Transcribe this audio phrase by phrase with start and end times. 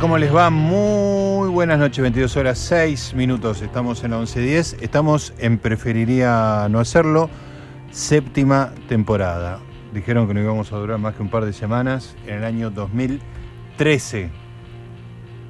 [0.00, 0.48] ¿Cómo les va?
[0.48, 3.60] Muy buenas noches, 22 horas 6 minutos.
[3.60, 4.78] Estamos en la 11.10.
[4.80, 7.28] Estamos en Preferiría No Hacerlo,
[7.90, 9.58] séptima temporada.
[9.92, 12.70] Dijeron que no íbamos a durar más que un par de semanas en el año
[12.70, 14.30] 2013.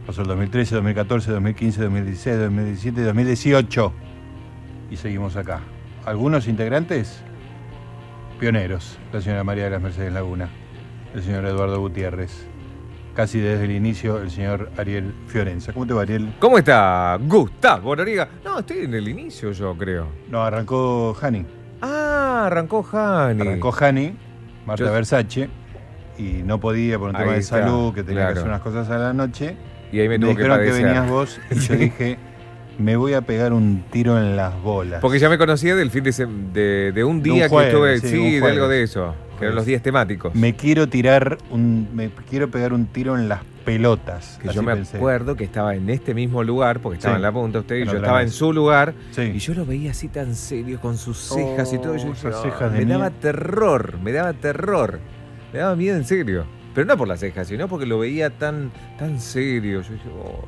[0.06, 3.92] Pasó el 2013, 2014, 2015, 2016, 2017, 2018.
[4.90, 5.60] Y seguimos acá.
[6.04, 7.22] Algunos integrantes,
[8.40, 8.98] pioneros.
[9.12, 10.48] La señora María de las Mercedes Laguna,
[11.14, 12.51] el señor Eduardo Gutiérrez
[13.14, 15.72] casi desde el inicio, el señor Ariel Fiorenza.
[15.72, 16.32] ¿Cómo te va, Ariel?
[16.38, 18.28] ¿Cómo está Gustavo Noriega?
[18.44, 20.06] No, estoy en el inicio yo creo.
[20.28, 21.44] No, arrancó Hani.
[21.80, 23.40] Ah, arrancó Hani.
[23.42, 24.14] Arrancó Hani,
[24.66, 25.48] Marta Yo- Versace,
[26.18, 28.60] y no podía por un tema Ahí de está, salud, que tenía que hacer unas
[28.60, 29.56] cosas a la noche.
[29.92, 30.84] Y ahí me, Me que dijeron que, padecer.
[30.86, 32.18] venías vos y yo dije,
[32.78, 35.00] me voy a pegar un tiro en las bolas.
[35.00, 36.12] Porque ya me conocía del fin de,
[36.52, 39.14] de, de un De un día jueves, que estuve, sí, sí, de algo de eso,
[39.31, 40.34] que eran los días temáticos.
[40.34, 44.38] me quiero tirar un, me quiero pegar un tiro en las pelotas.
[44.42, 44.96] que así yo me pensé.
[44.96, 47.82] acuerdo que estaba en este mismo lugar, porque estaba Sí, en la punta usted, y
[47.82, 49.22] en yo estaba en su lugar, Sí.
[49.34, 52.12] y yo lo veía así tan serio, con sus cejas y todo, y yo Oh,
[52.12, 54.98] esas cejas de me daba terror, me daba terror,
[55.52, 56.44] me daba miedo en serio.
[56.74, 59.82] Pero no por las cejas, sino porque lo veía tan, tan serio.
[59.82, 60.44] Yo dije, "Oh".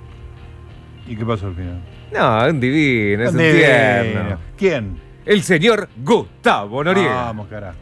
[1.06, 1.80] ¿Y qué pasó al final?
[2.14, 4.38] no, un divino, es un tierno.
[4.56, 4.98] ¿Quién?
[5.26, 7.14] El señor Gustavo Noriega.
[7.26, 7.76] Vamos, carajo.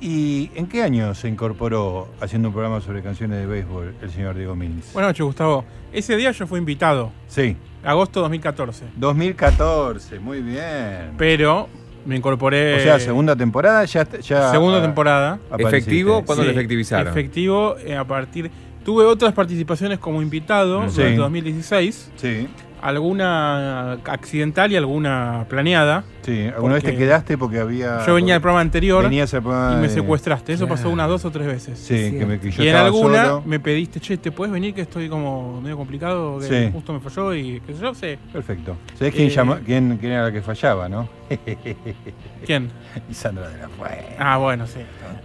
[0.00, 4.36] ¿Y en qué año se incorporó haciendo un programa sobre canciones de béisbol el señor
[4.36, 4.92] Diego Mills?
[4.92, 5.64] Buenas noches, Gustavo.
[5.92, 8.84] Ese día yo fui invitado, Sí, agosto 2014.
[8.96, 11.12] 2014, muy bien.
[11.16, 11.68] Pero
[12.04, 12.76] me incorporé.
[12.76, 14.06] o sea, segunda temporada ya.
[14.20, 15.38] ya segunda temporada.
[15.50, 15.76] apareciste.
[15.78, 16.24] ¿Efectivo?
[16.24, 17.08] ¿Cuándo Sí, lo efectivizaron?
[17.08, 18.50] Efectivo eh, a partir.
[18.84, 20.96] Tuve otras participaciones como invitado Sí.
[20.98, 22.12] durante 2016.
[22.16, 22.48] Sí,
[22.82, 26.04] Alguna accidental y alguna planeada.
[26.22, 26.48] sí.
[26.54, 28.04] ¿Alguna vez te quedaste porque había.
[28.06, 30.52] Yo venía del programa anterior Venías al programa y me de- secuestraste.
[30.52, 31.78] Eso pasó unas dos o tres veces.
[31.78, 32.18] Sí, Sí.
[32.18, 33.42] que, me, que yo y en alguna solo.
[33.46, 36.38] me pediste, che, ¿te puedes venir que estoy como medio complicado?
[36.38, 36.70] Que Sí.
[36.72, 38.18] justo me falló y qué sé yo, sé.
[38.32, 38.76] Perfecto.
[38.98, 41.08] ¿Sabés quién, Eh, llama- quién, quién era la que fallaba, no?
[42.46, 42.70] ¿Quién?
[43.10, 44.16] y Sandra de la Fuente.
[44.18, 44.80] Ah, bueno, sí.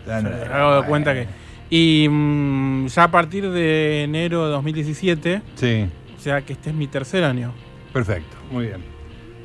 [0.06, 0.90] Sandra de Me la hago de Fuente.
[0.90, 1.28] cuenta que.
[1.73, 5.88] Y mm, ya a partir de enero de 2017, Sí,
[6.21, 7.53] sea que este es mi tercer año.
[7.93, 8.37] perfecto.
[8.51, 8.81] Muy bien.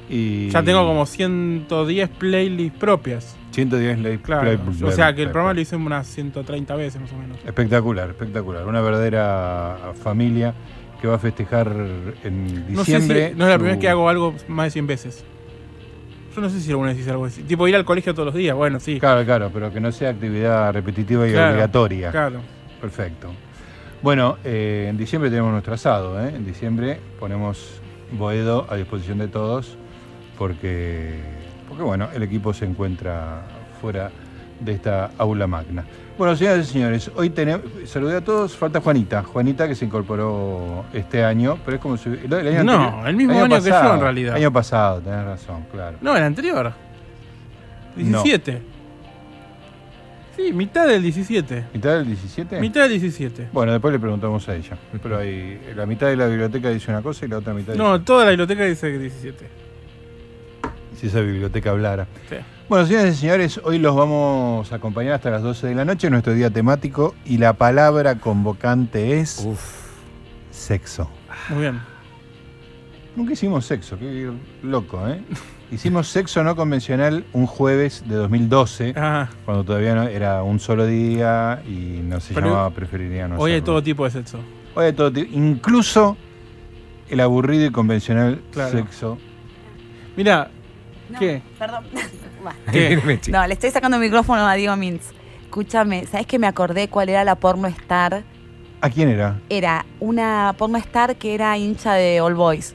[0.09, 3.37] Y Ya tengo como 110 playlists propias.
[3.50, 4.19] 110 ley.
[4.19, 4.42] Claro.
[4.42, 7.39] play- o play- sea que el programa lo hice unas 130 veces más o menos.
[7.45, 8.66] Espectacular, espectacular.
[8.66, 10.54] Una verdadera familia
[11.01, 11.68] que va a festejar
[12.22, 13.33] en No sé si diciembre.
[13.36, 15.24] no es la su- primera vez que hago algo más de 100 veces.
[16.34, 17.42] Yo no sé si alguna vez hice algo así.
[17.42, 19.01] Tipo ir al colegio todos los días, bueno, sí.
[19.01, 22.10] Claro, claro, pero que no sea actividad repetitiva y Claro, obligatoria.
[22.10, 22.41] Claro.
[22.80, 23.33] Perfecto.
[24.06, 26.24] Bueno, eh, en diciembre tenemos nuestro asado.
[26.24, 26.32] ¿eh?
[26.32, 27.80] En diciembre ponemos
[28.12, 29.76] Boedo a disposición de todos
[30.38, 31.18] porque,
[31.68, 33.42] porque bueno, el equipo se encuentra
[33.80, 34.12] fuera
[34.60, 35.84] de esta aula magna.
[36.16, 40.84] Bueno, señoras y señores, hoy tenemos, saludé a todos, falta Juanita, Juanita que se incorporó
[40.92, 42.08] este año, pero es como si...
[42.10, 44.36] El, año No, anterior- el mismo año que yo, en realidad.
[44.36, 45.98] Año pasado, tenés razón, claro.
[46.00, 46.72] No, el anterior.
[47.97, 48.76] 17.
[50.36, 51.65] Sí, mitad del 17.
[51.72, 52.60] ¿Mitad del 17?
[52.60, 53.48] Mitad del 17.
[53.53, 54.77] Bueno, después le preguntamos a ella.
[55.03, 57.94] Pero hay, la mitad de la biblioteca dice una cosa y la otra mitad No,
[57.94, 59.47] dice toda la biblioteca dice que 17.
[61.00, 62.06] si esa biblioteca hablara.
[62.28, 62.36] Sí.
[62.68, 66.10] Bueno, señoras y señores, hoy los vamos a acompañar hasta las 12 de la noche,
[66.10, 69.60] nuestro día temático, y la palabra convocante es Uf.
[70.50, 71.09] sexo.
[71.48, 71.80] Muy bien.
[73.15, 74.30] Nunca hicimos sexo, qué
[74.62, 75.22] loco, ¿eh?
[75.71, 80.86] Hicimos sexo no convencional un jueves de 2012, Ah, cuando todavía no era un solo
[80.86, 84.39] día y no se Pero llamaba preferiría no hoy hay todo tipo de sexo.
[84.77, 86.16] Hoy hay todo tipo, incluso
[87.09, 88.71] el aburrido y convencional Claro.
[88.71, 89.18] sexo.
[90.16, 90.51] Mira,
[91.09, 91.42] No, ¿Qué?
[91.59, 91.84] Perdón.
[93.28, 95.10] No, le estoy sacando el micrófono a Diego Mintz.
[95.45, 98.22] Escúchame, ¿sabes que me acordé cuál era la porno star?
[98.80, 99.41] ¿A quién era?
[99.48, 102.74] Era una porno star que era hincha de All Boys.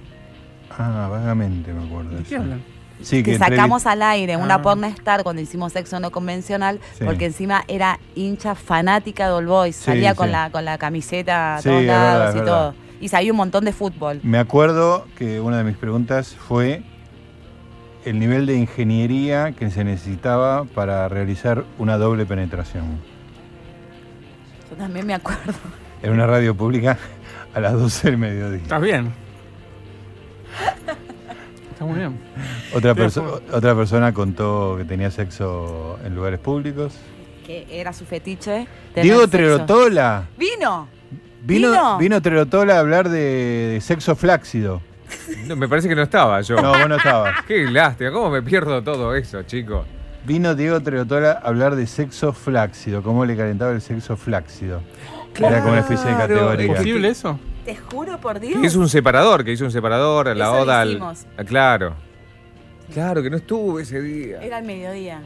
[0.77, 2.17] Ah, vagamente me acuerdo.
[2.17, 2.61] ¿de qué hablan?
[3.01, 4.61] Sí, Que sacamos al aire una Ah.
[4.61, 7.03] porno star cuando hicimos sexo no convencional, Sí.
[7.05, 9.75] porque encima era hincha fanática de All Boys.
[9.75, 12.75] Sí, Salía con, la, con la camiseta a Sí, todos lados verdad, y todo.
[13.01, 14.19] Y sabía un montón de fútbol.
[14.23, 16.83] Me acuerdo que una de mis preguntas fue
[18.05, 22.99] el nivel de ingeniería que se necesitaba para realizar una doble penetración.
[24.69, 25.53] Yo también me acuerdo.
[26.03, 26.97] En una radio pública
[27.53, 28.61] a las 12 del mediodía.
[28.63, 29.11] ¿Estás bien?
[31.81, 32.19] Está muy bien.
[32.75, 33.41] Otra, perso-
[33.75, 36.93] persona contó que tenía sexo en lugares públicos.
[37.43, 38.67] Que era su fetiche.
[38.95, 39.27] Diego.
[39.27, 40.25] Trerotola.
[40.37, 40.87] ¡Vino!
[41.43, 41.97] Vino, ¿Vino?
[41.97, 44.79] vino Trerotola a hablar de, de sexo flácido.
[45.47, 46.55] No, me parece que no estaba yo.
[46.61, 47.43] No, vos no estabas.
[47.47, 49.83] Qué lástima, ¿cómo me pierdo todo eso, chicos?
[50.23, 54.83] Vino Diego Trerotola a hablar de sexo flácido, cómo le calentaba el sexo flácido.
[55.35, 56.71] Era como una especie de Claro, categoría.
[56.73, 57.39] es ¿Posible eso?
[57.65, 58.59] Te juro por Dios.
[58.59, 60.89] Que es un separador, que hizo un separador, la Eso oda al.
[60.91, 61.25] hicimos.
[61.37, 61.93] Ah, claro.
[62.93, 64.41] Claro, que no estuve ese día.
[64.41, 65.21] Era el mediodía.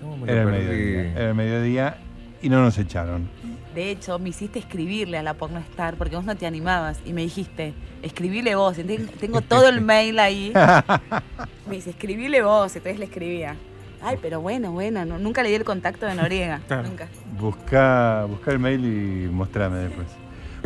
[0.00, 0.66] ¿Cómo me lo Era el perdí?
[0.66, 1.12] mediodía.
[1.12, 1.96] Era el mediodía
[2.42, 3.28] y no nos echaron.
[3.74, 7.22] De hecho, me hiciste escribirle a la pornostar porque vos no te animabas y me
[7.22, 8.76] dijiste, escribile vos.
[9.20, 10.52] Tengo todo el mail ahí.
[11.68, 12.74] Me dice, escribile vos.
[12.74, 13.54] Entonces le escribía.
[14.02, 16.60] Ay, pero bueno, bueno, no- nunca le di el contacto de Noriega.
[16.66, 16.88] Claro.
[16.88, 17.06] Nunca.
[17.38, 20.06] Busca, busca el mail y mostrame después.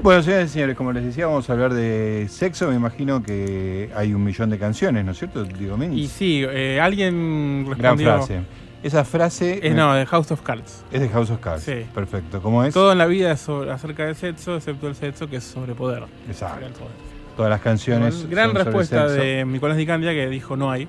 [0.02, 2.68] Bueno, señores y señores, como les decía, vamos a hablar de sexo.
[2.68, 5.44] Me imagino que hay un millón de canciones, ¿no es cierto?
[5.44, 6.02] Digo, Mini.
[6.02, 8.06] Y sí, eh, alguien Gran respondió.
[8.16, 8.40] frase.
[8.82, 10.84] Esa frase Eh, me- no, de House of Cards.
[10.92, 11.62] es de House of Cards.
[11.62, 11.86] Sí.
[11.94, 12.42] Perfecto.
[12.42, 12.74] ¿Cómo es?
[12.74, 15.74] Todo en la vida es sobre- acerca del sexo, excepto el sexo que es sobre
[15.74, 16.02] poder.
[16.28, 16.54] Exacto.
[16.56, 16.92] Sobre el poder.
[17.34, 18.28] Todas las canciones.
[18.28, 19.22] Gran son sobre respuesta sexo.
[19.22, 20.86] de Nicolás Di Candia que dijo no hay.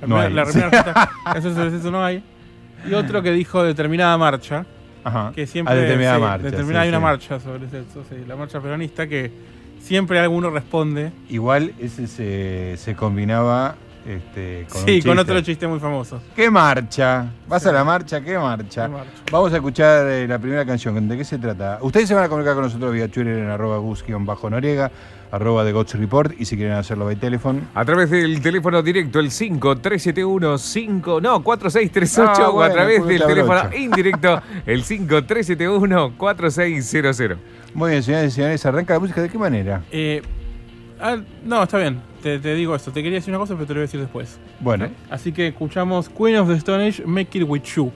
[0.00, 0.32] La No primera, hay.
[0.34, 2.22] la primera respuesta eso sobre sexo no hay.
[2.90, 4.66] Y otro que dijo determinada marcha,
[5.04, 5.32] Ajá.
[5.34, 6.44] que siempre A determinada sí, marcha.
[6.44, 7.02] determinada sí, hay una sí.
[7.04, 9.30] marcha sobre sexo, sí, la marcha peronista que
[9.82, 11.12] siempre alguno responde.
[11.28, 13.76] Igual ese se, se combinaba
[14.06, 16.22] este, con un sí, con otro chiste muy famoso.
[16.34, 17.26] ¿Qué marcha?
[17.46, 18.20] ¿Vas a la marcha?
[18.20, 18.84] ¿Qué marcha?
[18.86, 19.10] ¿Qué marcha?
[19.30, 21.06] Vamos a escuchar eh, la primera canción.
[21.08, 21.78] ¿De qué se trata?
[21.82, 24.90] Ustedes se van a comunicar con nosotros vía Twitter en arroba gus-noriega,
[25.32, 27.60] arroba de Gots Report y si quieren hacerlo by teléfono.
[27.74, 33.06] A través del teléfono directo, el 5371 5 no, 4638, Ah, o a bueno, través
[33.06, 37.38] del te teléfono indirecto, el 5371 4600.
[37.74, 39.22] Muy bien, señores y señores, arranca la música.
[39.22, 39.82] ¿De qué manera?
[39.92, 40.22] Eh,
[41.00, 42.90] ah, no, está bien, te, te digo esto.
[42.90, 44.38] Te quería decir una cosa, pero te lo voy a decir después.
[44.58, 47.62] Bueno, Así que escuchamos Queen of the Stone Age, Make It With.
[47.62, 47.92] You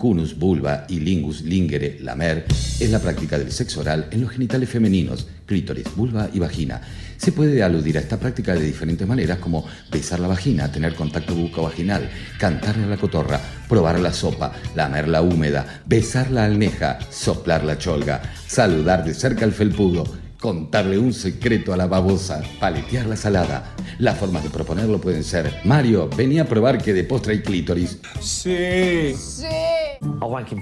[0.00, 4.70] cunus vulva y lingus lingere, lamer, es la práctica del sexo oral en los genitales
[4.70, 6.80] femeninos, clítoris, vulva y vagina.
[7.18, 11.34] Se puede aludir a esta práctica de diferentes maneras como besar la vagina, tener contacto
[11.34, 13.38] bucovaginal, cantarle a la cotorra,
[13.68, 19.44] probar la sopa, lamer la húmeda, besar la almeja, soplar la cholga, saludar de cerca
[19.44, 20.04] al felpudo,
[20.40, 23.74] contarle un secreto a la babosa, paletear la salada.
[23.98, 27.98] Las formas de proponerlo pueden ser, Mario, vení a probar que de postre hay clítoris.
[28.22, 29.14] Sí.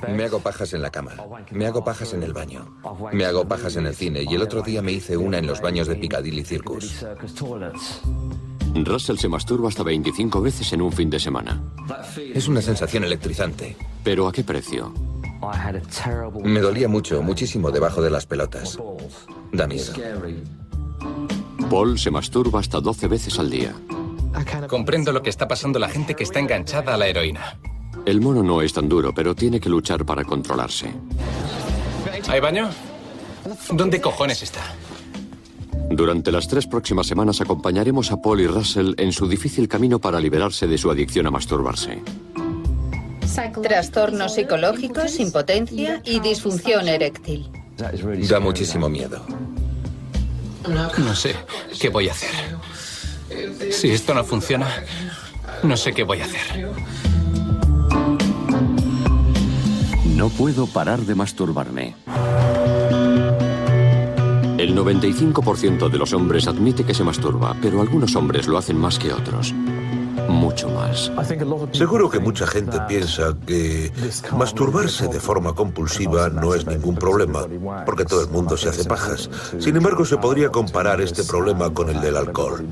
[0.09, 1.13] Me hago pajas en la cama.
[1.51, 2.79] Me hago pajas en el baño.
[3.13, 4.25] Me hago pajas en el cine.
[4.29, 7.05] Y el otro día me hice una en los baños de Piccadilly Circus.
[8.75, 11.63] Russell se masturba hasta 25 veces en un fin de semana.
[12.35, 13.77] Es una sensación electrizante.
[14.05, 14.93] ¿Pero a qué precio?
[16.43, 18.79] Me dolía mucho, muchísimo debajo de las pelotas.
[19.53, 19.93] Da miedo.
[21.71, 23.75] Paul se masturba hasta 12 veces al día.
[24.69, 27.59] Comprendo lo que está pasando la gente que está enganchada a la heroína.
[28.09, 30.91] El mono no es tan duro, pero tiene que luchar para controlarse.
[32.27, 32.71] ¿Hay baño?
[33.71, 34.63] ¿Dónde cojones está?
[35.91, 40.21] Durante las tres próximas semanas acompañaremos a Paul y Russell en su difícil camino para
[40.21, 42.03] liberarse de su adicción a masturbarse.
[43.63, 47.51] Trastornos psicológicos, impotencia y disfunción eréctil.
[47.77, 49.21] Da muchísimo miedo.
[50.97, 51.37] No sé
[51.79, 52.31] qué voy a hacer.
[53.71, 54.83] Si esto no funciona,
[55.63, 56.71] no sé qué voy a hacer.
[60.19, 61.95] No puedo parar de masturbarme.
[64.59, 68.99] El 95% de los hombres admite que se masturba, pero algunos hombres lo hacen más
[68.99, 69.55] que otros.
[70.29, 71.13] Mucho más.
[71.71, 73.93] Seguro que mucha gente piensa que
[74.37, 77.47] masturbarse de forma compulsiva no es ningún problema,
[77.87, 79.31] porque todo el mundo se hace pajas.
[79.61, 82.67] Sin embargo, se podría comparar este problema con el del alcohol.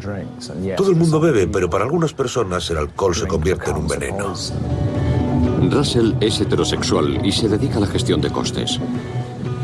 [0.76, 4.34] Todo el mundo bebe, pero para algunas personas el alcohol se convierte en un veneno.
[5.70, 8.80] Russell es heterosexual y se dedica a la gestión de costes.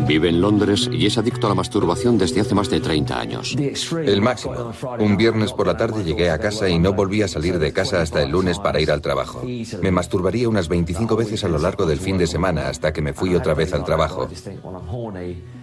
[0.07, 3.57] Vive en Londres y es adicto a la masturbación desde hace más de 30 años.
[3.57, 4.73] El máximo.
[4.99, 8.03] Un viernes por la tarde llegué a casa y no volví a salir de casa
[8.03, 9.43] hasta el lunes para ir al trabajo.
[9.81, 13.13] Me masturbaría unas 25 veces a lo largo del fin de semana hasta que me
[13.13, 14.29] fui otra vez al trabajo.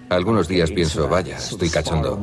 [0.09, 2.17] Algunos días pienso, vaya, estoy cachondo.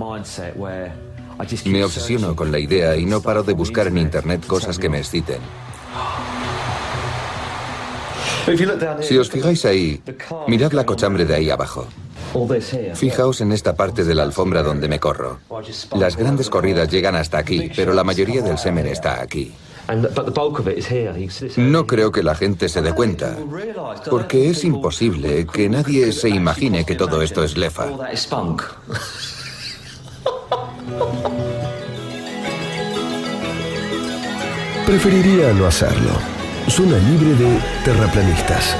[1.66, 4.98] Me obsesiono con la idea y no paro de buscar en internet cosas que me
[4.98, 5.40] exciten.
[9.00, 10.00] Si os fijáis ahí,
[10.46, 11.86] mirad la cochambre de ahí abajo.
[12.94, 15.38] Fijaos en esta parte de la alfombra donde me corro.
[15.96, 19.52] Las grandes corridas llegan hasta aquí, pero la mayoría del semen está aquí.
[21.56, 23.36] No creo que la gente se dé cuenta,
[24.10, 27.86] porque es imposible que nadie se imagine que todo esto es lefa.
[34.86, 36.35] Preferiría no hacerlo.
[36.68, 38.76] Zona libre de terraplanistas.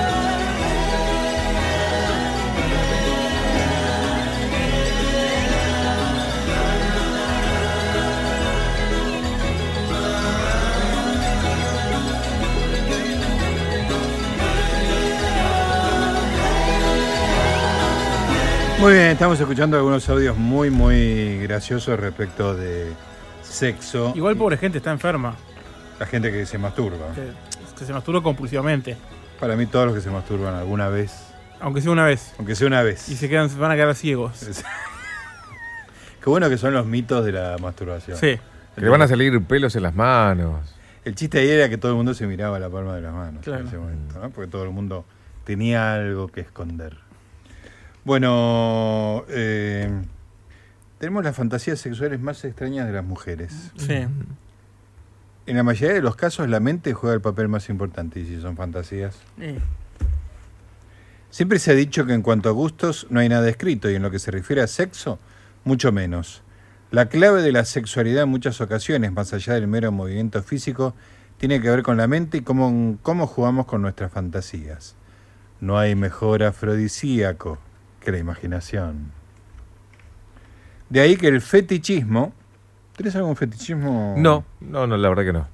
[18.79, 22.93] Muy bien, estamos escuchando algunos audios muy, muy graciosos respecto de
[23.43, 24.13] sexo.
[24.15, 25.35] Igual pobre gente está enferma.
[25.99, 27.07] La gente que se masturba.
[27.15, 27.33] Que,
[27.79, 28.97] que se masturba compulsivamente.
[29.41, 31.13] Para mí todos los que se masturban alguna vez,
[31.61, 32.35] Aunque sea una vez.
[32.39, 33.09] aunque sea una vez.
[33.09, 34.47] Y se quedan, se van a quedar ciegos.
[36.23, 38.17] Qué bueno que son los mitos de la masturbación.
[38.19, 38.39] Sí.
[38.75, 40.75] Que le van a salir pelos en las manos.
[41.05, 43.45] El chiste ahí era que todo el mundo se miraba la palma de las manos
[43.45, 43.61] Claro.
[43.61, 44.31] en ese momento, ¿no?
[44.31, 45.05] Porque todo el mundo
[45.45, 46.97] tenía algo que esconder.
[48.05, 49.91] Bueno, eh,
[50.99, 53.71] tenemos las fantasías sexuales más extrañas de las mujeres.
[53.77, 54.07] Sí.
[55.47, 58.41] En la mayoría de los casos la mente juega el papel más importante, y si
[58.41, 59.17] son fantasías.
[59.39, 59.57] Sí.
[61.31, 64.03] Siempre se ha dicho que en cuanto a gustos no hay nada escrito y en
[64.03, 65.19] lo que se refiere a sexo,
[65.65, 66.43] mucho menos.
[66.91, 70.95] La clave de la sexualidad en muchas ocasiones, más allá del mero movimiento físico,
[71.39, 74.97] tiene que ver con la mente y cómo, cómo jugamos con nuestras fantasías.
[75.61, 77.59] No hay mejor afrodisíaco
[78.01, 79.13] que la imaginación.
[80.91, 82.33] De ahí que el fetichismo...
[82.97, 84.15] ¿Tienes algún fetichismo?
[84.17, 85.47] No, no, no, la verdad que no.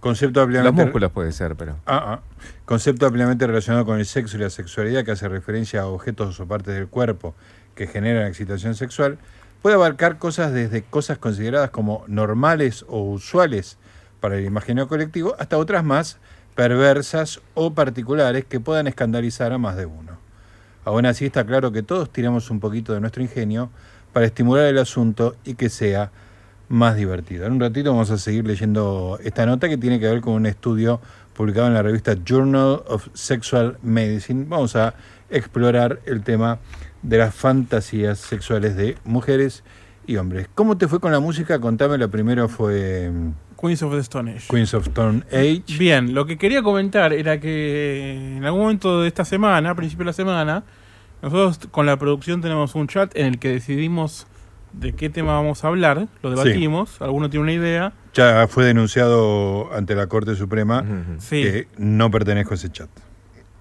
[0.00, 0.82] Concepto Las ampliamente...
[0.84, 1.76] músculas puede ser, pero.
[1.86, 2.20] Ah, ah.
[2.64, 6.46] Concepto ampliamente relacionado con el sexo y la sexualidad que hace referencia a objetos o
[6.46, 7.34] partes del cuerpo
[7.74, 9.18] que generan excitación sexual,
[9.60, 13.76] puede abarcar cosas desde cosas consideradas como normales o usuales
[14.20, 16.18] para el imaginario colectivo hasta otras más
[16.54, 20.18] perversas o particulares que puedan escandalizar a más de uno.
[20.84, 23.70] Aún así está claro que todos tiramos un poquito de nuestro ingenio
[24.12, 26.10] para estimular el asunto y que sea
[26.68, 27.46] más divertido.
[27.46, 30.46] En un ratito vamos a seguir leyendo esta nota que tiene que ver con un
[30.46, 31.00] estudio
[31.34, 34.46] publicado en la revista Journal of Sexual Medicine.
[34.48, 34.94] Vamos a
[35.30, 36.58] explorar el tema
[37.02, 39.62] de las fantasías sexuales de mujeres
[40.06, 40.48] y hombres.
[40.54, 41.60] ¿Cómo te fue con la música?
[41.60, 44.46] Contame, la primera fue mm, Queens of the Stone Age.
[44.48, 45.78] Queens of Stone Age.
[45.78, 50.04] Bien, lo que quería comentar era que en algún momento de esta semana, a principio
[50.04, 50.64] de la semana,
[51.22, 54.26] nosotros con la producción tenemos un chat en el que decidimos
[54.72, 57.92] de qué tema vamos a hablar, lo debatimos, alguno tiene una idea.
[58.14, 60.84] Ya fue denunciado ante la Corte Suprema
[61.18, 61.42] Sí.
[61.42, 62.88] que no pertenezco a ese chat.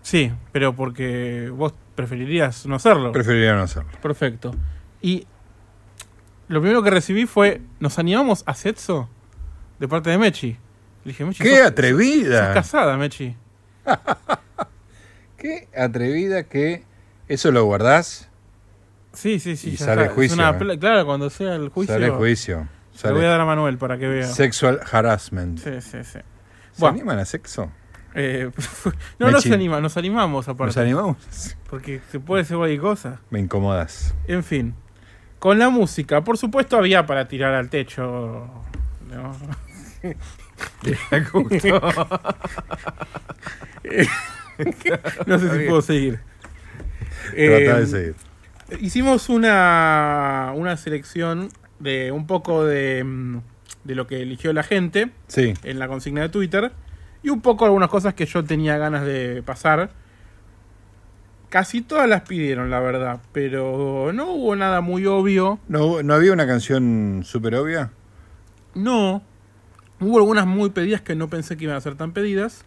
[0.02, 3.12] Sí, pero porque vos preferirías no hacerlo.
[3.12, 3.89] Preferiría no hacerlo.
[4.02, 4.54] Perfecto.
[5.02, 5.28] Y
[6.48, 9.10] lo primero que recibí fue, ¿nos animamos a sexo?
[9.80, 10.52] De parte de Mechi.
[11.04, 12.46] Le dije, Mechi, ¡Qué sos- atrevida!
[12.48, 13.36] sos casada, Mechi.
[15.38, 16.84] Qué atrevida que
[17.28, 18.27] eso lo guardás.
[19.17, 19.71] Sí, sí, sí.
[19.71, 20.06] Y ya sale.
[20.06, 20.77] Es juicio, una eh.
[20.77, 21.95] claro, cuando sea el juicio.
[21.95, 22.67] Sale juicio.
[22.93, 24.27] Se Sale lo voy a dar a Manuel para que vea.
[24.27, 25.58] Sexual harassment.
[25.58, 26.19] Sí, sí, sí.
[26.19, 26.23] ¿Se
[26.77, 26.97] Bueno.
[26.97, 27.71] animan a sexo?
[28.13, 28.51] Eh,
[29.19, 30.67] no, no se anima, nos animamos aparte.
[30.69, 31.58] ¿Nos animamos?
[31.67, 33.19] Porque se puede hacer cualquier cosa.
[33.32, 34.13] Me incomodas.
[34.27, 34.75] En fin.
[35.39, 38.47] Con la música, por supuesto había para tirar al techo.
[39.10, 39.36] ¿no?
[45.27, 46.19] No sé si puedo seguir.
[47.32, 48.15] Trata de seguir.
[48.82, 51.49] Hicimos una, una selección
[51.80, 53.38] de un poco de, mm,
[53.86, 55.53] de lo que eligió la gente Sí.
[55.63, 56.71] en la consigna de Twitter
[57.23, 59.91] y un poco algunas cosas que yo tenía ganas de pasar.
[61.49, 65.60] Casi todas las pidieron, la verdad, pero no hubo nada muy obvio.
[65.69, 67.91] ¿No, ¿No había una canción súper obvia?
[68.75, 69.23] No.
[70.01, 72.65] Hubo algunas muy pedidas que no pensé que iban a ser tan pedidas.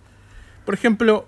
[0.64, 1.26] Por ejemplo,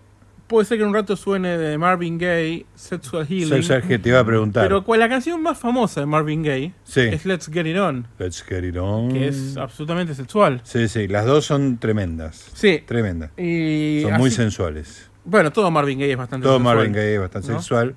[0.52, 3.48] puede ser que en un rato suene de Marvin Gaye, Sexual Healing.
[3.48, 4.62] Sexual Healing, te iba a preguntar.
[4.62, 7.00] Pero cual- la canción más famosa de Marvin Gaye Sí.
[7.00, 9.10] es Let's Get It On, Let's get it on.
[9.12, 10.60] que es absolutamente sexual.
[10.62, 12.50] Sí, sí, las dos son tremendas.
[12.54, 12.82] Sí.
[12.86, 13.30] Tremendas.
[13.36, 15.10] Y Son muy sensuales.
[15.24, 17.58] Bueno, todo Marvin Gaye es bastante Todo sensual, Marvin Gaye es bastante ¿no?
[17.58, 17.94] sexual.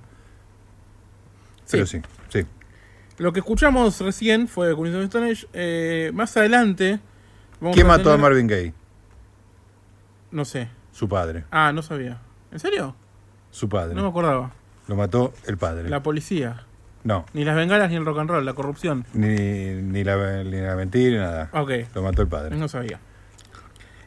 [1.70, 2.42] Pero sí, sí.
[3.18, 5.48] Lo que escuchamos recién fue Queens of Stone Age.
[5.54, 7.00] Eh, más adelante.
[7.60, 8.74] vamos ¿Quién mató a Marvin Gaye?
[10.32, 10.68] No sé.
[10.92, 11.46] Su padre.
[11.52, 12.20] Ah, no sabía.
[12.56, 12.96] ¿En serio?
[13.52, 13.94] Su padre.
[13.96, 14.50] No me acordaba.
[14.88, 15.90] Lo mató el padre.
[15.90, 16.64] La policía.
[17.04, 19.06] No, Ni las bengalas ni el rock and roll, la corrupción.
[19.14, 21.50] ni, ni, la, ni la mentira ni nada.
[21.52, 21.72] Ok.
[21.94, 22.56] Lo mató el padre.
[22.56, 23.02] No sabía.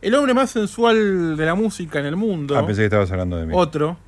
[0.01, 2.57] El hombre más sensual de la música en el mundo.
[2.57, 3.53] Ah, pensé que estabas hablando de mí.
[3.55, 3.99] Otro.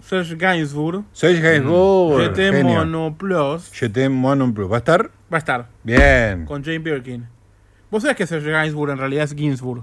[0.00, 1.02] Serge Gainsbourg.
[1.12, 2.74] Serge Gainsbourg, GT genio.
[2.86, 3.72] Monoplus.
[3.72, 4.70] GT Monon Plus.
[4.70, 5.10] ¿Va a estar?
[5.32, 5.68] Va a estar.
[5.82, 6.44] Bien.
[6.44, 7.26] Con Jane Birkin.
[7.90, 9.82] ¿Vos sabés que Serge Gainsbourg en realidad es Ginsburg?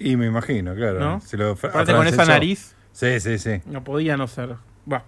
[0.00, 0.98] Y me imagino, claro.
[0.98, 1.20] ¿No?
[1.32, 2.74] Lo fra- Aparte con esa nariz.
[2.92, 3.60] Sí, sí, sí.
[3.66, 4.56] No podía no ser.
[4.92, 5.04] Va.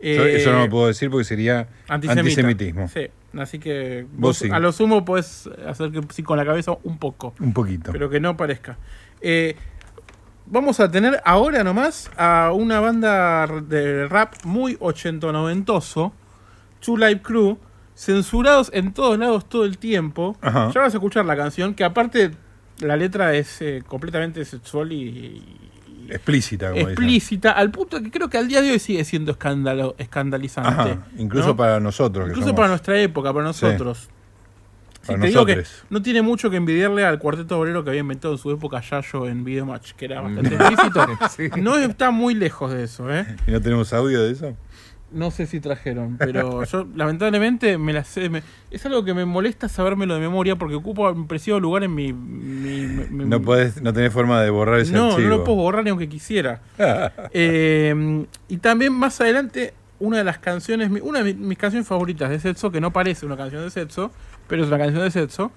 [0.00, 2.88] Yo- Eh, Eso no lo puedo decir porque sería antisemitismo.
[2.88, 3.06] Sí,
[3.38, 4.48] así que Vos vos sí.
[4.52, 7.92] a lo sumo puedes hacer que sí con la cabeza un poco, Un poquito.
[7.92, 8.76] pero que no parezca.
[9.22, 9.56] Eh,
[10.46, 16.12] vamos a tener ahora nomás a una banda de rap muy ochento-noventoso,
[16.80, 17.58] Two Live Crew,
[17.94, 20.36] censurados en todos lados todo el tiempo.
[20.42, 20.70] Ajá.
[20.74, 22.32] Ya vas a escuchar la canción, que aparte
[22.80, 25.42] la letra es eh, completamente sexual y,
[26.08, 26.90] Explícita, como dicen.
[26.92, 30.68] explícita, al punto que creo que al día de hoy sigue siendo escándalo, escandalizante.
[30.92, 31.06] Ajá.
[31.18, 31.56] Incluso ¿no?
[31.56, 32.28] para nosotros.
[32.28, 34.08] Incluso somos- para nuestra época, para nosotros.
[35.02, 38.34] Sí, te digo que no tiene mucho que envidiarle al cuarteto obrero que había inventado
[38.34, 40.60] en su época Yayo en Videomatch, que era bastante Mm.
[40.62, 41.06] explícito.
[41.54, 41.60] Sí.
[41.60, 43.24] No está muy lejos de eso, ¿eh?
[43.46, 44.56] ¿Y no tenemos audio de eso?
[45.16, 48.28] No sé si trajeron, pero yo lamentablemente me la sé.
[48.28, 51.94] me- es algo que me molesta sabérmelo de memoria porque ocupa un precioso lugar en
[51.94, 52.12] mi.
[52.12, 55.28] mi- mi- No podés, no tenés forma de borrar ese no, archivo.
[55.28, 56.60] no lo puedo borrar ni aunque quisiera.
[57.32, 61.88] Eh, y también más adelante, una de las canciones, mi- una de mi- mis canciones
[61.88, 64.10] favoritas de Setso, que no parece una canción de Setso,
[64.48, 65.50] pero es una canción de Setso,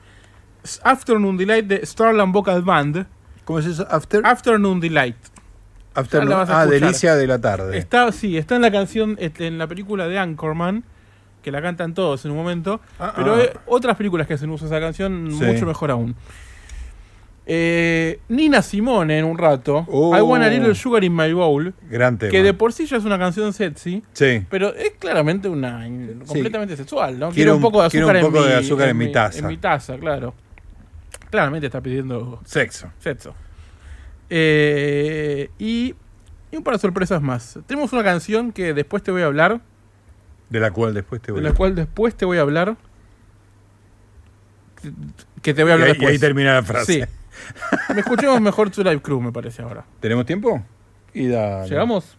[0.63, 3.06] es Afternoon Delight de Starland Vocal Band.
[3.45, 3.86] ¿Cómo es eso?
[3.89, 4.22] After?
[4.26, 5.15] Afternoon Delight.
[6.00, 6.66] Afternoon- ah.
[6.66, 7.78] Delicia de la tarde.
[7.78, 10.84] Está, sí, está en la canción, este, en la película de Anchorman,
[11.44, 13.38] que la cantan todos en un momento, Ah, pero ah.
[13.40, 15.44] hay otras películas que hacen uso de esa canción Sí.
[15.46, 16.16] mucho mejor aún.
[17.52, 19.84] Eh, Nina Simone en un rato.
[19.90, 20.16] Oh.
[20.16, 21.74] I Want a Little Sugar in My Bowl.
[21.90, 22.30] Gran tema.
[22.30, 24.04] Que de por sí ya es una canción sexy.
[24.14, 24.46] Sí.
[24.52, 25.84] Pero es claramente una
[26.28, 27.30] completamente sexual, ¿no?
[27.32, 29.40] Quiero Quiero un poco de azúcar, un poco en, de mi, azúcar en mi taza.
[29.40, 30.36] En mi taza, claro.
[31.32, 32.92] Claramente está pidiendo Sexo.
[33.00, 33.34] sexo.
[34.30, 35.96] Eh, y,
[36.52, 37.60] y un par de sorpresas más.
[37.68, 39.62] Tenemos una canción que después te voy a hablar.
[40.50, 42.76] De la cual después te voy De a la cual después te voy a hablar.
[45.42, 46.12] Que- te voy a hablar Y ahí- después.
[46.12, 46.94] y ahí termina la frase.
[47.06, 47.94] Sí.
[47.94, 49.86] Me escuchemos mejor To Live Crew, me parece ahora.
[50.00, 50.63] ¿Tenemos tiempo?
[51.13, 51.68] Y dale.
[51.70, 52.15] ¿Llegamos?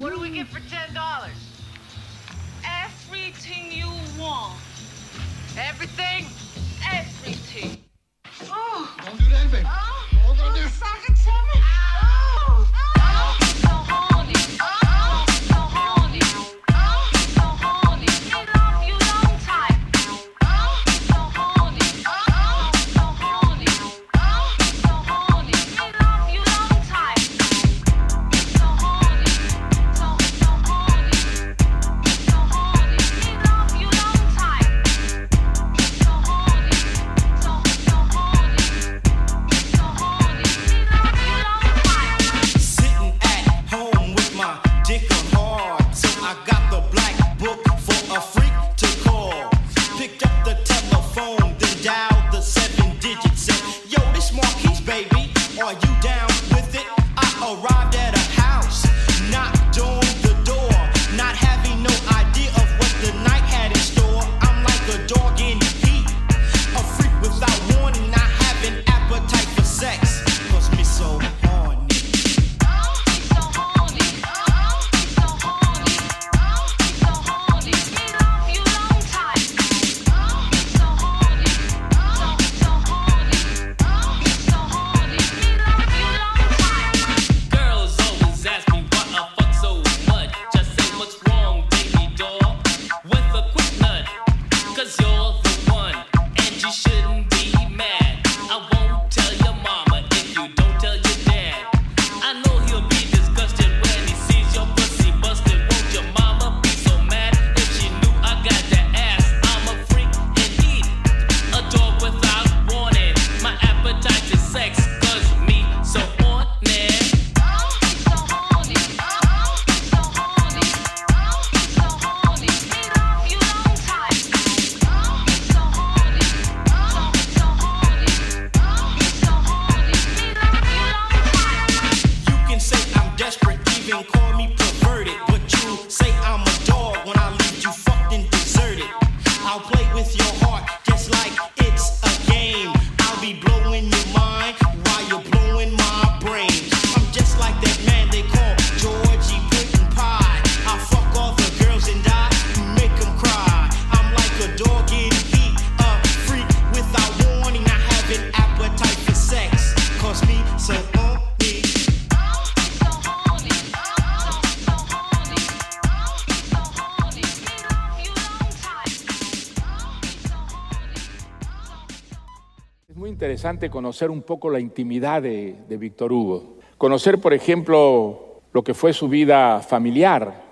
[173.31, 176.57] Interesante conocer un poco la intimidad de, de Víctor Hugo.
[176.77, 180.43] Conocer, por ejemplo, lo que fue su vida familiar.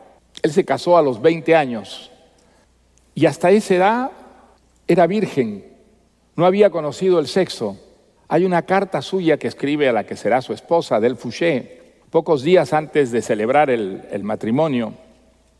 [0.45, 2.13] Él se casó a los 20 años
[3.17, 4.11] y hasta esa edad
[4.87, 5.65] era virgen,
[6.37, 7.77] no había conocido el sexo.
[8.29, 12.45] Hay una carta suya que escribe a la que será su esposa, Del Fouché, pocos
[12.45, 14.95] días antes de celebrar el, el matrimonio,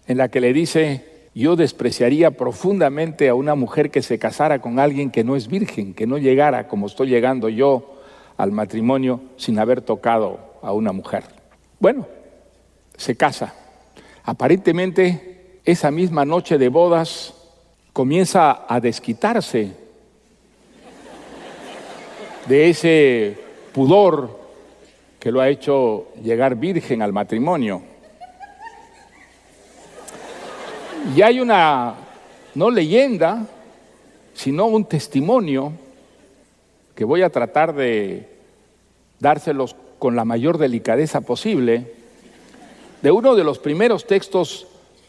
[0.07, 1.05] en la que le dice,
[1.39, 5.95] yo despreciaría profundamente a una mujer que se casara con alguien que no es virgen,
[5.95, 8.01] que no llegara como estoy llegando yo
[8.37, 11.23] al matrimonio sin haber tocado a una mujer.
[11.79, 12.09] Bueno,
[12.97, 13.55] se casa.
[14.25, 17.33] Aparentemente, esa misma noche de bodas
[17.93, 19.71] comienza a desquitarse
[22.49, 23.39] de ese
[23.73, 24.41] pudor
[25.21, 27.83] que lo ha hecho llegar virgen al matrimonio.
[31.15, 31.95] Y hay una,
[32.55, 33.47] no leyenda,
[34.35, 35.73] sino un testimonio
[36.95, 38.29] que voy a tratar de
[39.19, 41.93] dárselos con la mayor delicadeza posible,
[43.01, 44.67] de uno de los primeros textos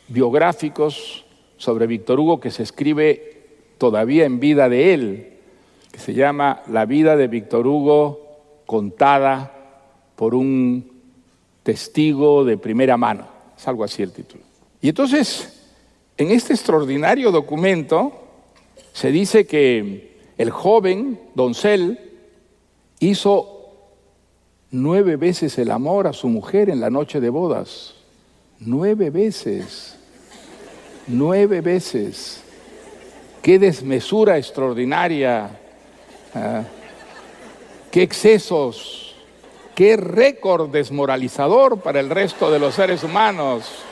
[0.07, 1.25] biográficos
[1.57, 5.33] sobre Víctor Hugo que se escribe todavía en vida de él,
[5.91, 9.51] que se llama La vida de Víctor Hugo contada
[10.15, 10.91] por un
[11.63, 13.27] testigo de primera mano.
[13.57, 14.43] Es algo así el título.
[14.81, 15.59] Y entonces,
[16.19, 18.12] en este extraordinario documento
[18.91, 21.97] se dice que el joven doncel
[22.99, 23.69] hizo
[24.69, 27.95] nueve veces el amor a su mujer en la noche de bodas.
[28.60, 29.95] Nueve veces.
[31.08, 32.43] Nueve veces.
[33.41, 35.58] Qué desmesura extraordinaria.
[36.36, 36.63] ah,
[37.91, 39.15] qué excesos.
[39.73, 43.86] Qué récord desmoralizador para el resto de los seres humanos.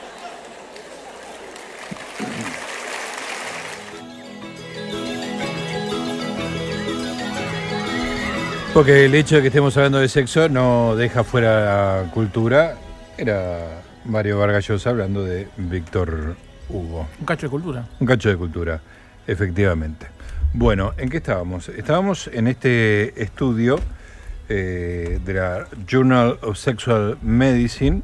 [8.74, 12.76] Porque el hecho de que estemos hablando de sexo no deja fuera la cultura.
[13.16, 16.36] Era Mario Vargas Llosa hablando de Víctor
[16.68, 17.08] Hugo.
[17.18, 17.88] Un cacho de cultura.
[17.98, 18.80] Un cacho de cultura,
[19.26, 20.06] efectivamente.
[20.52, 21.68] Bueno, ¿en qué estábamos?
[21.70, 23.80] Estábamos en este estudio
[24.48, 28.02] eh, de la Journal of Sexual Medicine.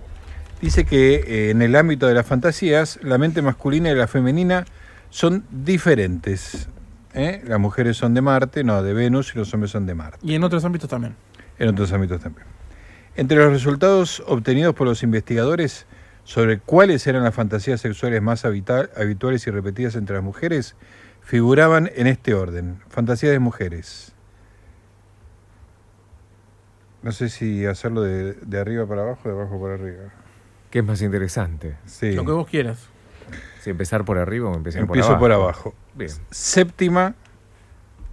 [0.61, 4.64] Dice que eh, en el ámbito de las fantasías, la mente masculina y la femenina
[5.11, 6.68] son diferentes.
[7.14, 7.42] ¿Eh?
[7.46, 10.18] Las mujeres son de Marte, no, de Venus, y los hombres son de Marte.
[10.22, 11.16] Y en otros ámbitos también.
[11.59, 12.46] En otros ámbitos también.
[13.16, 15.87] Entre los resultados obtenidos por los investigadores
[16.24, 20.74] sobre cuáles eran las fantasías sexuales más habituales y repetidas entre las mujeres,
[21.22, 22.81] figuraban en este orden.
[22.88, 24.12] Fantasías de mujeres.
[27.03, 30.05] No sé si hacerlo de, de arriba para abajo o de abajo para arriba.
[30.70, 31.77] ¿Qué es más interesante?
[31.85, 32.12] Sí.
[32.12, 32.88] Lo que vos quieras.
[33.61, 35.20] Si empezar por arriba o empezar por Empiezo abajo.
[35.20, 35.74] por abajo.
[35.94, 36.11] Bien.
[36.30, 37.14] Séptima,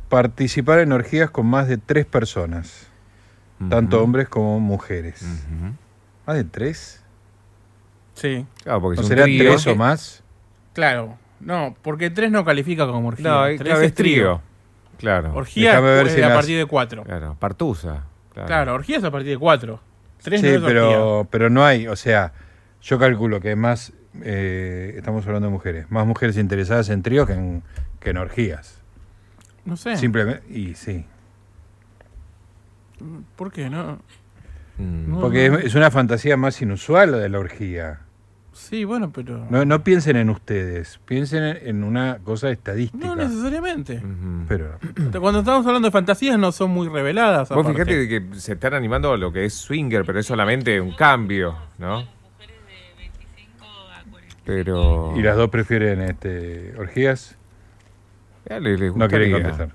[0.09, 2.87] participar en orgías con más de tres personas.
[3.69, 5.23] Tanto hombres como mujeres.
[6.25, 7.03] ¿Más de tres?
[8.15, 8.45] Sí.
[8.63, 9.51] Claro, porque ¿No es un será trío.
[9.51, 10.23] tres o más?
[10.73, 11.17] Claro.
[11.39, 13.29] No, porque tres no califica como orgía.
[13.29, 14.41] No, tres claro, es trío.
[14.97, 15.33] Claro.
[15.35, 17.03] Orgía ver es si a las- partir de cuatro.
[17.03, 18.03] Claro, partusa.
[18.33, 18.47] Claro.
[18.47, 19.79] Claro, orgía es a partir de cuatro.
[20.23, 20.67] Tres sí, no es orgía.
[20.73, 22.33] pero, pero no hay, o sea,
[22.81, 27.33] yo calculo que más, eh, estamos hablando de mujeres, más mujeres interesadas en tríos que
[27.33, 27.63] en,
[27.99, 28.79] que en orgías.
[29.65, 29.95] No sé.
[29.97, 31.05] Simplemente, y sí.
[33.35, 33.99] ¿Por qué no?
[34.77, 35.11] Mm.
[35.11, 35.57] No, Porque no.
[35.57, 38.01] es, es una fantasía más inusual la de la orgía.
[38.53, 39.47] Sí, bueno, pero.
[39.49, 43.05] No, no piensen en ustedes, piensen en, una cosa estadística.
[43.05, 44.01] No necesariamente.
[44.47, 44.77] Pero
[45.19, 47.49] Cuando estamos hablando de fantasías no son muy reveladas.
[47.49, 47.85] Vos aparte.
[47.85, 51.55] fíjate que se están animando a lo que es swinger, pero es solamente un cambio,
[51.77, 52.05] ¿no?
[54.55, 55.13] Pero.
[55.15, 57.37] ¿Y las dos prefieren este, orgías?
[58.49, 59.67] Ya le- les No quieren contestar.
[59.67, 59.73] No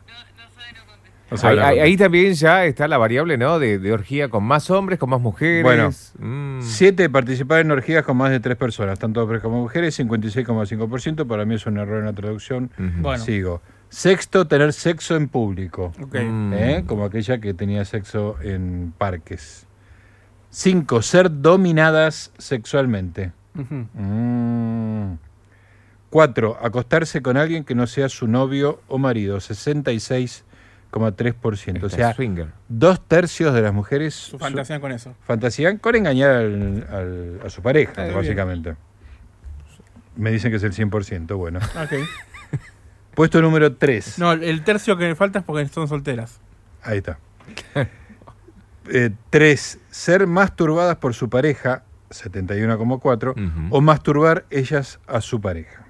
[1.33, 1.85] ahí, saben ahí- contestar.
[1.87, 3.59] ahí también ya está la variable, ¿no?
[3.59, 5.63] De, de orgía con más hombres, con más mujeres.
[5.63, 6.61] Bueno, Mm.
[6.63, 11.27] siete, participar en orgías con más de tres personas, tanto hombres como mujeres, 56,5%.
[11.27, 12.71] Para mí es un error en la traducción.
[13.01, 13.25] Bueno.
[13.25, 13.63] Sigo.
[13.89, 15.93] Sexto, tener sexo en público.
[16.03, 16.15] Ok.
[16.17, 16.85] ¿Eh?
[16.87, 19.67] Como aquella que tenía sexo en parques.
[20.51, 23.33] Cinco, ser dominadas sexualmente.
[23.59, 23.87] Ujú.
[23.95, 25.19] Mm.
[26.11, 31.83] Cuatro, acostarse con alguien que no sea su novio o marido, 66,3%.
[31.83, 32.49] O Está sea, swinger.
[32.69, 35.15] dos tercios de las mujeres Su fantasía con eso.
[35.27, 38.15] fantasían con engañar al- al- a su pareja, Ah, bien.
[38.17, 38.77] básicamente.
[40.17, 41.61] Me dicen que es el 100%, bueno.
[43.15, 44.19] Puesto número 3.
[44.19, 46.41] No, el tercio que me falta es porque son solteras.
[46.83, 47.19] Ahí está.
[49.31, 49.79] 3.
[49.91, 53.35] ser masturbadas por su pareja, 71,4,
[53.71, 55.85] o masturbar ellas a su pareja.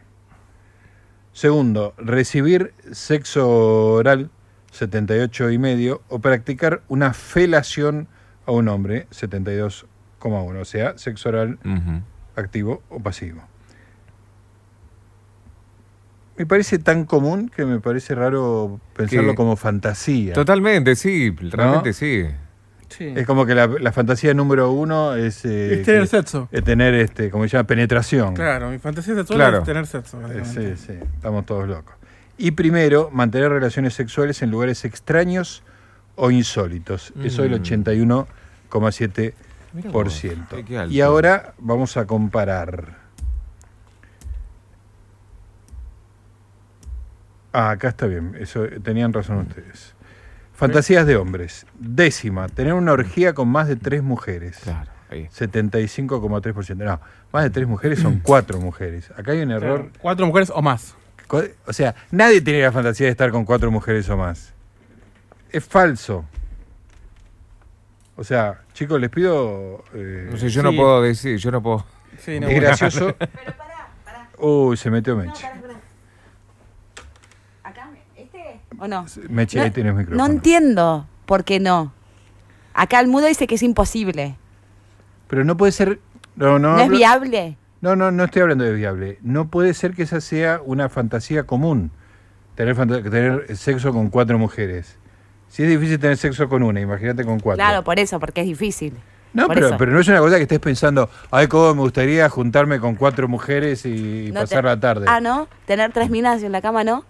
[1.33, 3.47] Segundo, recibir sexo
[3.95, 4.31] oral,
[4.73, 8.09] 78,5, o practicar una felación
[8.47, 12.01] a un hombre, 72,1, o sea, sexo oral Ujú.
[12.37, 13.43] activo o pasivo.
[16.39, 20.35] Me parece tan común que me parece raro pensarlo Que- como fantasía.
[20.35, 22.27] Totalmente, sí, realmente sí.
[22.99, 26.49] Es como que la, la fantasía número uno es, eh, Es tener que- sexo.
[26.53, 28.35] es tener, este, como se llama, penetración.
[28.35, 29.59] Claro, mi fantasía sexual Claro.
[29.59, 30.21] es tener sexo.
[30.33, 30.45] Eh.
[30.45, 31.95] Sí, sí, estamos todos locos.
[32.39, 35.63] Y primero, mantener relaciones sexuales en lugares extraños
[36.15, 37.13] o insólitos.
[37.23, 37.55] Eso el Mm.
[37.63, 39.35] 81,7%.
[40.57, 40.95] Qué- qué alto.
[40.95, 43.05] Y ahora vamos a comparar.
[47.53, 48.37] Ah, acá está bien.
[48.39, 49.95] Eso tenían razón ustedes.
[50.57, 51.67] Fantasías de hombres.
[51.79, 54.59] Décima, tener una orgía con más de tres mujeres.
[54.63, 55.27] Claro, ahí.
[55.27, 56.77] 75,3%.
[56.77, 57.01] No,
[57.33, 59.11] más de tres mujeres son cuatro mujeres.
[59.17, 59.91] Acá hay un error.
[60.01, 60.95] Cuatro mujeres o más.
[61.67, 64.53] O sea, nadie tiene la fantasía de estar con cuatro mujeres o más.
[65.51, 66.25] Es falso.
[68.17, 69.85] O sea, chicos, les pido.
[69.93, 71.85] eh, No sé, yo no puedo decir, yo no puedo.
[72.19, 73.15] Sí, no, es gracioso.
[74.39, 75.47] Uy, se metió Meche.
[77.63, 79.07] Acá, este, ¿o no?
[79.29, 80.27] Meche, no, ahí tienes micrófono.
[80.27, 81.93] No entiendo por qué no.
[82.75, 84.37] Acá el mudo dice que es imposible.
[85.29, 85.99] Pero no puede ser.
[86.37, 87.57] No, no, ¿No, es viable?
[87.81, 89.19] No, no, no estoy hablando de viable.
[89.23, 91.91] No puede ser que esa sea una fantasía común.
[92.55, 94.97] Tener, fanta- tener sexo con cuatro mujeres.
[95.49, 97.63] Si es difícil tener sexo con una, imagínate con cuatro.
[97.65, 98.95] Claro, por eso, porque es difícil.
[99.33, 102.81] no, pero, pero no es una cosa que estés pensando, ay, cómo me gustaría juntarme
[102.81, 105.07] con cuatro mujeres y No pasar te- la tarde.
[105.09, 105.49] Ah, ¿no?
[105.67, 107.05] Tener tres minas en la cama, ¿no?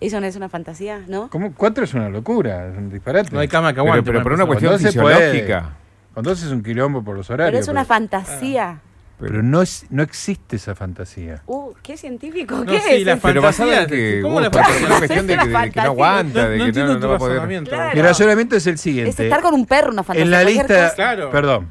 [0.00, 1.28] Eso no es una fantasía, ¿no?
[1.28, 1.52] ¿Cómo?
[1.54, 3.30] Cuatro es una locura, es un disparate.
[3.32, 4.10] No hay cama que Pero- aguante.
[4.10, 5.70] pero por una cuestión fisiológica.
[6.14, 7.52] Con dos es un quilombo por los horarios.
[7.52, 8.80] Pero es una pero- fantasía.
[9.20, 11.42] pero no, es, no existe esa fantasía.
[11.46, 12.56] Uh, ¿qué científico?
[12.56, 13.04] No, ¿Qué sí, es?
[13.06, 13.16] la?
[13.16, 14.20] Pero basada en que.
[14.22, 14.78] ¿cómo vos, la fantasía?
[14.80, 16.72] por una cuestión de, Es que, una de que no aguanta, No- de no que
[16.80, 17.62] no, no va a poder.
[17.64, 17.94] Claro.
[17.94, 19.10] Mi razonamiento es el siguiente.
[19.10, 20.24] Es estar con un perro, una fantasía.
[20.24, 20.94] En la lista.
[20.94, 21.30] Claro.
[21.30, 21.70] perdón,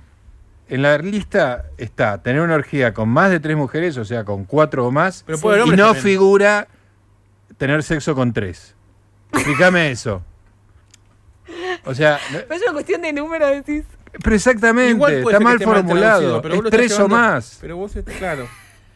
[0.70, 4.46] en la lista está tener una orgía con más de tres mujeres, o sea, con
[4.46, 5.96] cuatro o más, Pero y no también.
[5.96, 6.68] figura
[7.60, 8.74] tener sexo con tres.
[9.34, 10.24] Explícame eso.
[11.86, 13.84] O sea, Pero es una cuestión de número, decís.
[14.24, 16.20] pero exactamente, Igual puede está ser que mal esté mal formulado.
[16.20, 17.58] traducido, pero vos es estás tres o llevando- más.
[17.62, 18.48] Pero vos, est- claro.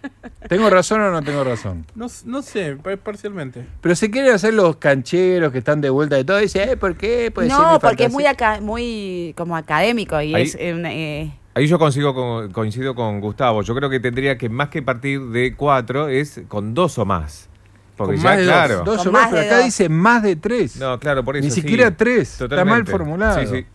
[0.50, 1.86] ¿Tengo razón o no tengo razón?
[1.96, 3.66] No, no sé, pa- parcialmente.
[3.80, 6.78] Pero se quieren hacer los cancheros que están de vuelta de todo y dicen, eh,
[6.78, 7.32] ¿por qué?
[7.32, 8.54] Puede ser mi No, porque es muy, fantasía".
[8.56, 12.96] aca- muy como académico y Ahí- es eh, una, eh, Ahí yo consigo con- coincido
[12.96, 13.62] con Gustavo.
[13.62, 17.48] Yo creo que tendría que más que partir de cuatro es con dos o más.
[17.96, 18.54] Porque Con ya, más de dos.
[18.54, 18.84] claro.
[18.84, 19.66] Dos Con o más, más pero de acá dos.
[19.66, 20.76] dice más de tres.
[20.78, 21.62] No, claro, por eso Ni sí.
[21.62, 22.42] siquiera tres.
[22.42, 23.40] Está mal formulado.
[23.42, 23.66] Sí, sí.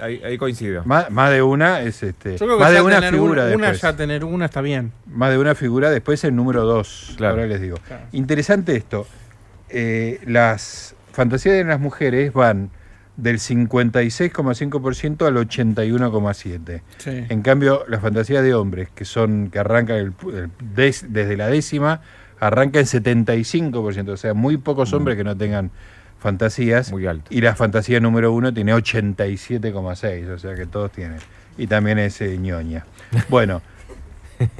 [0.00, 0.84] Ahí, ahí coincido.
[0.84, 2.36] Más, más de una es este.
[2.38, 3.80] Yo creo que más de una figura una, una después.
[3.82, 4.92] ya tener una está bien.
[5.06, 7.14] Más de una figura después el número dos.
[7.16, 7.34] Claro.
[7.34, 7.76] Ahora les digo.
[7.86, 8.04] Claro.
[8.12, 9.06] Interesante esto.
[9.70, 12.70] Eh, las fantasías de las mujeres van
[13.16, 16.80] del 56,5% al 81,7%.
[16.98, 17.24] Sí.
[17.28, 21.48] En cambio, las fantasías de hombres, que son que arrancan el- el des- desde la
[21.48, 22.00] décima,
[22.40, 24.08] arranca en 75%.
[24.10, 25.70] O sea, muy pocos hombres que no tengan
[26.18, 26.90] fantasías.
[26.90, 26.94] Mm.
[26.94, 27.26] Muy alto.
[27.30, 31.18] Y la fantasía número uno tiene 87,6, o sea que todos tienen.
[31.56, 32.84] Y también es eh, ñoña.
[33.28, 33.62] Bueno,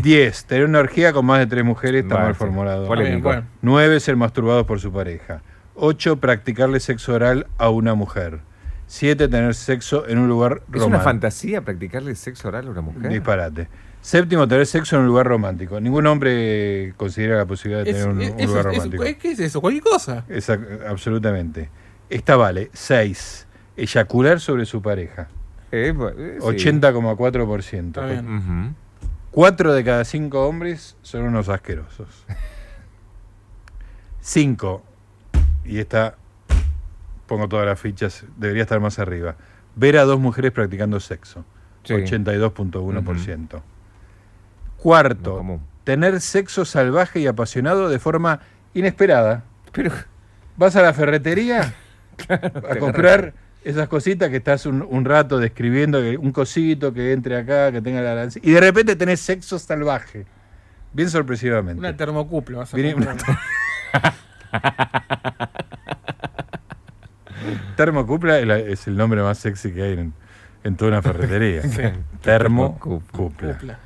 [0.03, 0.45] 10.
[0.47, 2.87] Tener una orgía con más de tres mujeres está Vale, mal formulado.
[2.87, 3.13] Polémico.
[3.13, 3.47] Bien, bueno.
[3.63, 4.01] 9.
[4.01, 5.43] Ser masturbados por su pareja.
[5.77, 6.17] 8.
[6.17, 8.41] Practicarle sexo oral a una mujer.
[8.89, 9.29] 7.
[9.29, 11.05] Tener sexo en un lugar ¿Es una romántico.
[11.05, 13.11] fantasía practicarle sexo oral a una mujer?
[13.11, 13.69] Disparate.
[14.09, 15.79] Séptimo, tener sexo en un lugar romántico.
[15.83, 19.05] Ningún hombre considera la posibilidad de Es- tener un, es- un lugar eso- romántico.
[19.21, 19.61] ¿Qué es eso?
[19.61, 20.25] Cualquier cosa.
[20.31, 21.69] Exact- absolutamente.
[22.09, 22.71] Esta vale.
[22.73, 23.47] 6.
[23.77, 25.29] Eyacular sobre su pareja.
[25.73, 26.47] Eh, eh, sí.
[26.47, 28.01] 80,4%.
[28.01, 28.35] Está bien.
[28.39, 28.75] Ujú.
[29.31, 32.25] 4 de cada 5 hombres son unos asquerosos.
[34.23, 34.83] 5.
[35.67, 36.15] Y esta,
[37.27, 39.37] pongo todas las fichas, debería estar más arriba.
[39.77, 41.45] Ver a dos mujeres practicando sexo.
[41.85, 41.93] Sí.
[41.93, 43.49] 82.1%.
[43.49, 43.78] Cuarto, No
[45.37, 45.61] común.
[45.85, 48.41] tener sexo salvaje y apasionado de forma
[48.75, 49.45] inesperada.
[49.73, 49.93] Pero
[50.57, 51.73] Vas a la ferretería
[52.29, 53.33] a comprar
[53.63, 58.01] esas cositas que estás un, un rato describiendo, un cosito que entre acá, que tenga
[58.01, 60.27] la lancita, y de repente tenés sexo salvaje.
[60.93, 61.79] Bien sorpresivamente.
[61.79, 62.77] Una termocupla vas a.
[67.77, 70.13] Termocupla es, el nombre más sexy que hay en,
[70.65, 71.63] en toda una ferretería.
[72.23, 73.79] Termocupla.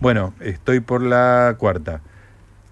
[0.00, 2.00] Bueno, estoy por la cuarta.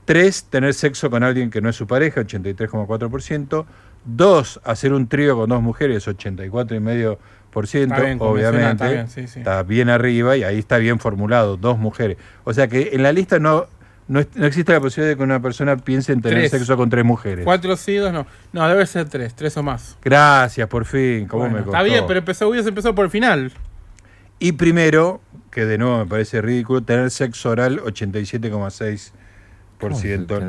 [0.05, 3.65] Tres, tener sexo con alguien que no es su pareja, 83,4%.
[4.05, 7.19] Dos, hacer un trío con dos mujeres, 84,5%.
[7.83, 8.71] Está bien, obviamente.
[8.73, 9.41] está bien, sí, sí.
[9.41, 12.17] Está bien arriba y ahí está bien formulado, dos mujeres.
[12.45, 13.67] O sea que en la lista no,
[14.07, 16.51] no, no existe la posibilidad de que una persona piense en tener Tres.
[16.53, 17.45] sexo con tres mujeres.
[17.45, 18.27] Cuatro sí, dos no.
[18.53, 19.97] No, debe ser tres, tres o más.
[20.05, 21.27] Gracias, por fin.
[21.27, 21.85] ¿Cómo Bueno, me está costó?
[21.85, 23.51] bien, pero empezó, hubiese empezado por el final.
[24.39, 25.21] Y primero,
[25.57, 29.13] que de nuevo me parece ridículo, tener sexo oral 87,6%.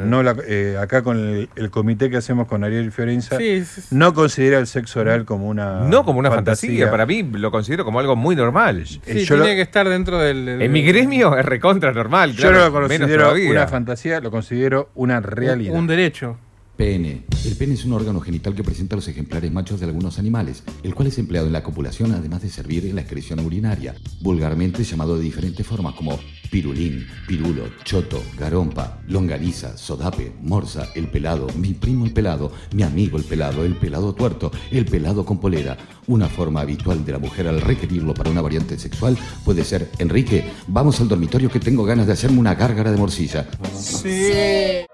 [0.06, 3.82] No la- eh, acá con el, el comité que hacemos con Ariel Fiorenza, Sí, sí,
[3.82, 3.88] sí.
[3.96, 6.90] no considera el sexo oral como una no como una fantasía.
[6.92, 8.80] Para mí lo considero como algo muy normal.
[9.06, 10.46] Eh, yo tiene lo- que estar dentro del.
[10.46, 12.32] del- En mi gremio es recontra normal.
[12.34, 15.74] Yo claro, no lo considero una fantasía, lo considero una realidad.
[15.74, 16.38] Un derecho.
[16.78, 17.24] Pene.
[17.44, 20.94] El pene es un órgano genital que presenta los ejemplares machos de algunos animales, el
[20.94, 25.18] cual es empleado en la copulación además de servir en la excreción urinaria, vulgarmente llamado
[25.18, 26.20] de diferentes formas como
[26.52, 33.18] pirulín, pirulo, choto, garompa, longaniza, sodape, morsa, el pelado, mi primo el pelado, mi amigo
[33.18, 35.78] el pelado, el pelado tuerto, el pelado con polera.
[36.06, 40.46] Una forma habitual de la mujer al requerirlo para una variante sexual puede ser, Enrique,
[40.68, 43.48] vamos al dormitorio que tengo ganas de hacerme una gárgara de morcilla.
[43.76, 44.86] Sí.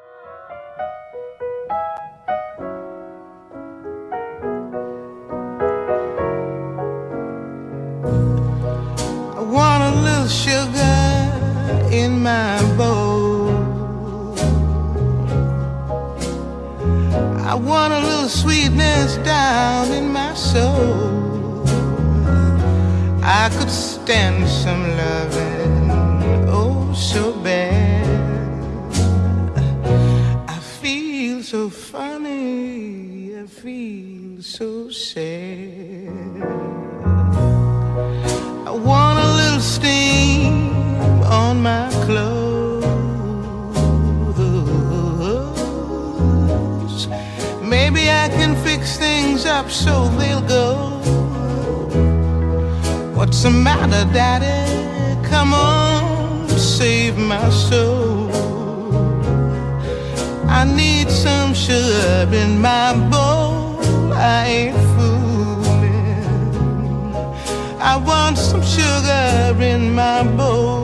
[49.73, 50.99] So they'll go.
[53.15, 54.69] What's the matter, Daddy?
[55.27, 58.29] Come on, save my soul.
[60.47, 64.13] I need some sugar in my bowl.
[64.13, 66.13] I ain't fooling.
[67.79, 70.82] I want some sugar in my bowl.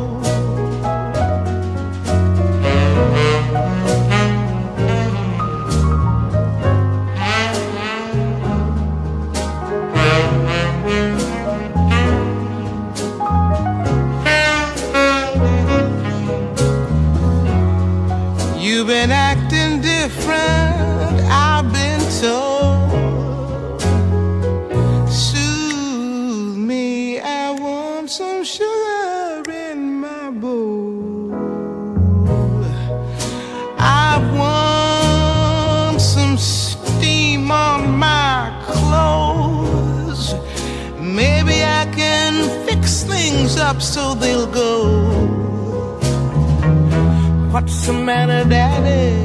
[47.90, 49.16] The matter, Daddy?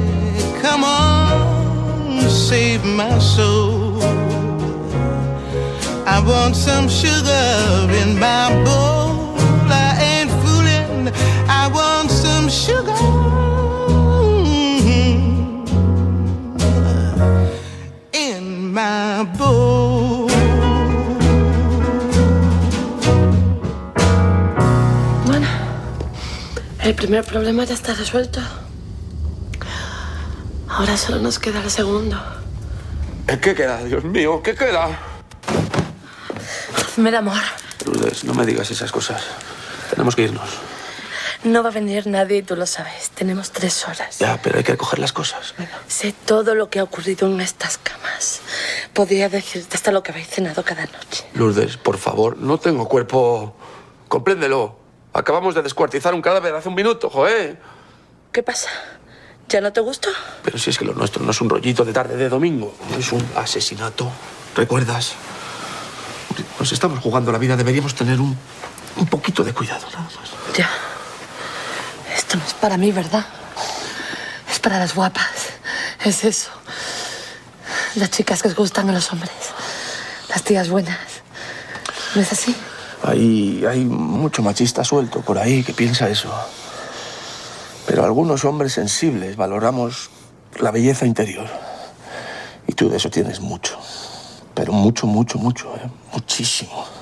[0.61, 4.01] Come on, save my soul.
[6.15, 7.45] I want some sugar
[8.01, 9.37] in my bowl.
[9.69, 11.13] I ain't fooling.
[11.61, 12.94] I want some sugar.
[27.05, 28.41] Primer problema ya está resuelto.
[30.67, 32.19] Ahora solo nos queda el segundo.
[33.27, 33.83] ¿Qué queda?
[33.83, 34.89] Dios mío, ¿qué queda?
[36.75, 37.43] Hazme el amor.
[37.85, 39.23] Lourdes, no me digas esas cosas.
[39.91, 40.49] Tenemos que irnos.
[41.43, 43.11] No va a venir nadie y tú lo sabes.
[43.11, 44.17] Tenemos tres horas.
[44.17, 45.53] Ya, pero hay que recoger las cosas.
[45.59, 45.79] Venga.
[45.87, 48.41] Sé todo lo que ha ocurrido en estas camas.
[48.93, 51.23] Podría decirte hasta lo que habéis cenado cada noche.
[51.35, 53.55] Lourdes, por favor, no tengo cuerpo.
[54.07, 54.84] Compréndelo.
[55.15, 57.57] Acabamos de descuartizar un cadáver hace un minuto, joder.
[58.33, 58.67] ¿Qué pasa?
[59.47, 60.09] ¿Ya no te gustó?
[60.43, 63.13] Pero si es que lo nuestro no es un rollito de tarde de domingo, es
[63.13, 64.11] un asesinato.
[64.57, 65.13] ¿Recuerdas?
[66.59, 68.37] Nos estamos jugando la vida, deberíamos tener un,
[68.97, 70.13] un poquito de cuidado, nada más.
[70.53, 70.69] Ya.
[72.13, 73.25] Esto no es para mí, ¿verdad?
[74.51, 75.31] Es para las guapas.
[76.03, 76.51] Es eso.
[77.95, 79.31] Las chicas que os gustan a los hombres.
[80.27, 80.99] Las tías buenas.
[82.15, 82.53] ¿No es así?
[83.05, 86.29] Hay, hay mucho machista suelto por ahí que piensa eso.
[87.85, 90.09] Pero algunos hombres sensibles valoramos
[90.59, 91.47] la belleza interior.
[92.67, 93.77] Y tú de eso tienes mucho.
[94.55, 95.89] Pero mucho, mucho, mucho, ¿eh?
[96.13, 96.94] Muchísimo.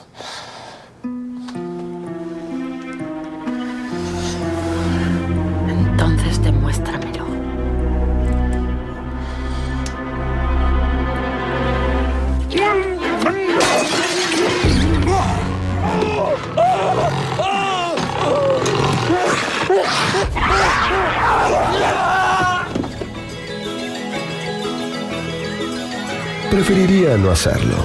[27.04, 27.76] Preferiría no hacerlo.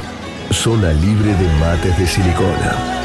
[0.52, 2.97] Zona libre de mates de silicona.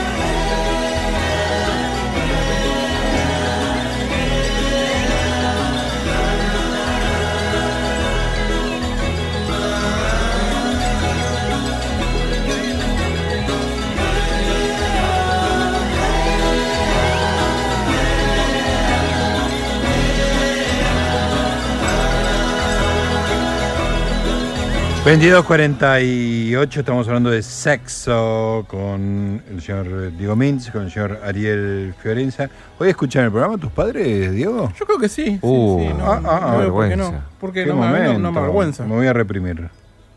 [25.05, 32.49] 22.48, estamos hablando de sexo con el señor Diego Mintz, con el señor Ariel Fiorenza.
[32.79, 34.71] ¿Hoy escuchan el programa tus padres, Diego?
[34.79, 35.25] Yo creo que sí.
[35.25, 37.13] sí, Uh, sí, no, ah, ah, no veo por qué no.
[37.41, 38.85] Porque Qué no me, no- me avergüenza.
[38.85, 39.69] Me voy a reprimir.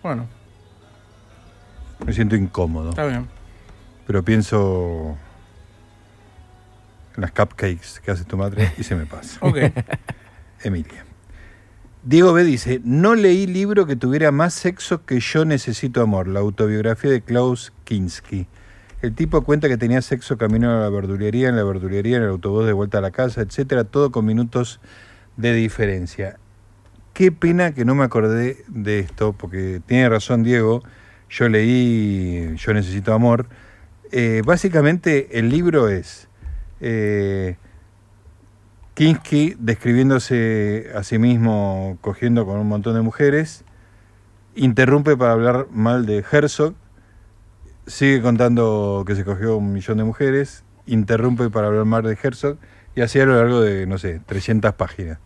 [0.04, 0.26] Bueno,
[2.06, 2.90] Me siento incómodo.
[2.90, 3.26] está bien.
[4.06, 5.16] Pero pienso
[7.16, 9.38] en las cupcakes que hace tu madre y se me pasa.
[9.40, 9.56] Ok.
[10.62, 11.05] Emilia.
[12.06, 12.44] Diego B.
[12.44, 17.20] dice, no leí libro que tuviera más sexo que Yo Necesito Amor, la autobiografía de
[17.20, 18.46] Klaus Kinski.
[19.02, 22.28] El tipo cuenta que tenía sexo camino a la verdulería, en la verdulería, en el
[22.28, 24.78] autobús de vuelta a la casa, etcétera, todo con minutos
[25.36, 26.38] de diferencia.
[27.12, 30.84] Qué pena que no me acordé de esto, porque tiene razón Diego,
[31.28, 33.48] yo leí Yo Necesito Amor.
[34.12, 36.28] Eh, básicamente el libro es
[36.80, 37.56] eh,
[38.96, 43.62] Kinski describiéndose a sí mismo cogiendo con un montón de mujeres,
[44.54, 46.72] interrumpe para hablar mal de Herzog,
[47.86, 52.56] sigue contando que se cogió un millón de mujeres, interrumpe para hablar mal de Herzog
[52.94, 55.18] y así a lo largo de, no sé, 300 páginas.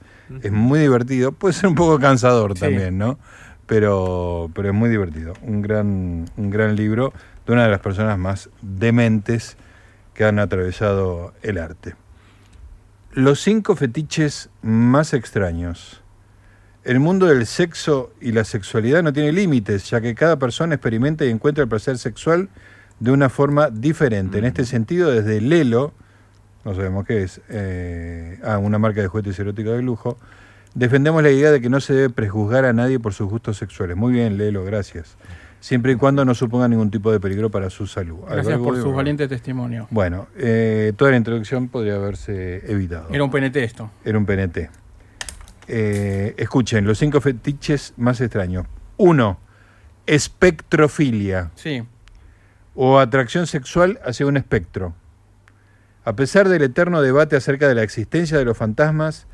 [0.43, 2.61] Es muy divertido, puede ser un poco cansador Sí.
[2.63, 3.21] también, ¿no?
[3.67, 5.33] Pero, pero es muy divertido.
[5.43, 7.13] Un gran, un gran libro
[7.47, 9.57] de una de las personas más dementes
[10.13, 11.95] que han atravesado el arte.
[13.13, 16.01] Los cinco fetiches más extraños.
[16.85, 21.25] El mundo del sexo y la sexualidad no tiene límites, ya que cada persona experimenta
[21.25, 22.51] y encuentra el placer sexual
[23.01, 24.39] de una forma diferente.
[24.39, 25.93] En este sentido, desde Lelo,
[26.65, 30.17] no sabemos qué es, eh, ah, una marca de juguetes eróticos de lujo,
[30.77, 33.97] defendemos la idea de que no se debe prejuzgar a nadie por sus gustos sexuales.
[33.97, 35.17] Muy bien, Lelo, gracias.
[35.61, 38.19] Siempre y cuando no suponga ningún tipo de peligro para su salud.
[38.27, 39.87] Gracias ¿Algo- por su valiente testimonio.
[39.91, 43.09] Bueno, eh, toda la introducción podría haberse evitado.
[43.13, 43.91] Era un PNT esto.
[44.05, 44.71] Era un PNT.
[45.69, 48.67] Eh, escuchen, los cinco fetiches más extraños.
[48.97, 49.39] Uno,
[50.07, 51.83] espectrofilia Sí.
[52.75, 54.95] o atracción sexual hacia un espectro.
[56.05, 59.27] A pesar del eterno debate acerca de la existencia de los fantasmas,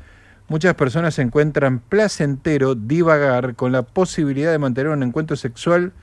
[0.49, 5.93] muchas personas encuentran placentero divagar con la posibilidad de mantener un encuentro sexual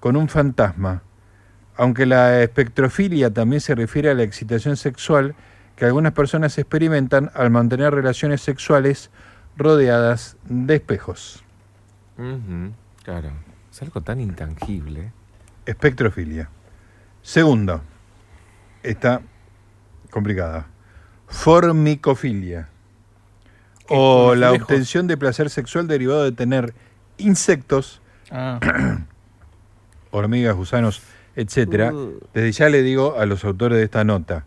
[0.00, 1.02] con un fantasma.
[1.76, 5.34] Aunque la espectrofilia también se refiere a la excitación sexual
[5.76, 9.10] que algunas personas experimentan al mantener relaciones sexuales
[9.56, 11.42] rodeadas de espejos.
[13.02, 13.30] Claro.
[13.70, 15.12] Es algo tan intangible.
[15.64, 16.50] Espectrofilia.
[17.22, 17.80] Segundo,
[18.82, 19.22] está
[20.10, 20.66] complicada.
[21.28, 22.68] Formicofilia.
[23.88, 26.74] O la obtención de placer sexual derivado de tener
[27.18, 28.60] insectos, Ah.
[30.10, 31.02] hormigas, gusanos,
[31.36, 31.92] etcétera.
[31.92, 32.20] Uh.
[32.34, 34.44] Desde ya le digo a los autores de esta nota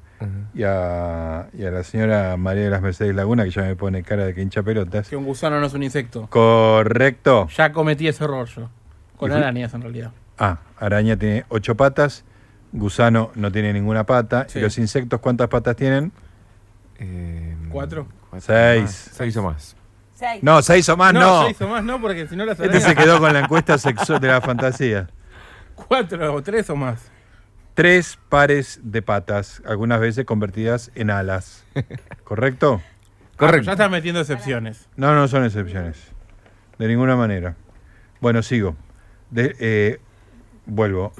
[0.53, 4.03] y a, y a la señora María de las Mercedes Laguna, que ya me pone
[4.03, 5.09] cara de que hincha pelotas.
[5.09, 6.27] Que un gusano no es un insecto.
[6.29, 7.47] Correcto.
[7.55, 8.69] Ya cometí ese error yo.
[9.17, 10.11] Con Y arañas en realidad.
[10.37, 12.23] Ah, araña tiene ocho patas,
[12.71, 14.45] gusano no tiene ninguna pata.
[14.47, 14.59] Sí.
[14.59, 16.11] ¿Y los insectos cuántas patas tienen?
[16.99, 18.07] Eh, ¿Cuatro?
[18.39, 18.83] Seis.
[18.83, 19.09] más.
[19.13, 19.75] Seis o más.
[20.15, 20.43] Seis.
[20.43, 21.45] No, seis o más no.
[21.45, 24.19] seis o más no, porque si no las Este se quedó con la encuesta sexual
[24.21, 25.09] de la fantasía.
[25.75, 27.09] Cuatro o tres o más.
[27.73, 31.65] Tres pares de patas, algunas veces convertidas en alas.
[32.23, 32.81] ¿Correcto?
[33.39, 34.87] Ah, ya estás metiendo excepciones.
[34.95, 35.97] No, no son excepciones.
[36.77, 37.55] De ninguna manera.
[38.21, 38.75] Bueno, sigo.
[39.31, 39.99] De- eh,
[40.65, 41.11] vuelvo.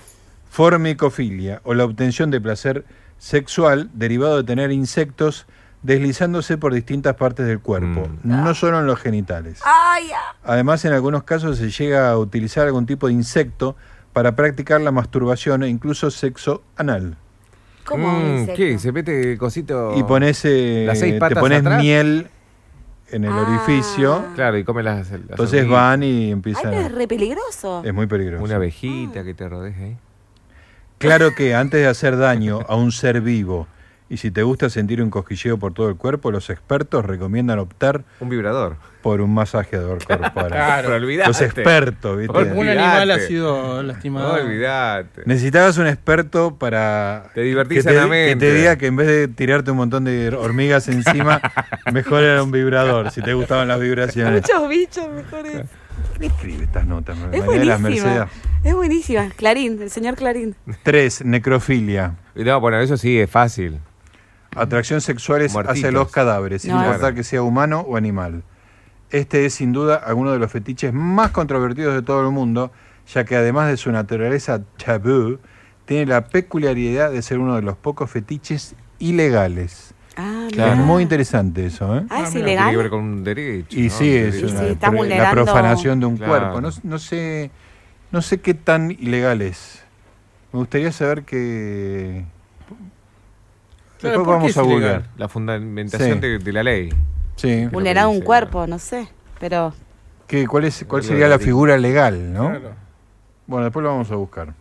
[0.50, 2.86] Formicofilia o la obtención de placer
[3.18, 5.48] sexual derivado de tener insectos
[5.82, 9.60] deslizándose por distintas partes del cuerpo, no solo en los genitales.
[9.66, 9.98] Ah.
[10.44, 13.76] Además, en algunos casos se llega a utilizar algún tipo de insecto
[14.14, 17.18] para practicar la masturbación e incluso sexo anal.
[17.86, 18.48] ¿Cómo Mm?
[18.56, 18.80] ¿Qué?
[18.80, 19.94] ¿Se mete cosito?
[19.98, 21.82] Y pones, eh, Las seis te patas pones atrás?
[21.82, 22.28] miel
[23.12, 23.42] en el Ah.
[23.48, 24.24] orificio.
[24.36, 25.10] Claro, y come las.
[25.12, 25.82] las Entonces hormigas.
[25.82, 26.72] van y Ay, empiezan.
[26.72, 27.82] pero es re peligroso.
[27.84, 28.44] Es muy peligroso.
[28.44, 29.98] Una abejita que te rodeje ahí.
[31.00, 33.68] Claro que antes de hacer daño a un ser vivo
[34.14, 38.04] y si te gusta sentir un cosquilleo por todo el cuerpo, los expertos recomiendan optar
[38.20, 38.76] Un vibrador.
[39.02, 40.50] por un masajeador corporal.
[40.52, 40.94] Claro.
[40.96, 41.28] Olvidate.
[41.30, 42.38] Los expertos, ¿viste?
[42.38, 42.60] Olvidate.
[42.60, 44.38] Un animal ha sido lastimado.
[44.38, 45.24] No olvidate.
[45.26, 49.28] Necesitabas un experto para Te divertís que, te, que te diga que en vez de
[49.30, 51.42] tirarte un montón de hormigas encima,
[51.92, 54.44] mejor era un vibrador, si te gustaban las vibraciones.
[54.44, 55.66] Muchos bichos mejores.
[56.20, 57.18] ¿Quién escribe estas notas?
[57.32, 57.78] Es buenísima.
[57.80, 58.24] Mercedes.
[58.64, 59.30] Es buenísima.
[59.36, 60.56] Clarín, el señor Clarín.
[60.84, 62.14] Tres, necrofilia.
[62.36, 63.80] No, bueno, eso sí, es fácil.
[64.56, 65.78] Atracción sexuales Muertitos.
[65.78, 66.78] hacia los cadáveres, sin No.
[66.78, 67.16] importar Claro.
[67.16, 68.44] que sea humano o animal.
[69.10, 72.72] Este es sin duda alguno de los fetiches más controvertidos de todo el mundo,
[73.14, 75.38] ya que además de su naturaleza tabú,
[75.86, 79.94] tiene la peculiaridad de ser uno de los pocos fetiches ilegales.
[80.16, 80.76] Ah, Es mirá.
[80.76, 82.06] muy interesante eso, ¿eh?
[82.10, 82.90] Ah, es Tiene que ver ilegal.
[82.90, 83.80] con un derecho.
[83.80, 83.90] Y ¿no?
[83.90, 84.40] sí, es.
[84.40, 86.32] Y una sí, está pre- la vulnerando- profanación de un Claro.
[86.32, 86.62] cuerpo.
[86.62, 87.52] No, no sé
[88.12, 89.82] No sé qué tan ilegal es.
[90.52, 92.24] Me gustaría saber que...
[94.04, 95.10] Después ¿por qué vamos a googlear.
[95.18, 96.20] La fundamentación Sí.
[96.20, 96.90] de, de la ley.
[97.36, 97.66] Sí.
[97.68, 99.08] Vulnerar un cuerpo, no sé.
[99.40, 99.74] Pero
[100.28, 102.50] ¿Qué, cuál, es, ¿Cuál Lo sería la figura legal, no?
[102.50, 102.72] Claro.
[103.48, 104.54] Bueno, después lo vamos a buscar.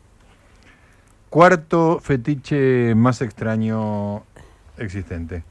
[1.30, 4.24] Cuarto fetiche más extraño
[4.76, 5.45] existente.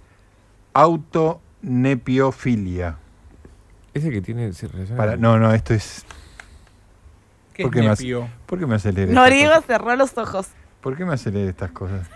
[0.74, 2.98] Autonepiofilia.
[3.94, 6.06] Ese que tiene se Para, no, no, esto es...
[7.54, 8.28] ¿Qué ¿Por es qué, me hace?
[8.46, 10.48] ¿Por qué me hace leer Noriego cerró los ojos.
[10.82, 12.08] ¿Por qué me hace leer estas cosas?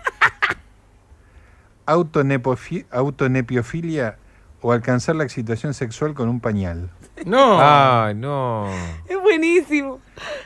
[2.90, 4.16] Autonepiofilia
[4.62, 6.90] o alcanzar la excitación sexual con un pañal.
[7.24, 7.58] No.
[7.60, 8.66] Ay, no.
[9.08, 10.00] Es buenísimo.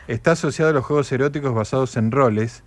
[0.08, 2.62] Está asociado a los juegos eróticos basados en roles,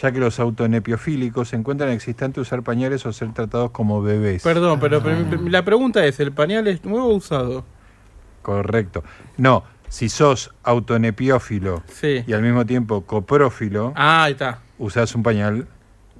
[0.00, 4.42] ya que los autonepiofílicos encuentran excitante usar pañales o ser tratados como bebés.
[4.42, 7.64] Perdón, pero, mi- la pregunta es, ¿el pañal es nuevo o usado?
[8.42, 9.02] Correcto.
[9.36, 12.24] No, si sos autonepiófilo Sí.
[12.26, 14.58] y al mismo tiempo coprófilo, Ah, ahí está.
[14.78, 15.66] usás un pañal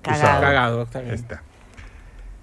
[0.03, 0.23] Cagado.
[0.25, 0.41] usado.
[0.41, 1.15] Cagado, está bien.
[1.15, 1.43] Está.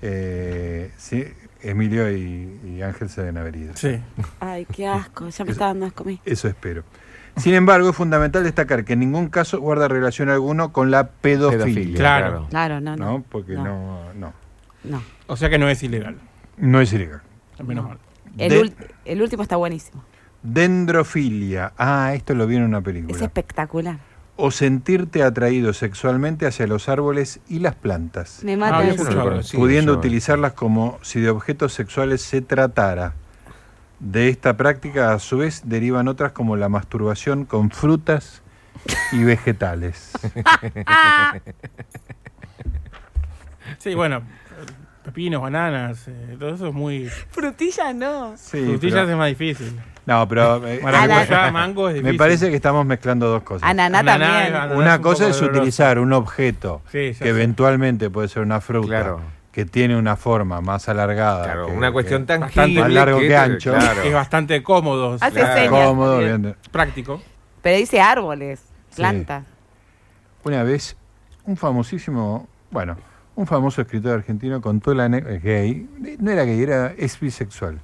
[0.01, 1.25] Eh, sí,
[1.61, 3.75] Emilio y, y Ángel se deben haber ido.
[3.75, 3.99] Sí.
[4.39, 5.29] Ay, qué asco.
[5.29, 6.21] Ya me Eso- está dando asco a mí.
[6.25, 6.83] Eso espero.
[7.35, 11.65] Sin embargo, es fundamental destacar que en ningún caso guarda relación alguno con la pedofilia.
[11.65, 12.47] Pedofilia, Claro.
[12.49, 13.05] Claro, no, no.
[13.17, 13.25] ¿No?
[13.29, 13.63] Porque No.
[13.63, 14.33] no, no,
[14.83, 15.03] No.
[15.27, 16.15] O sea que no es ilegal.
[16.57, 17.21] no es ilegal.
[17.63, 17.89] Menos No.
[17.89, 17.99] mal.
[18.39, 18.73] El,
[19.05, 20.03] el último está buenísimo.
[20.43, 21.73] Dendrofilia.
[21.77, 23.23] Ah, esto lo vi en una Es película.
[23.23, 23.99] espectacular.
[24.39, 28.41] O sentirte atraído sexualmente hacia los árboles y las plantas.
[28.43, 28.91] Me Ah, mata yo
[29.39, 29.57] eso.
[29.57, 29.97] pudiendo yo.
[29.99, 33.13] utilizarlas como si de objetos sexuales se tratara.
[33.99, 38.43] De esta práctica, a su vez, derivan otras como la masturbación con frutas
[39.11, 40.11] y vegetales.
[43.79, 44.21] Sí, bueno,
[45.03, 47.07] pepinos, bananas, eh, todo eso es muy...
[47.29, 48.35] Frutilla no.
[48.38, 49.79] Sí, Frutillas pero- es más difícil.
[50.07, 53.69] No, pero eh, Maracuyá, Ana- mango es me parece que estamos mezclando dos cosas.
[53.69, 54.55] Ananá Ananá, también.
[54.55, 54.75] ananá.
[54.75, 55.59] Una un cosa es doloroso.
[55.59, 57.29] utilizar un objeto Sí, que sé.
[57.29, 59.21] eventualmente puede ser una fruta Claro.
[59.51, 61.43] que tiene una forma más alargada.
[61.43, 63.73] Claro, que- una cuestión tan más largo que ancho.
[63.73, 64.01] Claro.
[64.01, 65.17] Es bastante cómodo.
[65.19, 65.85] Hace claro, señas.
[65.87, 66.41] cómodo, Bien.
[66.41, 66.55] bien.
[66.71, 67.21] práctico.
[67.61, 68.61] Pero dice árboles,
[68.95, 69.43] plantas.
[70.45, 70.95] Una vez,
[71.43, 72.95] un famosísimo, bueno,
[73.35, 75.85] un famoso escritor argentino contó la gay,
[76.19, 77.79] no era gay, era es bisexual,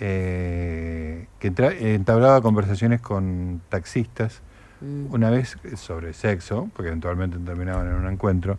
[0.00, 1.52] eh, que
[1.94, 4.42] entablaba conversaciones con taxistas
[4.84, 5.14] Mm.
[5.14, 8.58] una vez eh, sobre sexo, porque eventualmente terminaban en un encuentro,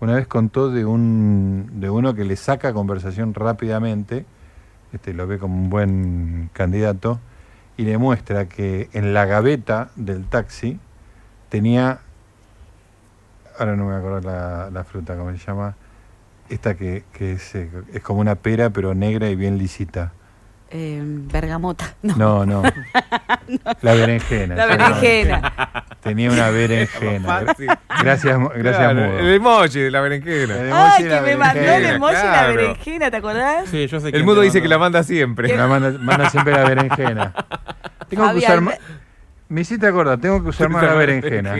[0.00, 4.24] una vez contó de un de uno que le saca conversación rápidamente,
[4.92, 7.18] este lo ve como un buen candidato,
[7.76, 10.78] y le muestra que en la gaveta del taxi
[11.48, 11.98] tenía,
[13.58, 15.74] ahora no me acuerdo la, la fruta, ¿cómo se llama?
[16.50, 20.12] Esta que, que es, eh, es como una pera, pero negra y bien lisita.
[20.76, 21.94] Eh, bergamota.
[22.02, 22.44] No.
[22.44, 22.62] No, no.
[23.80, 24.56] La berenjena.
[24.56, 25.52] La berenjena.
[26.02, 27.40] Tenía una berenjena.
[28.00, 29.18] Gracias, gracias Claro, Mudo.
[29.20, 30.54] El emoji de la berenjena.
[30.56, 32.54] El emoji Ay, que la me mandó el emoji de la claro.
[32.54, 33.68] berenjena, ¿te acordás?
[33.68, 35.56] Sí, yo sé El quién mudo dice que la manda siempre.
[35.56, 37.32] Me manda, manda siempre la berenjena.
[38.08, 38.74] Tengo que usar más.
[39.48, 41.54] Me hiciste acordar, tengo que usar más la berenjena.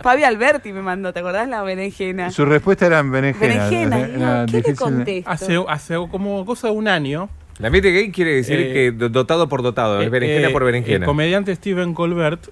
[0.00, 2.30] Fabi Alberti me mandó, ¿te acordás la berenjena?
[2.30, 3.66] Su respuesta era berenjena.
[3.68, 5.30] Berenjena, digo, era ¿qué le contesto?
[5.30, 7.28] Hace, hace como cosa de un año,
[7.58, 10.52] La mente gay quiere decir Eh, que do- dotado por dotado, es eh, berenjena eh,
[10.52, 10.96] por berenjena.
[10.98, 12.48] El comediante Steven Colbert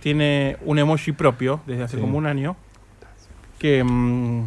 [0.00, 2.00] tiene un emoji propio desde hace Sí.
[2.00, 2.56] como un año.
[3.58, 3.82] Que.
[3.84, 4.44] mm,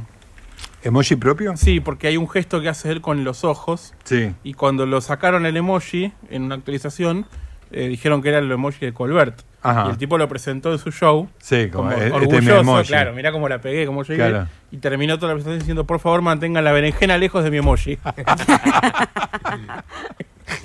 [0.84, 1.56] ¿Emoji propio?
[1.58, 3.94] sí, porque hay un gesto que hace él con los ojos.
[4.04, 4.34] Sí.
[4.44, 7.28] Y cuando lo sacaron el emoji en una actualización,
[7.72, 9.42] eh, dijeron que era el emoji de Colbert.
[9.64, 9.86] Ajá.
[9.88, 11.30] Y el tipo lo presentó en su show.
[11.40, 12.88] Sí, como, Como e- este es mi orgulloso, emoji.
[12.88, 14.30] claro, mirá cómo la pegué, cómo llegué.
[14.30, 14.48] Claro.
[14.72, 17.98] Y terminó toda la presentación diciendo, por favor, mantengan la berenjena lejos de mi emoji.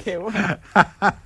[0.04, 0.58] Qué bueno.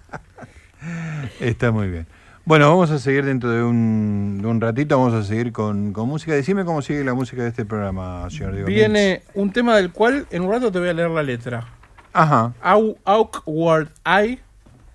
[1.40, 2.06] Está muy bien.
[2.44, 6.08] Bueno, vamos a seguir dentro de un, de un ratito, vamos a seguir con, con
[6.08, 6.32] música.
[6.32, 8.66] Decime cómo sigue la música de este programa, señor Diego.
[8.66, 11.66] Viene un tema del cual en un rato te voy a leer la letra.
[12.12, 14.40] Ajá, Au- Awkward Eye,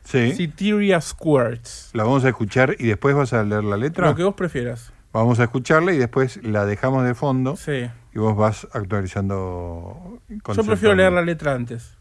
[0.06, 0.32] sí.
[0.32, 1.90] Citeria Squirts.
[1.94, 4.08] La vamos a escuchar y después vas a leer la letra.
[4.08, 4.94] Lo que vos prefieras.
[5.12, 7.90] Vamos a escucharla y después la dejamos de fondo Sí.
[8.14, 10.20] y vos vas actualizando.
[10.56, 11.98] Yo prefiero leer la letra antes.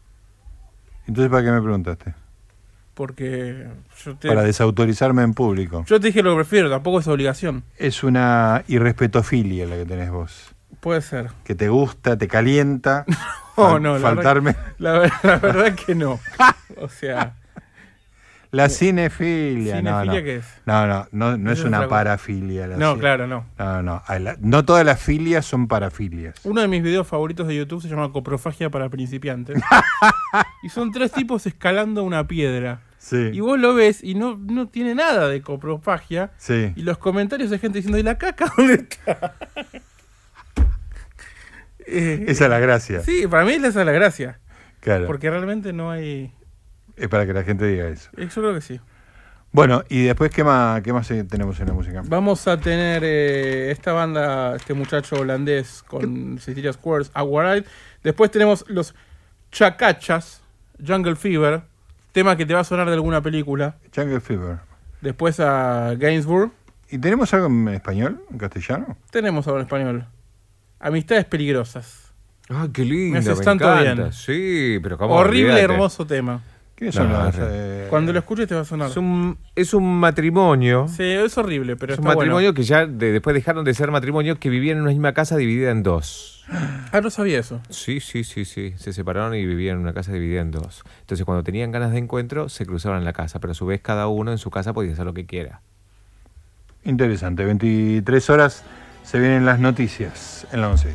[1.07, 2.13] Entonces, ¿para qué me preguntaste?
[2.93, 3.67] Porque
[4.03, 5.83] yo te, Para desautorizarme en público.
[5.85, 7.63] yo te dije lo que prefiero, tampoco es obligación.
[7.77, 10.55] Es una irrespetofilia la que tenés vos.
[10.79, 11.31] Puede ser.
[11.43, 13.05] Que te gusta, te calienta.
[13.57, 14.53] No, la faltarme.
[14.79, 16.19] La, ver- la verdad que no.
[16.81, 17.37] O sea,
[18.55, 19.81] La cinefilia.
[19.81, 20.25] no, ¿Cinefilia no.
[20.25, 20.45] qué es?
[20.65, 22.67] No, no, no, no es una parafilia.
[22.67, 23.45] la no, claro, no.
[23.57, 24.01] No, no.
[24.39, 26.35] no todas las filias son parafilias.
[26.43, 29.61] Uno de mis videos favoritos de YouTube se llama Coprofagia para principiantes.
[30.63, 32.81] y son tres tipos escalando una piedra.
[32.97, 33.29] Sí.
[33.33, 36.31] Y vos lo ves y no, no tiene nada de coprofagia.
[36.37, 36.73] Sí.
[36.75, 39.35] Y los comentarios de gente diciendo, ¿y la caca dónde está?
[41.87, 43.01] Eh, Esa es la gracia.
[43.01, 44.39] Sí, para mí esa es la gracia.
[44.79, 45.05] Claro.
[45.07, 46.33] Porque realmente no hay...
[46.97, 48.09] Es para que la gente diga eso.
[48.17, 48.79] eh, Yo creo que sí.
[49.51, 52.03] Bueno, y después, ¿qué más, qué más tenemos en la música?
[52.07, 57.65] Vamos a tener eh, esta banda, este muchacho holandés con Cecilia Squares, Aguaride.
[58.03, 58.93] Después tenemos los
[59.51, 60.41] Chacachas,
[60.85, 61.61] Jungle Fever,
[62.11, 63.77] tema que te va a sonar de alguna película.
[63.95, 64.57] Jungle Fever.
[65.01, 66.51] Después a Gainsbourg.
[66.89, 68.97] ¿Y tenemos algo en español, en castellano?
[69.09, 70.05] Tenemos ahora en español.
[70.79, 72.13] Amistades peligrosas.
[72.49, 73.13] Ah, qué lindo.
[73.13, 73.93] Me haces me tanto encanta.
[74.03, 74.13] bien.
[74.13, 75.73] Sí, pero cómo Horrible, olvídate.
[75.73, 76.41] hermoso tema.
[76.75, 78.89] ¿Quiénes son No, las, eh, Cuando lo escuches te va a sonar.
[78.89, 80.87] Es un, es un matrimonio.
[80.89, 82.53] Sí, es horrible, pero es un está matrimonio bueno.
[82.53, 85.71] que ya de- después dejaron de ser matrimonio, que vivían en una misma casa dividida
[85.71, 86.43] en dos.
[86.91, 87.61] Ah, no sabía eso.
[87.69, 88.73] Sí, sí, sí, sí.
[88.77, 90.83] Se separaron y vivían en una casa dividida en dos.
[90.99, 93.79] Entonces, cuando tenían ganas de encuentro, se cruzaban en la casa, pero a su vez
[93.81, 95.61] cada uno en su casa podía hacer lo que quiera.
[96.83, 97.45] Interesante.
[97.45, 98.63] 23 horas
[99.03, 100.93] se vienen las noticias en la 11.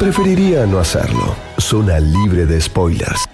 [0.00, 1.36] Preferiría no hacerlo.
[1.58, 3.28] Zona libre de spoilers.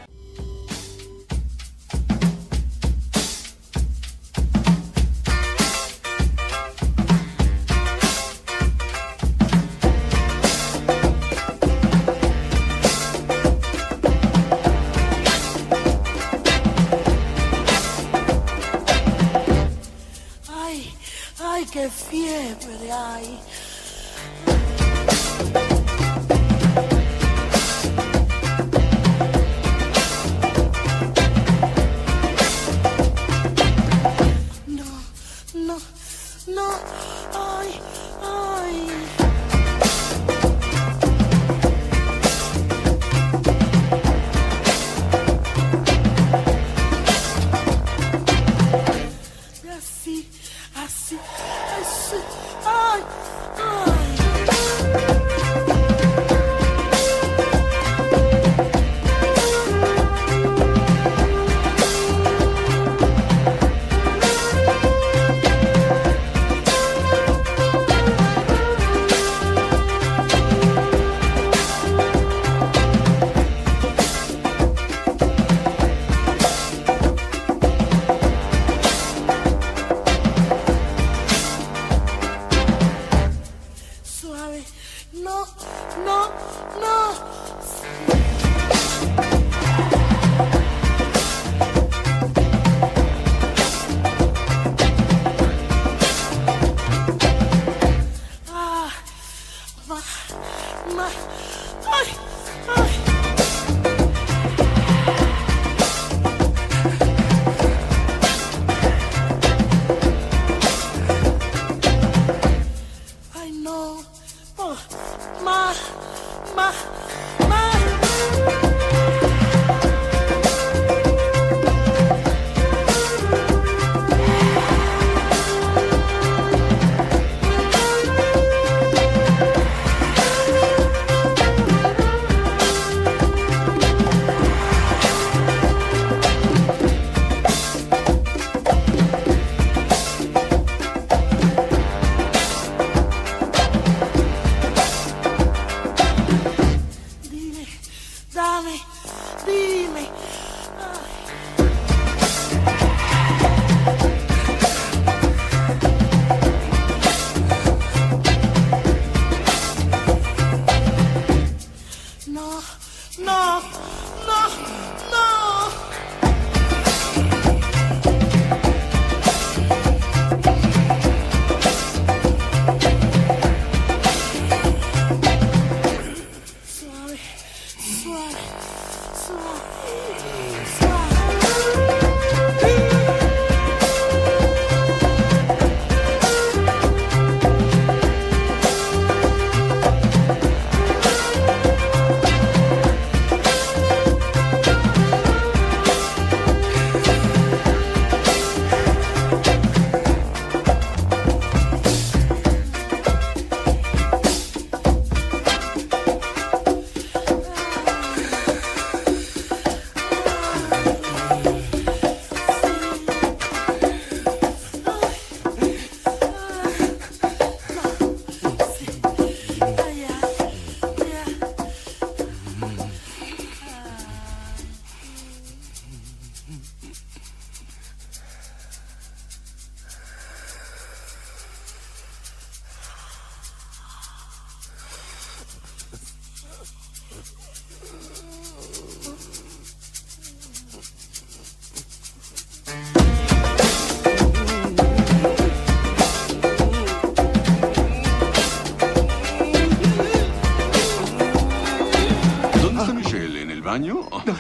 [226.47, 226.86] Hmm.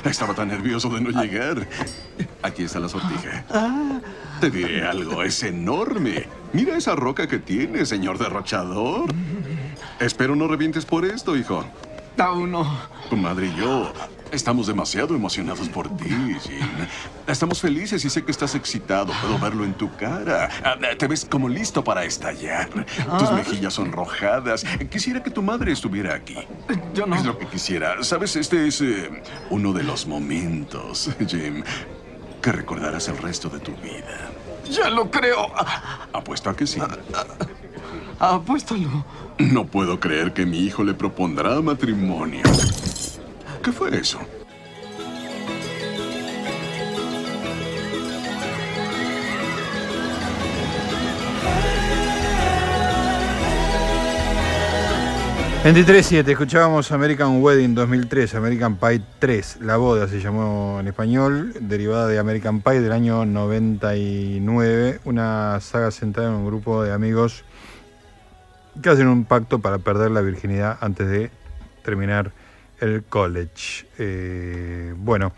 [0.10, 1.66] Estaba tan nervioso de no llegar.
[2.42, 3.44] Aquí está la sortija.
[4.40, 6.28] Te diré algo, es enorme.
[6.52, 9.10] Mira esa roca que tiene, señor derrochador.
[9.98, 11.64] Espero no revientes por esto, hijo.
[12.18, 12.78] Aún no.
[13.10, 13.92] Tu madre y yo
[14.32, 16.86] estamos demasiado emocionados por ti, Jim.
[17.26, 19.12] Estamos felices y sé que estás excitado.
[19.20, 20.48] Puedo verlo en tu cara.
[20.64, 22.68] Ah, Te ves como listo para estallar.
[23.18, 24.64] Tus mejillas son rojadas.
[24.90, 26.36] Quisiera que tu madre estuviera aquí.
[26.94, 27.16] Yo no.
[27.16, 28.02] Es lo que quisiera.
[28.02, 31.62] Sabes, este es eh, uno de los momentos, Jim,
[32.42, 34.30] que recordarás el resto de tu vida.
[34.70, 35.52] Ya lo creo.
[36.12, 36.80] Apuesto a que sí.
[38.18, 39.04] Apuéstalo.
[39.38, 42.42] No puedo creer que mi hijo le propondrá matrimonio.
[43.66, 44.20] ¿Qué fue eso?
[55.64, 62.06] ...23.7, escuchábamos American Wedding 2003, American Pie 3, La Boda se llamó en español, derivada
[62.06, 67.42] de American Pie del año 99, una saga centrada en un grupo de amigos
[68.80, 71.32] que hacen un pacto para perder la virginidad antes de
[71.82, 72.30] terminar
[72.80, 73.86] el college.
[73.98, 75.32] Eh, bueno,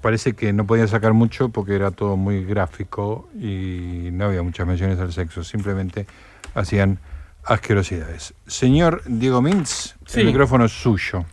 [0.00, 4.66] parece que no podían sacar mucho porque era todo muy gráfico y no había muchas
[4.66, 6.06] menciones al sexo, simplemente
[6.54, 6.98] hacían
[7.44, 8.34] asquerosidades.
[8.46, 10.20] Señor Diego Mintz, Sí.
[10.20, 11.24] el micrófono es suyo.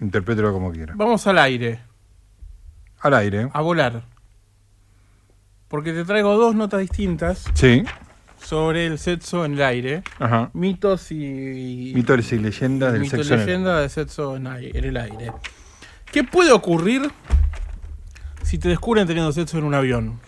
[0.00, 0.94] Interprételo como quiera.
[0.96, 1.80] Vamos al aire.
[3.00, 3.48] Al aire.
[3.52, 4.02] A volar.
[5.68, 7.84] Porque te traigo dos notas distintas Sí.
[8.48, 10.02] Sobre el sexo en el aire.
[10.18, 10.48] Ajá.
[10.54, 11.92] Mitos y.
[11.94, 13.34] Mitos y leyendas del y sexo.
[13.34, 15.32] en el- leyenda del sexo en, el aire.
[16.10, 17.10] ¿Qué puede ocurrir
[18.42, 20.18] si te descubren teniendo sexo en un avión?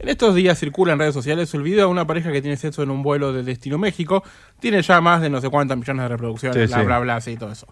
[0.00, 2.82] En estos días circula en redes sociales el video de una pareja que tiene sexo
[2.82, 4.24] en un vuelo de destino México.
[4.58, 6.86] Tiene ya más de no sé cuántas millones de reproducciones, Sí, bla, sí.
[6.86, 7.66] bla, bla, sí, todo eso.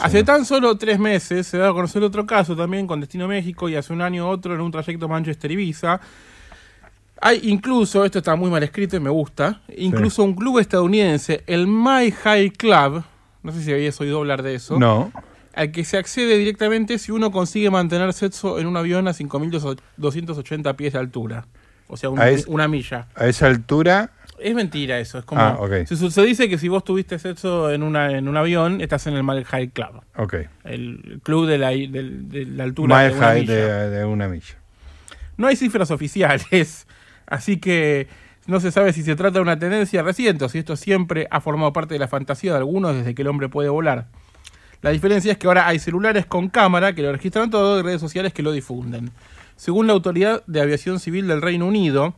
[0.00, 3.68] Hace tan solo tres meses se da a conocer otro caso también con Destino México
[3.68, 6.00] y hace un año otro en un trayecto Manchester-Ibiza.
[7.20, 11.66] Hay incluso, esto está muy mal escrito y me gusta, incluso un club estadounidense, el
[11.66, 13.02] My High Club,
[13.42, 15.12] no sé si habías oído hablar de eso, No.
[15.54, 20.74] al que se accede directamente si uno consigue mantener sexo en un avión a 5.280
[20.76, 21.46] pies de altura.
[21.88, 23.06] O sea, un- A es- una milla.
[23.14, 24.10] A esa altura.
[24.38, 25.40] Es mentira eso, es como...
[25.40, 25.86] Ah, ok.
[25.86, 29.14] se, se dice que si vos tuviste sexo en, una, en un avión, estás en
[29.14, 30.02] el My High Club.
[30.16, 30.34] Ok.
[30.64, 33.54] El club de la, de la altura Mile de una high milla.
[33.54, 34.56] de, de una milla.
[35.38, 36.85] No hay cifras oficiales,
[37.26, 38.08] así que
[38.46, 41.40] no se sabe si se trata de una tendencia reciente o si esto siempre ha
[41.40, 44.06] formado parte de la fantasía de algunos desde que el hombre puede volar.
[44.82, 48.00] La diferencia es que ahora hay celulares con cámara que lo registran todo y redes
[48.00, 49.10] sociales que lo difunden.
[49.56, 52.14] Según la Autoridad de Aviación Civil del Reino Unido,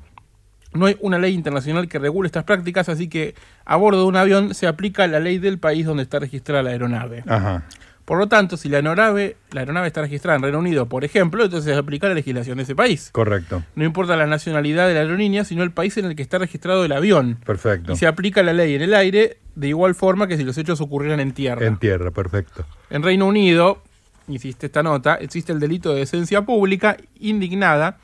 [0.74, 3.34] no hay una ley internacional que regule estas prácticas, así que
[3.64, 6.70] a bordo de un avión se aplica la ley del país donde está registrada la
[6.70, 7.24] aeronave.
[7.26, 7.64] Ajá.
[8.08, 11.44] Por lo tanto, si la aeronave, la aeronave está registrada en Reino Unido, por ejemplo,
[11.44, 13.10] entonces se aplica la legislación de ese país.
[13.12, 13.62] Correcto.
[13.74, 16.86] No importa la nacionalidad de la aerolínea, sino el país en el que está registrado
[16.86, 17.36] el avión.
[17.44, 17.92] Perfecto.
[17.92, 20.80] Y se aplica la ley en el aire de igual forma que si los hechos
[20.80, 21.66] ocurrieran en tierra.
[21.66, 22.64] En tierra, perfecto.
[22.88, 23.82] En Reino Unido,
[24.26, 27.98] hiciste esta nota, existe el delito de decencia pública indignada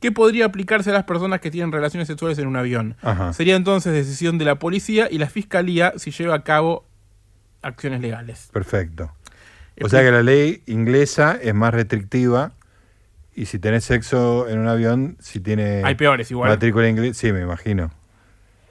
[0.00, 2.96] que podría aplicarse a las personas que tienen relaciones sexuales en un avión.
[3.02, 3.32] Ajá.
[3.32, 6.88] Sería entonces decisión de la policía y la fiscalía si lleva a cabo
[7.62, 8.48] acciones legales.
[8.52, 9.12] Perfecto.
[9.82, 12.52] O sea que la ley inglesa es más restrictiva
[13.34, 16.50] y si tenés sexo en un avión, si tiene Hay peores igual.
[16.50, 17.90] matrícula inglesa, sí, me imagino.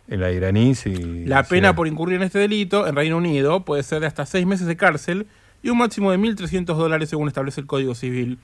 [0.07, 1.25] En la iraní, sí.
[1.25, 1.49] La sí.
[1.49, 4.67] pena por incurrir en este delito en Reino Unido puede ser de hasta seis meses
[4.67, 5.27] de cárcel
[5.61, 8.37] y un máximo de 1.300 dólares según establece el Código Civil.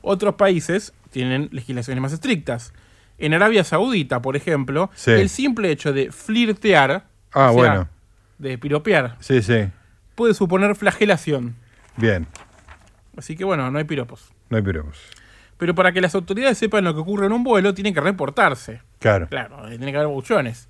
[0.00, 2.72] Otros países tienen legislaciones más estrictas.
[3.18, 5.10] En Arabia Saudita, por ejemplo, Sí.
[5.12, 7.88] el simple hecho de flirtear, Ah, o sea, bueno.
[8.38, 9.68] de piropear, Sí, sí.
[10.14, 11.56] puede suponer flagelación.
[11.98, 12.26] Bien.
[13.16, 14.32] Así que bueno, no hay piropos.
[14.48, 14.98] No hay piropos.
[15.56, 18.80] Pero para que las autoridades sepan lo que ocurre en un vuelo, tienen que reportarse.
[19.00, 19.26] Claro.
[19.28, 20.68] Claro, tiene que haber buchones.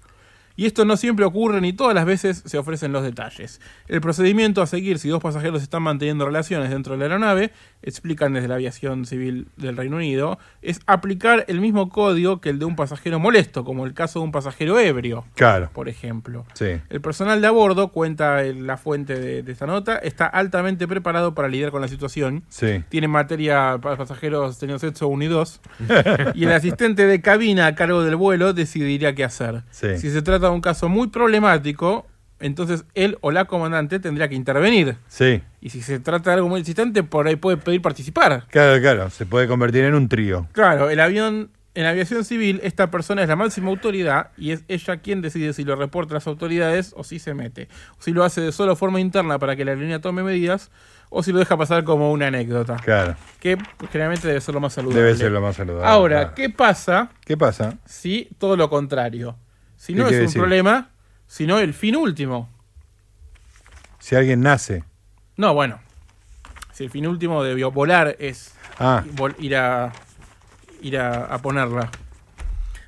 [0.58, 3.60] Y esto no siempre ocurre ni todas las veces se ofrecen los detalles.
[3.86, 8.32] El procedimiento a seguir si dos pasajeros están manteniendo relaciones dentro de la aeronave, explican
[8.32, 12.64] desde la aviación civil del Reino Unido, es aplicar el mismo código que el de
[12.64, 15.70] un pasajero molesto, como el caso de un pasajero ebrio, Claro.
[15.72, 16.44] por ejemplo.
[16.54, 16.80] Sí.
[16.90, 21.36] El personal de a bordo, cuenta la fuente de, de esta nota, está altamente preparado
[21.36, 22.42] para lidiar con la situación.
[22.48, 22.82] Sí.
[22.88, 25.60] Tiene materia para pasajeros teniendo sexo 1 y 2.
[26.34, 29.62] y el asistente de cabina a cargo del vuelo decidirá qué hacer.
[29.70, 29.98] Sí.
[29.98, 32.06] Si se trata un caso muy problemático,
[32.40, 34.96] entonces él o la comandante tendría que intervenir.
[35.08, 35.42] Sí.
[35.60, 38.44] Y si se trata de algo muy insistente, por ahí puede pedir participar.
[38.50, 39.10] Claro, claro.
[39.10, 40.46] Se puede convertir en un trío.
[40.52, 44.98] Claro, el avión, en aviación civil, esta persona es la máxima autoridad y es ella
[44.98, 47.68] quien decide si lo reporta a las autoridades o si se mete.
[47.98, 50.70] O si lo hace de solo forma interna para que la aerolínea tome medidas
[51.10, 52.76] o si lo deja pasar como una anécdota.
[52.76, 53.16] Claro.
[53.40, 55.02] Que pues, generalmente debe ser lo más saludable.
[55.02, 55.86] Debe ser lo más saludable.
[55.88, 56.34] Ahora, claro.
[56.36, 57.78] ¿qué pasa ¿Qué pasa?
[57.84, 59.36] si todo lo contrario?
[59.78, 60.38] Si ¿Qué no es un decir?
[60.40, 60.90] problema,
[61.26, 62.50] sino el fin último.
[63.98, 64.84] Si alguien nace.
[65.36, 65.78] No, bueno.
[66.72, 69.02] Si el fin último de volar es Ah.
[69.38, 69.92] ir a
[70.82, 71.90] ir a, a ponerla.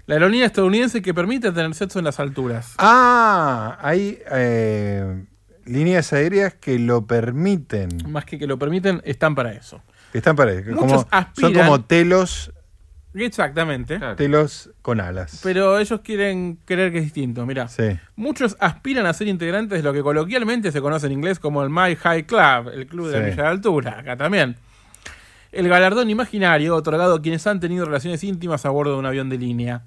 [0.07, 2.75] La aerolínea estadounidense que permite tener sexo en las alturas.
[2.79, 5.25] Ah, hay eh,
[5.65, 7.89] líneas aéreas que lo permiten.
[8.09, 9.83] Más que que lo permiten, están para eso.
[10.13, 12.53] Están para Muchos como, Son aspiran- como telos,
[13.15, 13.99] Exactamente.
[14.17, 15.41] telos con alas.
[15.43, 17.69] Pero ellos quieren creer que es distinto, mira.
[17.69, 17.99] Sí.
[18.17, 21.71] Muchos aspiran a ser integrantes de lo que coloquialmente se conoce en inglés como el
[21.71, 24.57] My High Club, el club de la de altura, acá también.
[25.53, 29.29] El galardón imaginario otorgado a quienes han tenido relaciones íntimas a bordo de un avión
[29.29, 29.83] de línea.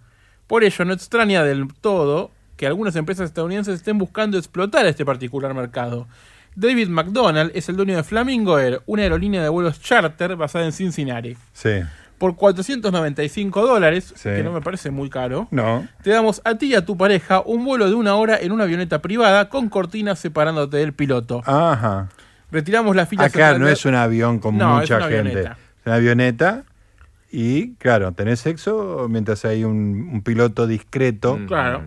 [0.47, 5.53] Por ello, no extraña del todo que algunas empresas estadounidenses estén buscando explotar este particular
[5.53, 6.07] mercado.
[6.55, 10.71] David McDonald es el dueño de Flamingo Air, una aerolínea de vuelos charter basada en
[10.71, 11.36] Cincinnati.
[11.53, 11.82] Sí.
[12.18, 14.30] Por 495 dólares, Sí.
[14.30, 15.88] que no me parece muy caro, No.
[16.03, 18.64] te damos a ti y a tu pareja un vuelo de una hora en una
[18.64, 21.41] avioneta privada con cortinas separándote del piloto.
[21.45, 22.09] Ajá.
[22.51, 25.20] Retiramos la fila Acá no es un avión con No, mucha es gente.
[25.20, 25.51] avioneta.
[25.80, 26.64] Es una avioneta
[27.32, 31.39] y, claro, tenés sexo mientras hay un, un piloto discreto.
[31.47, 31.84] Claro.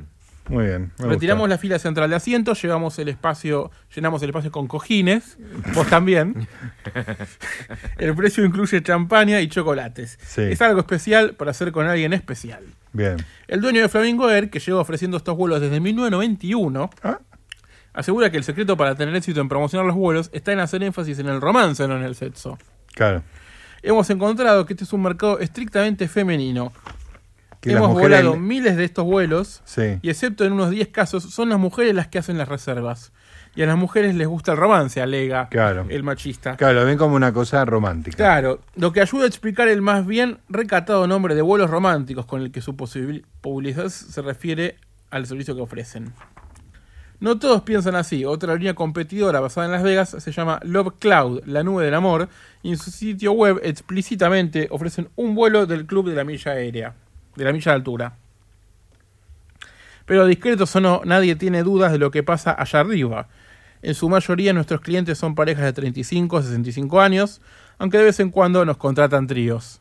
[0.48, 0.92] Muy bien.
[0.98, 1.54] Retiramos gusta.
[1.54, 5.38] la fila central de asientos, llevamos el espacio, llenamos el espacio con cojines,
[5.74, 6.46] vos también.
[7.98, 10.18] el precio incluye champaña y chocolates.
[10.24, 10.42] Sí.
[10.42, 12.64] Es algo especial para hacer con alguien especial.
[12.92, 13.16] Bien.
[13.48, 17.18] El dueño de Flamingo Air, que lleva ofreciendo estos vuelos desde 1991, Ah.
[17.92, 21.18] asegura que el secreto para tener éxito en promocionar los vuelos está en hacer énfasis
[21.18, 22.58] en el romance, no en el sexo.
[22.94, 23.22] Claro.
[23.82, 26.72] Hemos encontrado que este es un mercado estrictamente femenino.
[27.70, 29.98] Que Hemos mujeres volado le- miles de estos vuelos Sí.
[30.02, 33.12] y excepto en unos 10 casos son las mujeres las que hacen las reservas.
[33.54, 35.86] Y a las mujeres les gusta el romance, alega Claro.
[35.88, 36.56] el machista.
[36.56, 38.16] Claro, lo ven como una cosa romántica.
[38.16, 42.42] Claro, lo que ayuda a explicar el más bien recatado nombre de vuelos románticos con
[42.42, 44.76] el que su publicidad se refiere
[45.10, 46.12] al servicio que ofrecen.
[47.18, 48.26] No todos piensan así.
[48.26, 52.28] Otra línea competidora basada en Las Vegas se llama Love Cloud, la nube del amor,
[52.62, 56.94] y en su sitio web explícitamente ofrecen un vuelo del club de la milla aérea,
[57.36, 58.12] de la milla de altura.
[60.04, 63.28] Pero discretos o no, nadie tiene dudas de lo que pasa allá arriba.
[63.82, 67.40] En su mayoría nuestros clientes son parejas de 35 a 65 años,
[67.78, 69.80] aunque de vez en cuando nos contratan tríos.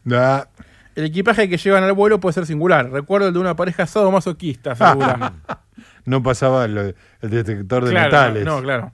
[0.95, 2.89] El equipaje que llevan al vuelo puede ser singular.
[2.89, 5.33] Recuerdo el de una pareja sadomasoquista, asegura.
[6.05, 8.45] no pasaba el detector de Claro, metales.
[8.45, 8.91] No, claro.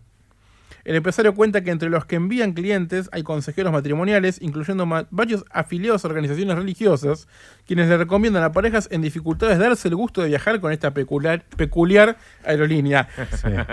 [0.83, 6.03] El empresario cuenta que entre los que envían clientes hay consejeros matrimoniales, incluyendo varios afiliados
[6.03, 7.27] a organizaciones religiosas,
[7.67, 11.43] quienes le recomiendan a parejas en dificultades darse el gusto de viajar con esta peculiar,
[11.55, 13.07] peculiar aerolínea.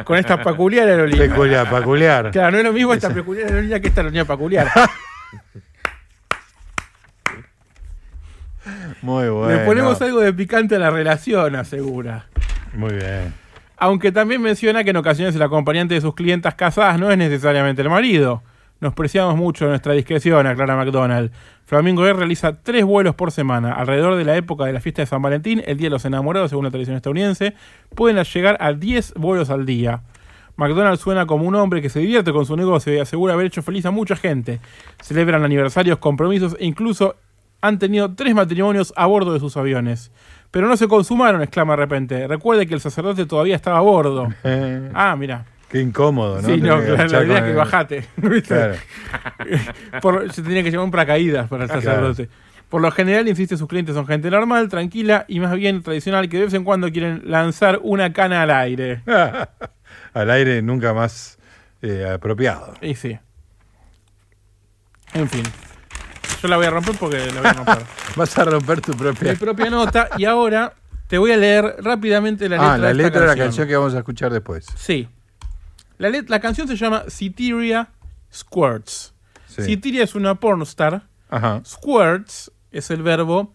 [0.04, 1.28] Con esta peculiar aerolínea.
[1.28, 2.30] Peculiar, peculiar.
[2.30, 4.68] Claro, no es lo mismo esta peculiar aerolínea que esta aerolínea peculiar.
[9.02, 9.48] Muy bueno.
[9.48, 12.26] Le ponemos algo de picante a la relación, asegura.
[12.74, 13.32] Muy bien.
[13.78, 17.82] Aunque también menciona que en ocasiones el acompañante de sus clientas casadas no es necesariamente
[17.82, 18.42] el marido.
[18.80, 21.32] Nos preciamos mucho nuestra discreción, aclara McDonald.
[21.64, 23.72] Flamingo Air realiza tres vuelos por semana.
[23.72, 26.50] Alrededor de la época de la fiesta de San Valentín, el Día de los Enamorados,
[26.50, 27.54] según la tradición estadounidense,
[27.94, 30.02] pueden llegar a 10 vuelos al día.
[30.56, 33.62] McDonald suena como un hombre que se divierte con su negocio y asegura haber hecho
[33.62, 34.60] feliz a mucha gente.
[35.02, 37.14] Celebran aniversarios, compromisos e incluso
[37.60, 40.10] han tenido tres matrimonios a bordo de sus aviones.
[40.50, 42.26] Pero no se consumaron, exclama de repente.
[42.26, 44.28] Recuerde que el sacerdote todavía estaba a bordo.
[44.94, 45.44] ah, mira.
[45.68, 46.48] Qué incómodo, ¿no?
[46.48, 48.04] Sí, no, claro, la idea es que bajate.
[48.16, 48.54] ¿viste?
[48.54, 48.74] Claro.
[50.00, 51.82] Por- se tenía que llevar un paracaídas para el Claro.
[51.82, 52.28] sacerdote.
[52.70, 56.38] Por lo general, insiste, sus clientes son gente normal, tranquila y más bien tradicional que
[56.38, 59.02] de vez en cuando quieren lanzar una cana al aire.
[60.14, 61.38] Al aire nunca más
[61.80, 62.74] eh, apropiado.
[62.82, 63.18] Y sí.
[65.14, 65.42] En fin.
[66.42, 67.78] Yo la voy a romper porque la voy a romper.
[68.16, 69.32] Vas a romper tu propia.
[69.32, 70.74] Mi propia nota y ahora
[71.08, 73.66] Te voy a leer rápidamente la letra ah, la de esta letra de la canción.
[73.66, 74.66] que vamos a escuchar después.
[74.76, 75.08] Sí.
[75.98, 77.88] La, la canción se llama Citeria
[78.32, 79.14] Squirts.
[79.46, 79.62] Sí.
[79.64, 81.02] Citeria es una pornstar.
[81.30, 81.60] Ajá.
[81.64, 83.54] Squirts es el verbo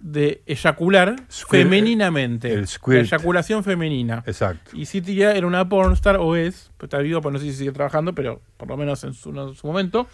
[0.00, 2.52] de eyacular Squirt- femeninamente.
[2.52, 3.00] el squirt.
[3.04, 4.22] Eyaculación femenina.
[4.26, 4.70] Exacto.
[4.74, 7.72] Y Citeria era una pornstar, o es, pues está vivo, pues no sé si sigue
[7.72, 10.08] trabajando, pero por lo menos en su, en su momento,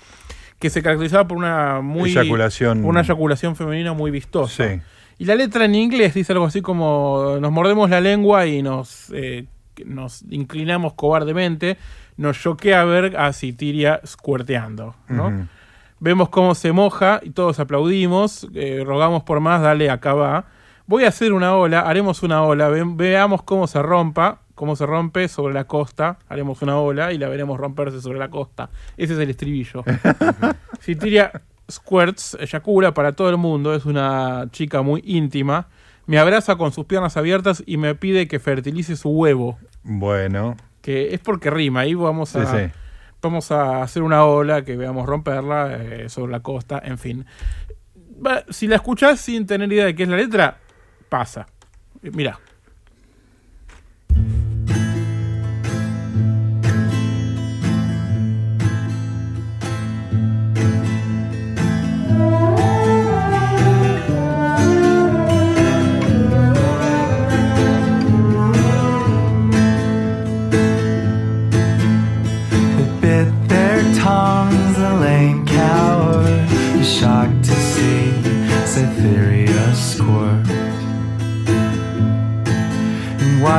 [0.58, 2.84] que se caracterizaba por una muy Eyaculación.
[2.84, 4.68] una eyaculación femenina muy vistosa.
[4.68, 4.80] Sí.
[5.18, 9.10] Y la letra en inglés dice algo así como nos mordemos la lengua y nos,
[9.14, 9.46] eh,
[9.84, 11.76] nos inclinamos cobardemente.
[12.18, 15.48] Nos choquea ver a Citiria squirteando, ¿no?
[16.00, 20.44] Vemos cómo se moja y todos aplaudimos, eh, rogamos por más, dale, acá va.
[20.86, 24.86] Voy a hacer una ola, haremos una ola, ve- veamos cómo se rompa, cómo se
[24.86, 28.70] rompe sobre la costa, haremos una ola y la veremos romperse sobre la costa.
[28.96, 29.84] Ese es el estribillo.
[30.80, 31.30] Citiria
[31.70, 35.68] Squirts eyacula para todo el mundo, es una chica muy íntima.
[36.06, 39.58] Me abraza con sus piernas abiertas y me pide que fertilice su huevo.
[39.82, 40.56] Bueno.
[40.80, 42.72] Que es porque rima, ahí vamos a, Sí, sí.
[43.20, 47.26] vamos a hacer una ola que veamos romperla eh, sobre la costa, en fin.
[48.48, 50.58] Si la escuchás sin tener idea de qué es la letra,
[51.10, 51.46] pasa.
[52.02, 52.38] Eh, Mira.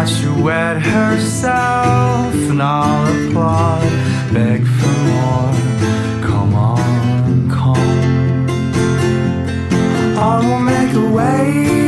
[0.07, 3.81] Watch wet herself, and all applaud,
[4.31, 5.51] beg for more.
[6.21, 8.47] Come on, come.
[10.17, 11.86] I will make a wave,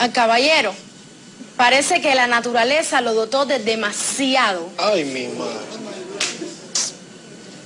[0.00, 0.74] al caballero
[1.56, 4.70] parece que la naturaleza lo dotó de demasiado.
[4.78, 5.58] Ay, mi madre.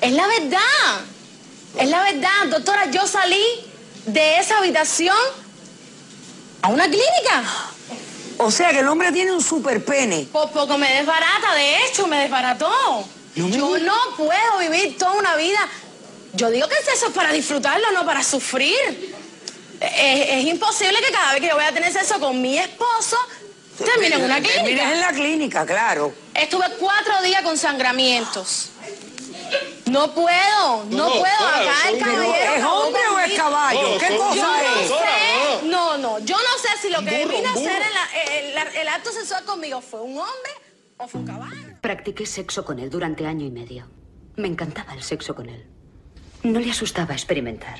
[0.01, 1.01] Es la verdad.
[1.79, 2.91] Es la verdad, doctora.
[2.91, 3.45] Yo salí
[4.07, 5.17] de esa habitación
[6.63, 7.45] a una clínica.
[8.39, 10.27] O sea que el hombre tiene un super pene.
[10.33, 13.07] Por poco me desbarata, de hecho, me desbarató.
[13.37, 15.61] Yo no puedo vivir toda una vida.
[16.33, 19.15] Yo digo que eso es para disfrutarlo, no para sufrir.
[19.81, 23.17] Es, es imposible que cada vez que yo voy a tener sexo con mi esposo,
[23.85, 24.63] termine en una clínica.
[24.65, 26.13] Termines en la clínica, claro.
[26.35, 28.71] Estuve cuatro días con sangramientos.
[29.87, 31.25] No puedo, no, No, puedo.
[31.47, 32.55] Acá el caballero.
[32.57, 33.99] ¿Es hombre o es caballo?
[33.99, 34.89] ¿Qué cosa yo no es?
[34.89, 38.33] sé, no, no, yo no sé si lo que burro, vine a hacer en la-
[38.39, 40.53] el, el- el acto sexual conmigo fue un hombre
[40.97, 41.77] o fue un caballo.
[41.81, 43.87] Practiqué sexo con él durante año y medio.
[44.37, 45.67] Me encantaba el sexo con él.
[46.43, 47.79] No le asustaba experimentar.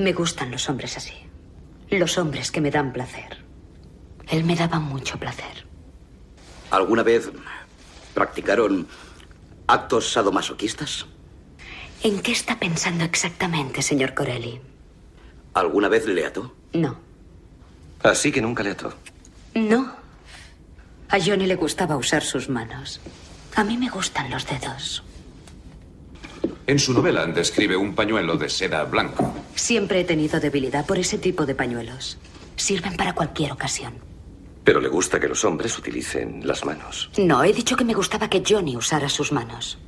[0.00, 1.12] Me gustan los hombres así.
[1.90, 3.44] Los hombres que me dan placer.
[4.28, 5.66] Él me daba mucho placer.
[6.70, 7.30] ¿Alguna vez
[8.14, 8.88] practicaron
[9.66, 11.04] actos sadomasoquistas?
[12.02, 14.58] ¿En qué está pensando exactamente, señor Corelli?
[15.52, 16.54] ¿Alguna vez le ató?
[16.72, 16.98] No.
[18.02, 18.94] Así que nunca le ató.
[19.54, 19.96] No.
[21.10, 23.02] A Johnny le gustaba usar sus manos.
[23.54, 25.02] A mí me gustan los dedos.
[26.66, 29.34] En su novela describe un pañuelo de seda blanco.
[29.54, 32.18] Siempre he tenido debilidad por ese tipo de pañuelos.
[32.56, 33.94] Sirven para cualquier ocasión.
[34.64, 37.10] Pero le gusta que los hombres utilicen las manos.
[37.18, 39.78] No, he dicho que me gustaba que Johnny usara sus manos.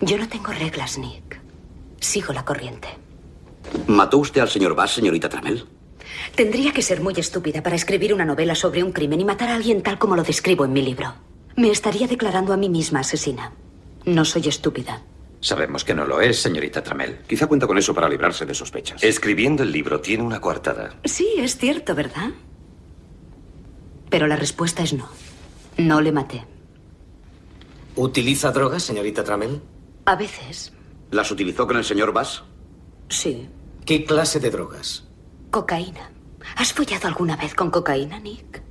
[0.00, 1.40] Yo no tengo reglas, Nick.
[2.00, 2.88] Sigo la corriente.
[3.86, 5.66] ¿Mató usted al señor Bass, señorita Tramel?
[6.34, 9.56] Tendría que ser muy estúpida para escribir una novela sobre un crimen y matar a
[9.56, 11.12] alguien tal como lo describo en mi libro.
[11.56, 13.52] Me estaría declarando a mí misma asesina.
[14.06, 15.02] No soy estúpida.
[15.40, 17.20] Sabemos que no lo es, señorita Tramel.
[17.26, 19.02] Quizá cuenta con eso para librarse de sospechas.
[19.02, 20.96] Escribiendo el libro tiene una coartada.
[21.04, 22.30] Sí, es cierto, ¿verdad?
[24.10, 25.08] Pero la respuesta es no.
[25.78, 26.44] No le maté.
[27.96, 29.60] ¿Utiliza drogas, señorita Tramel?
[30.04, 30.72] A veces,
[31.10, 32.42] ¿Las utilizó con el señor Bass?
[33.08, 33.48] sí.
[33.86, 35.08] ¿Qué clase de drogas?
[35.50, 36.10] Cocaína.
[36.56, 38.62] ¿Has follado alguna vez con cocaína, Nick?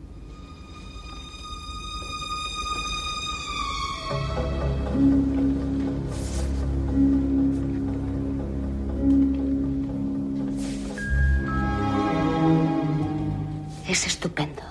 [13.90, 14.62] Es estupendo.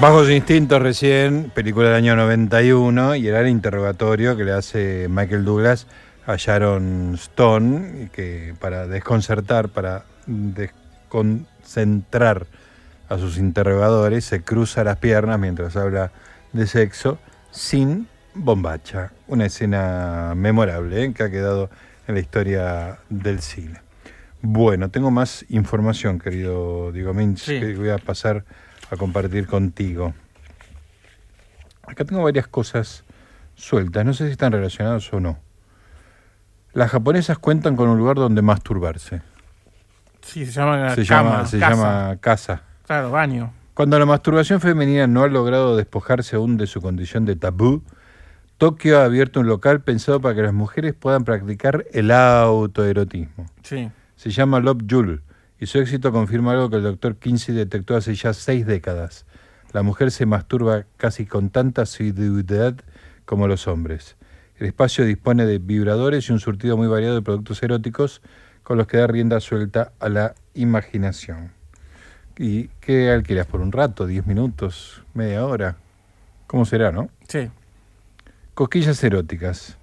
[0.00, 5.44] Bajos Instintos recién, película del año 91, y era el interrogatorio que le hace Michael
[5.44, 5.86] Douglas
[6.26, 10.06] a Sharon Stone, que para desconcertar, para
[11.14, 12.46] desconcentrar
[13.08, 16.10] a sus interrogadores, se cruza las piernas mientras habla
[16.52, 17.18] de sexo
[17.50, 19.12] sin bombacha.
[19.28, 21.12] Una escena memorable ¿eh?
[21.12, 21.70] que ha quedado
[22.08, 23.80] en la historia del cine.
[24.42, 27.60] Bueno, tengo más información, querido Diego Minch, Sí.
[27.60, 28.44] que voy a pasar
[28.90, 30.14] a compartir contigo.
[31.86, 33.04] Acá tengo varias cosas
[33.54, 35.38] sueltas, no sé si están relacionadas o no.
[36.72, 39.22] Las japonesas cuentan con un lugar donde masturbarse.
[40.24, 41.74] Sí, se llama Se cama, llama, se casa.
[41.76, 42.62] llama casa.
[42.86, 43.52] Claro, baño.
[43.74, 47.82] Cuando la masturbación femenina no ha logrado despojarse aún de su condición de tabú,
[48.58, 53.46] Tokio ha abierto un local pensado para que las mujeres puedan practicar el autoerotismo.
[53.62, 53.90] Sí.
[54.16, 55.20] Se llama Love Jule
[55.58, 59.26] y su éxito confirma algo que el doctor Kinsey detectó hace ya seis décadas.
[59.72, 62.76] La mujer se masturba casi con tanta asiduidad
[63.24, 64.16] como los hombres.
[64.56, 68.22] El espacio dispone de vibradores y un surtido muy variado de productos eróticos
[68.64, 71.52] con los que da rienda suelta a la imaginación.
[72.36, 74.08] ¿Y qué alquilas por un rato?
[74.08, 75.04] ¿10 minutos?
[75.14, 75.76] ¿Media hora?
[76.48, 77.08] ¿Cómo será, no?
[77.28, 77.48] Sí.
[78.54, 79.76] Cosquillas eróticas.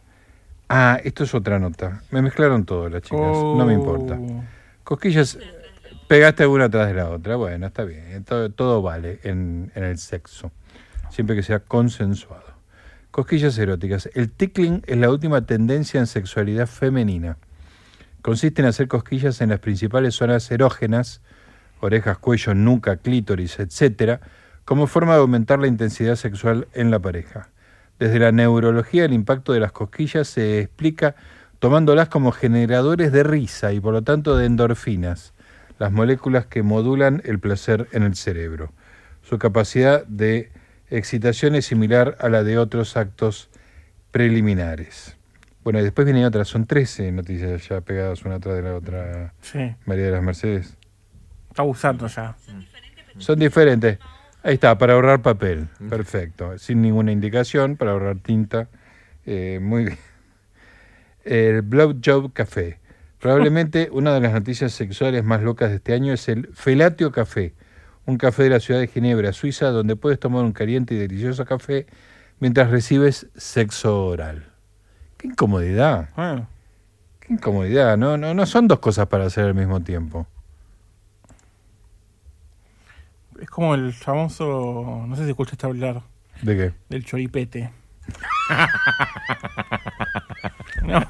[0.67, 2.01] Ah, esto es otra nota.
[2.11, 3.19] Me mezclaron todo las chicas.
[3.19, 4.17] No me importa.
[4.19, 4.43] Oh.
[4.83, 5.37] Cosquillas,
[6.07, 7.35] pegaste una atrás de la otra.
[7.35, 8.23] Bueno, está bien.
[8.23, 10.51] Todo, todo vale en, en el sexo.
[11.09, 12.51] Siempre que sea consensuado.
[13.11, 14.09] Cosquillas eróticas.
[14.13, 17.37] El tickling es la última tendencia en sexualidad femenina.
[18.21, 21.21] Consiste en hacer cosquillas en las principales zonas erógenas,
[21.79, 24.19] orejas, cuello, nuca, clítoris, etc.,
[24.65, 27.49] como forma de aumentar la intensidad sexual en la pareja.
[27.99, 31.15] Desde la neurología, el impacto de las cosquillas se explica
[31.59, 35.33] tomándolas como generadores de risa y por lo tanto de endorfinas,
[35.77, 38.71] las moléculas que modulan el placer en el cerebro.
[39.21, 40.51] Su capacidad de
[40.89, 43.49] excitación es similar a la de otros actos
[44.11, 45.17] preliminares.
[45.63, 49.33] Bueno, y después vienen otras, son 13 noticias ya pegadas una atrás de la otra.
[49.41, 49.75] Sí.
[49.85, 50.75] María de las Mercedes.
[51.49, 52.35] Está usando ya.
[53.17, 53.99] Son diferentes.
[54.43, 55.67] Ahí está, para ahorrar papel.
[55.89, 56.57] Perfecto.
[56.57, 58.69] Sin ninguna indicación, para ahorrar tinta.
[59.25, 59.97] Eh, muy bien.
[61.23, 62.79] El Blowjob Café.
[63.19, 67.53] Probablemente una de las noticias sexuales más locas de este año es el Felatio Café,
[68.05, 71.45] un café de la ciudad de Ginebra, Suiza, donde puedes tomar un caliente y delicioso
[71.45, 71.85] café
[72.39, 74.50] mientras recibes sexo oral.
[75.21, 76.09] ¡Qué incomodidad!
[76.15, 76.47] Bueno,
[77.19, 77.95] ¡Qué incomodidad!
[77.95, 80.25] No, no, no son dos cosas para hacer al mismo tiempo.
[83.39, 85.03] es como el famoso.
[85.07, 86.01] No sé si escuchaste hablar.
[86.41, 86.73] ¿De qué?
[86.89, 87.71] Del choripete.
[90.83, 91.05] no.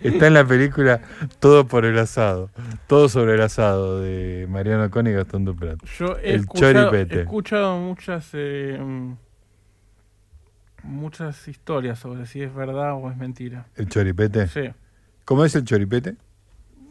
[0.00, 1.00] Está en la película
[1.38, 2.48] Todo por el asado.
[2.86, 5.78] Todo sobre el asado de Mariano Con y Gastón Duprat.
[5.98, 7.20] Yo he el escuchado, he choripete.
[7.22, 8.30] escuchado muchas.
[8.32, 8.78] eh,
[10.82, 13.66] muchas historias sobre si es verdad o es mentira.
[13.76, 14.48] ¿El choripete?
[14.48, 14.70] Sí.
[15.24, 16.16] ¿Cómo es el choripete?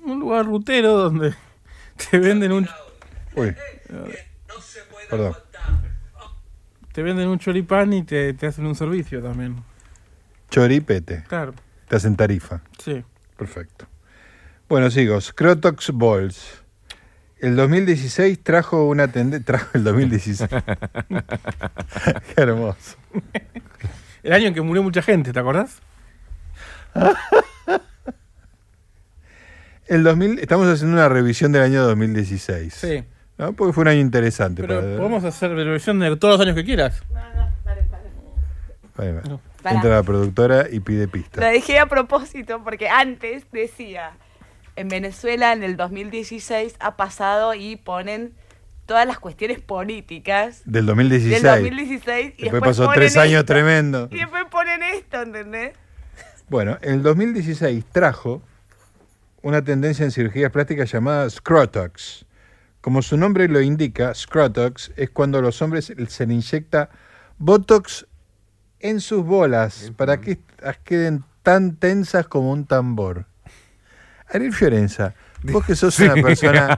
[0.06, 1.34] Un lugar rutero donde
[2.10, 2.68] te venden un.
[3.36, 3.56] Uy.
[5.10, 5.34] Perdón.
[6.92, 9.64] Te venden un choripán y te, te hacen un servicio también.
[10.50, 11.24] Choripete.
[11.28, 11.54] Claro.
[11.84, 12.62] Estás en Tarifa.
[12.78, 13.04] Sí.
[13.38, 13.88] Perfecto.
[14.68, 15.20] Bueno, sigo.
[15.20, 16.59] Scrotox Balls.
[17.40, 19.46] El 2016 trajo una tendencia.
[19.46, 20.50] Trajo el 2016.
[22.36, 22.98] Qué hermoso.
[24.24, 25.80] El año en que murió mucha gente, ¿te acordás?
[29.88, 32.74] El 2000, estamos haciendo una revisión del año 2016.
[32.74, 33.04] Sí.
[33.40, 33.54] ¿no?
[33.54, 34.62] Porque fue un año interesante.
[34.62, 37.02] Pero para- podemos hacer revisión de todos los años que quieras.
[38.98, 39.22] Ahí va.
[39.64, 39.76] Pará.
[39.76, 41.42] Entra la productora y pide pista.
[41.42, 44.12] Lo dejé a propósito porque antes decía,
[44.80, 48.34] en Venezuela en el 2016 ha pasado y ponen
[48.86, 51.44] todas las cuestiones políticas Del 2016.
[51.44, 53.54] del 2016 y Después después pasó ponen tres años esto.
[53.54, 54.08] tremendo.
[54.10, 55.74] Y después ponen esto, ¿entendés?
[56.48, 58.42] Bueno, el 2016 trajo
[59.42, 62.26] una tendencia en cirugías plásticas llamada Scrotox.
[62.80, 66.90] Como su nombre lo indica, Scrotox es cuando los hombres se le inyecta
[67.38, 68.08] Botox
[68.80, 73.26] en sus bolas para que estas queden tan tensas como un tambor.
[74.32, 76.04] Ariel Fiorenza, vos que sos Sí.
[76.04, 76.78] una persona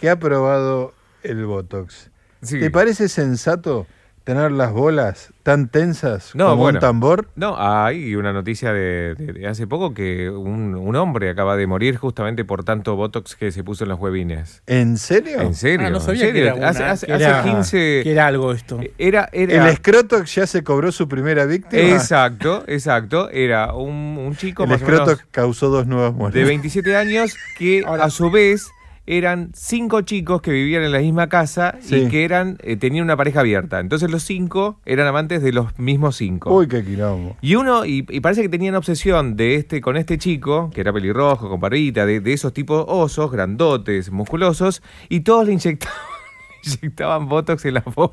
[0.00, 2.10] que ha probado el Botox,
[2.42, 2.58] Sí.
[2.60, 3.86] ¿te parece sensato
[4.34, 6.76] tener las bolas tan tensas No, como bueno.
[6.76, 7.28] un tambor?
[7.34, 11.66] No, hay una noticia de, de- de hace poco que un, un hombre acaba de
[11.66, 14.62] morir justamente por tanto Botox que se puso en los huevines.
[14.66, 15.40] ¿En serio?
[15.40, 15.86] ¿En serio?
[15.86, 16.42] Ah, no ¿En sabía que serio?
[16.44, 18.00] era una- hace, hace- que hace era- 15...
[18.04, 18.78] que era algo esto.
[18.98, 19.68] Era, era...
[19.68, 21.82] ¿El Scrotox ya se cobró su primera víctima?
[21.82, 23.30] Exacto, exacto.
[23.30, 26.40] Era un, un chico El más o menos Scrotox causó dos nuevas muertes.
[26.40, 28.68] de 27 años que a su vez
[29.06, 31.96] eran cinco chicos que vivían en la misma casa Sí.
[31.96, 33.80] y que eran eh, tenían una pareja abierta.
[33.80, 36.54] Entonces los cinco eran amantes de los mismos cinco.
[36.54, 37.36] Uy, qué quilombo.
[37.40, 40.92] Y uno, y, y parece que tenían obsesión de este, con este chico, que era
[40.92, 45.96] pelirrojo, con barbita, de, de esos tipos osos, grandotes, musculosos, y todos le inyectaban,
[46.64, 48.12] inyectaban Botox en la bola.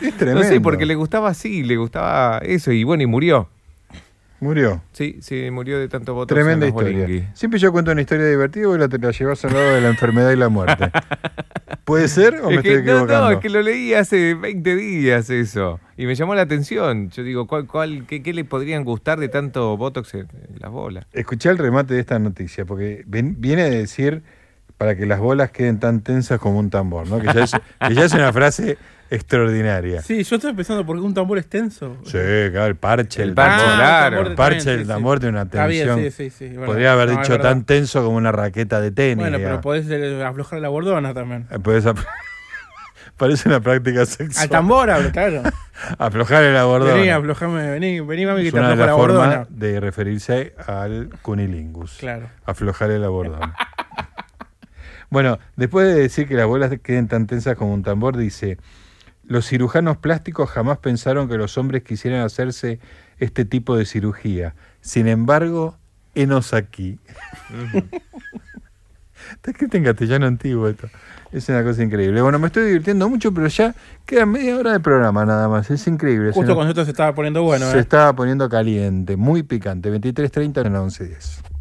[0.00, 0.44] Es No tremendo.
[0.44, 3.48] sé, porque le gustaba así, le gustaba eso, y bueno, y murió.
[4.40, 4.82] Murió.
[4.92, 7.30] Sí, sí, murió de tanto Botox Tremenda en historia.
[7.34, 9.80] Siempre yo cuento una historia divertida y vos la, te la llevas al lado de
[9.80, 10.90] la enfermedad y la muerte.
[11.84, 14.76] ¿Puede ser o me Es que, estoy no, no, es que lo leí hace 20
[14.76, 15.80] días eso.
[15.96, 17.10] Y me llamó la atención.
[17.10, 20.70] Yo digo, ¿cuál, cuál, qué, qué le podrían gustar de tanto Botox en, en las
[20.70, 21.06] bolas?
[21.12, 24.22] Escuché el remate de esta noticia, porque ven- viene a decir
[24.76, 27.18] para que las bolas queden tan tensas como un tambor, ¿no?
[27.18, 27.52] Que ya es,
[27.88, 28.78] que ya es una frase
[29.10, 30.02] extraordinaria.
[30.02, 31.96] Sí, yo estoy pensando porque un tambor es tenso.
[32.04, 33.76] Sí, claro, el parche, el, El parche, tambor.
[33.76, 34.26] claro.
[34.26, 35.98] El parche del tambor tiene una bien, tensión.
[36.00, 36.66] sí, sí, sí, es verdad.
[36.66, 39.16] Podría haber No, es dicho tan tenso como una raqueta de tenis.
[39.22, 41.46] Bueno, pero podés eh, aflojar la bordona también.
[41.50, 41.84] Eh, podés
[43.16, 44.44] Parece una práctica sexual.
[44.44, 45.42] Al tambor claro.
[45.98, 46.94] Aflojar el abordón.
[46.94, 49.30] Vení, aflojame, vení, vení mami que Es te una la las bordona.
[49.30, 51.96] formas de referirse al cunilingus.
[51.98, 52.28] Claro.
[52.44, 53.52] Aflojar el abordón.
[55.10, 58.58] bueno, después de decir que las bolas queden tan tensas como un tambor, dice,
[59.28, 62.80] los cirujanos plásticos jamás pensaron que los hombres quisieran hacerse
[63.18, 64.54] este tipo de cirugía.
[64.80, 65.76] Sin embargo,
[66.14, 66.98] enos aquí.
[69.32, 70.88] Está escrito en castellano antiguo esto.
[71.30, 72.22] Es una cosa increíble.
[72.22, 73.74] Bueno, me estoy divirtiendo mucho, pero ya
[74.06, 75.70] queda media hora de programa nada más.
[75.70, 76.32] Es increíble.
[76.32, 77.80] Justo cuando esto se estaba poniendo bueno, se ¿eh?
[77.80, 79.92] estaba poniendo caliente, muy picante.
[79.92, 81.57] 23.30 en la 11.10.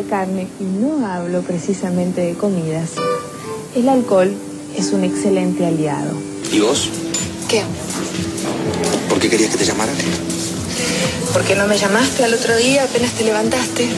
[0.00, 2.90] de carne, y no hablo precisamente de comidas,
[3.76, 4.32] el alcohol
[4.76, 6.16] es un excelente aliado.
[6.52, 6.88] ¿Y vos?
[7.48, 7.62] ¿Qué?
[9.08, 9.92] ¿Por qué querías que te llamara?
[11.32, 13.88] ¿Por qué no me llamaste al otro día apenas te levantaste?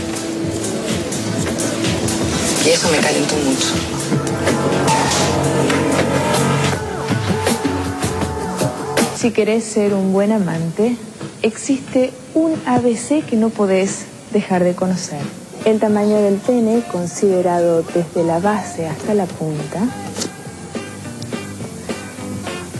[2.66, 3.68] Y eso me calentó mucho.
[9.16, 10.96] Si querés ser un buen amante,
[11.42, 15.41] existe un ABC que no podés dejar de conocer.
[15.64, 19.80] El tamaño del pene, considerado desde la base hasta la punta,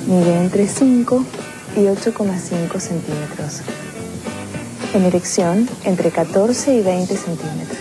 [0.08, 1.24] mide entre 5
[1.76, 3.60] y 8,5 centímetros.
[4.94, 7.78] En erección, entre 14 y 20 centímetros.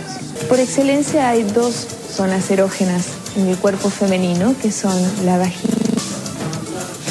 [0.48, 1.74] Por excelencia hay dos
[2.12, 5.71] zonas erógenas en el cuerpo femenino, que son la vagina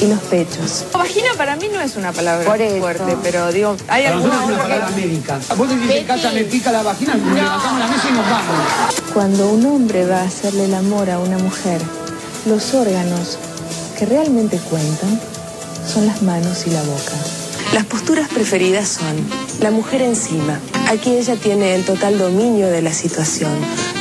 [0.01, 0.85] y los pechos.
[0.93, 4.55] Vagina para mí no es una palabra fuerte, pero digo, hay Para nosotros es alguna
[4.55, 5.41] una palabra médica.
[5.57, 8.95] Vos decís en casa me pica la vagina, nos levantamos la mesa y nos vamos.
[9.13, 11.81] Cuando un hombre va a hacerle el amor a una mujer,
[12.47, 13.39] los órganos
[13.99, 15.21] que realmente cuentan
[15.87, 17.13] son las manos y la boca.
[17.75, 19.17] Las posturas preferidas son
[19.61, 20.59] la mujer encima.
[20.89, 23.53] Aquí ella tiene el total dominio de la situación.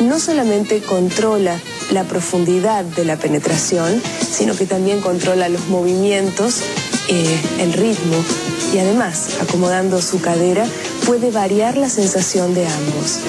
[0.02, 1.56] No solamente controla
[1.92, 6.62] la profundidad de la penetración, sino que también controla los movimientos,
[7.10, 8.24] eh, el ritmo
[8.74, 10.66] y además, acomodando su cadera,
[11.06, 13.20] puede variar la sensación de ambos.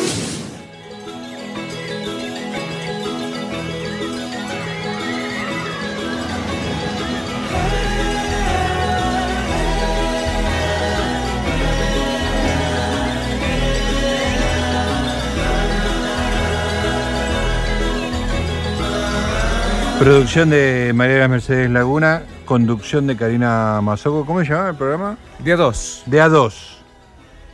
[20.00, 24.24] Producción de María Mercedes Laguna, conducción de Karina Mazoco.
[24.24, 25.18] ¿Cómo se llamaba el programa?
[25.40, 26.04] De A2.
[26.06, 26.54] De A2.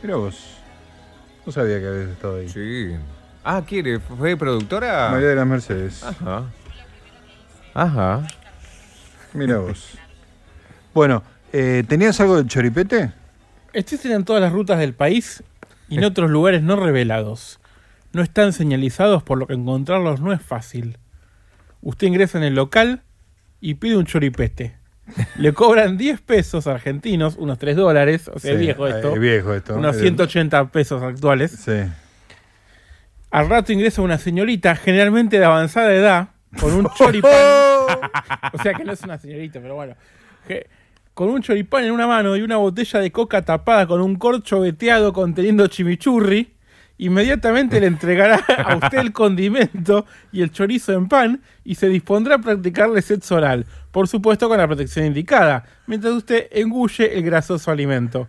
[0.01, 0.61] Mira vos.
[1.45, 2.47] No sabía que habías estado ahí.
[2.47, 2.95] Sí.
[3.43, 3.99] Ah, ¿quiere?
[3.99, 5.09] ¿Fue productora?
[5.11, 6.01] María de las Mercedes.
[6.05, 6.45] Ajá.
[7.73, 8.27] Ajá.
[9.33, 9.97] Mira vos.
[10.93, 13.11] Bueno, eh, ¿tenías algo del choripete?
[13.73, 15.43] Existen en todas las rutas del país
[15.89, 17.59] y en otros lugares no revelados.
[18.13, 20.97] No están señalizados, por lo que encontrarlos no es fácil.
[21.87, 23.01] Usted ingresa en el local
[23.61, 24.75] y pide un choripete.
[25.37, 29.13] Le cobran 10 pesos argentinos, unos 3 dólares, o sea, es viejo esto.
[29.13, 29.75] es viejo esto.
[29.77, 31.51] Unos Eh, 180 pesos actuales.
[31.51, 31.79] Sí.
[33.31, 37.31] Al rato ingresa una señorita, generalmente de avanzada edad, con un choripán.
[38.53, 39.95] o sea que no es una señorita, pero bueno.
[40.45, 40.67] Que-
[41.13, 44.59] con un choripán en una mano y una botella de coca tapada con un corcho
[44.59, 46.53] veteado conteniendo chimichurri.
[46.99, 52.35] Inmediatamente le entregará a usted el condimento y el chorizo en pan y se dispondrá
[52.35, 57.69] a practicarle sexo oral, por supuesto con la protección indicada, mientras usted engulle el grasoso
[57.71, 58.27] alimento.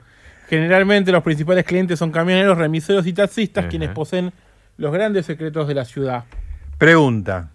[0.49, 4.33] Generalmente los principales clientes son camioneros, remiseros y taxistas quienes poseen
[4.79, 6.25] los grandes secretos de la ciudad.
[6.79, 7.51] Pregunta.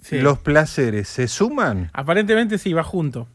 [0.00, 0.20] Sí.
[0.20, 3.28] ¿Los placeres se suman Aparentemente sí, va junto.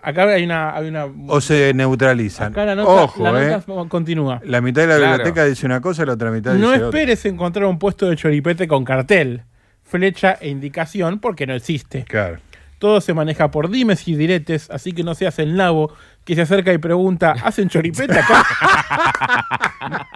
[0.00, 0.74] Acá hay una...
[0.76, 2.52] Hay una o se neutralizan?
[2.52, 3.60] acá la nota, Ojo, la eh.
[3.88, 4.40] continúa.
[4.44, 5.12] La mitad de la Claro.
[5.16, 7.00] biblioteca dice una cosa y la otra mitad No dice otra.
[7.00, 9.42] esperes encontrar un puesto de choripete con cartel,
[9.82, 12.04] flecha e indicación porque no existe.
[12.04, 12.38] Claro.
[12.78, 15.92] Todo se maneja por dimes y diretes, así que no seas el nabo
[16.24, 18.44] que se acerca y pregunta, ¿hacen choripete acá?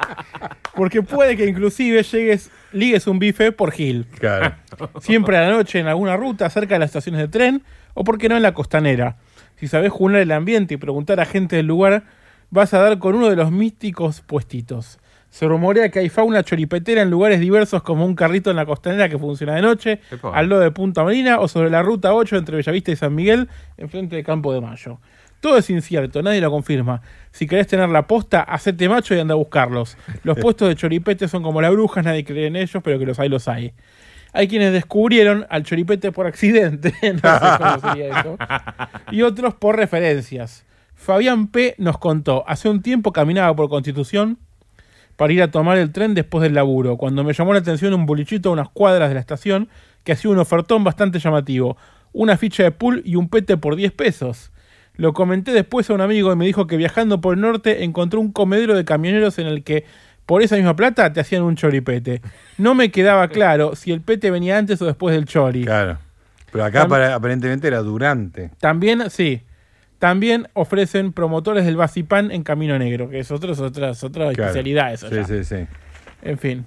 [0.75, 4.07] Porque puede que inclusive llegues, ligues un bife por Gil.
[4.19, 4.55] Claro.
[5.01, 7.63] Siempre a la noche en alguna ruta, cerca de las estaciones de tren,
[7.95, 9.17] o por qué no en la costanera.
[9.63, 12.03] Si sabes jugar el ambiente y preguntar a gente del lugar,
[12.51, 14.99] vas a dar con uno de los místicos puestitos.
[15.31, 19.09] Se rumorea que hay fauna choripetera en lugares diversos como un carrito en la costanera
[19.09, 20.01] que funciona de noche,
[20.33, 23.49] al lado de Punta Marina o sobre la ruta 8 entre Bellavista y San Miguel,
[23.77, 24.99] enfrente de Campo de Mayo.
[25.39, 27.01] Todo es incierto, nadie lo confirma.
[27.31, 29.97] Si querés tener la posta, hacete macho y anda a buscarlos.
[30.25, 33.21] Los puestos de choripete son como las brujas, nadie cree en ellos, pero que los
[33.21, 33.75] hay, los hay.
[34.33, 38.39] Hay quienes descubrieron al choripete por accidente, no sé cómo sería eso,
[39.11, 40.65] y otros por referencias.
[40.95, 41.75] Fabián P.
[41.79, 44.39] nos contó, hace un tiempo caminaba por Constitución
[45.17, 48.07] para ir a tomar el tren después del laburo, cuando me llamó la atención un
[48.07, 49.69] bolichito a unas cuadras de la estación
[50.05, 51.77] que hacía un ofertón bastante llamativo,
[52.13, 54.53] una ficha de pool y un pete por 10 pesos.
[54.95, 58.21] Lo comenté después a un amigo y me dijo que viajando por el norte encontró
[58.21, 59.85] un comedero de camioneros en el que
[60.27, 62.23] por esa misma plata te hacían un choripete.
[62.59, 65.65] No me quedaba claro si el pete venía antes o después del chori.
[65.65, 65.99] Claro.
[66.51, 68.51] Pero acá Tam- para- aparentemente era durante.
[68.61, 69.43] También, sí.
[69.99, 74.31] También ofrecen promotores del Basipán en Camino Negro, que es, otra, otra Claro.
[74.33, 75.25] especialidad eso Sí, ya.
[75.25, 75.67] sí, sí.
[76.23, 76.67] En fin.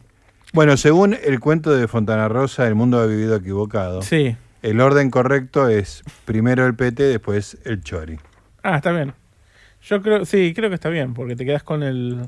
[0.53, 4.02] Bueno, según el cuento de Fontana Rosa, el mundo ha vivido equivocado.
[4.02, 4.38] Sí.
[4.61, 8.18] El orden correcto es primero el pete, después el chori.
[8.64, 9.14] Ah, está bien.
[9.84, 12.27] Yo creo, sí, creo que está bien, porque te quedas con el...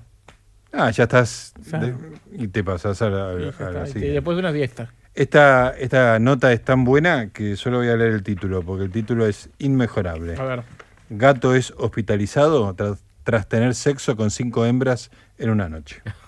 [0.77, 1.53] Ah, ya estás.
[1.57, 1.95] de-
[2.31, 4.11] y te pasas a la, Y a está, la y siguiente.
[4.13, 4.93] después de una siesta.
[5.15, 8.91] Esta, esta nota es tan buena que solo voy a leer el título, porque el
[8.91, 10.35] título es inmejorable.
[10.37, 10.63] A ver.
[11.09, 15.09] Gato es hospitalizado tras, tras tener sexo con cinco hembras
[15.39, 16.01] en una noche.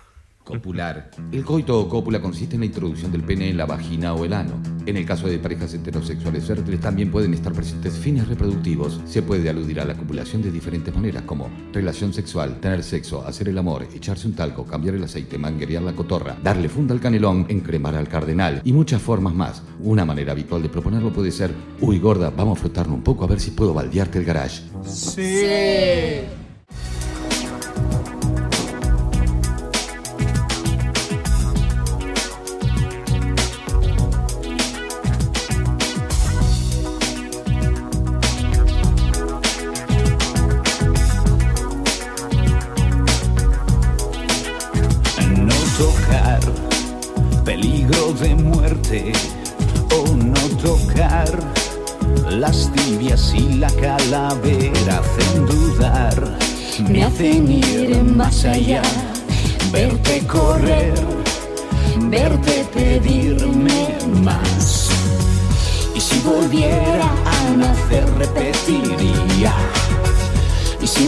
[0.49, 1.11] Copular.
[1.31, 4.33] El coito o cópula consiste en la introducción del pene en la vagina o el
[4.33, 4.59] ano.
[4.87, 8.99] En el caso de parejas heterosexuales fértiles también pueden estar presentes fines reproductivos.
[9.05, 13.49] Se puede aludir a la copulación de diferentes maneras como relación sexual, tener sexo, hacer
[13.49, 17.45] el amor, echarse un talco, cambiar el aceite, manguerear la cotorra, darle funda al canelón,
[17.47, 19.61] encremar al cardenal y muchas formas más.
[19.81, 23.27] Una manera habitual de proponerlo puede ser, uy gorda, vamos a frotarnos un poco a
[23.27, 24.63] ver si puedo baldearte el garage.
[24.83, 26.38] Sí.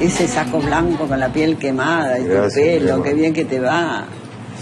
[0.00, 4.04] Ese saco blanco con la piel quemada y tu pelo, qué bien que te va.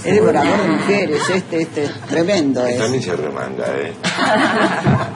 [0.05, 2.79] Es devorador de mujeres, este, este, tremendo es.
[2.79, 3.93] También se remanga, ¿eh?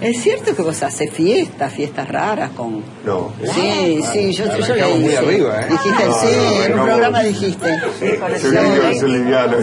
[0.00, 2.82] Es cierto que vos haces fiestas, fiestas raras con...
[3.04, 3.32] No.
[3.54, 4.98] Sí, sí, yo, yo leí.
[5.00, 5.16] muy sí.
[5.16, 5.66] arriba, ¿eh?
[5.70, 7.66] Dijiste, No, sí, no, en un programa dijiste.
[8.00, 9.56] Liviano, se liviano.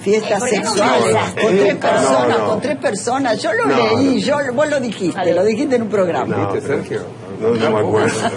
[0.00, 2.46] Fiestas sexuales no, con tres personas, no.
[2.46, 3.42] con tres personas.
[3.42, 4.18] Yo lo No, leí, no.
[4.18, 6.36] yo, vos lo dijiste, lo dijiste en un programa.
[6.36, 7.02] No, Sergio?
[7.40, 8.16] No, no me acuerdo.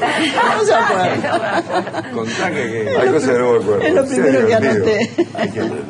[0.57, 2.03] No se acuerda.
[2.13, 3.81] Contá que, que- Hay cosas que no me acuerdo.
[3.81, 4.71] Es lo primero que divertido.
[4.71, 5.11] anoté.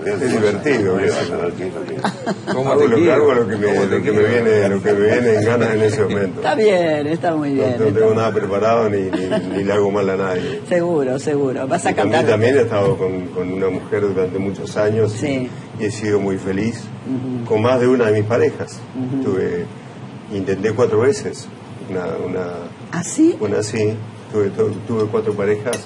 [0.05, 0.97] Es divertido.
[2.53, 4.93] ¿Cómo te lo hago lo que me, ¿Cómo te lo que me viene, lo que
[4.93, 6.39] me viene en ganas en ese momento.
[6.41, 7.75] Está bien, está muy bien.
[7.79, 9.27] no tengo nada preparado ni, ni,
[9.57, 10.61] ni le hago mal a nadie.
[10.69, 11.67] Seguro, seguro.
[11.67, 12.31] Vas a Y también, cantar.
[12.31, 15.49] también he estado con, con una mujer durante muchos años Sí.
[15.79, 16.81] y he sido muy feliz
[17.47, 18.79] con más de una de mis parejas.
[19.23, 19.65] Tuve,
[20.33, 21.47] intenté cuatro veces
[21.91, 22.47] una, una,
[22.91, 23.35] ¿Ah, sí?
[23.39, 23.95] una así.
[24.31, 25.77] Tuve, cuatro parejas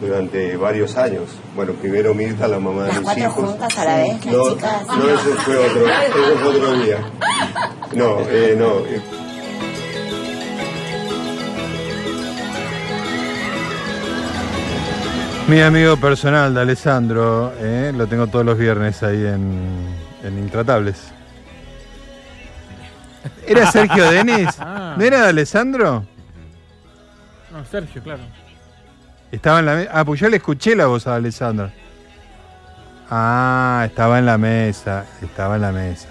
[0.00, 1.22] durante varios años.
[1.54, 3.50] Bueno, primero Mirta, la mamá de Las mis cuatro hijos.
[3.50, 4.86] juntas a la vez, las no, chicas.
[4.86, 6.98] no, eso fue otro, eso fue otro día.
[7.94, 8.78] No, eh, no.
[8.86, 9.00] eh,
[15.48, 19.60] Mi amigo personal de Alessandro, eh, lo tengo todos los viernes ahí en,
[20.22, 20.96] en Intratables.
[23.46, 24.48] ¿Era Sergio Denis?
[24.58, 24.94] Ah.
[24.96, 26.04] ¿No era de Alessandro?
[27.50, 28.22] No, Sergio, claro.
[29.30, 29.90] Estaba en la mesa.
[29.94, 31.70] Ah, pues yo le escuché la voz a Alessandro.
[33.10, 35.04] Ah, estaba en la mesa.
[35.22, 36.08] Estaba en la mesa.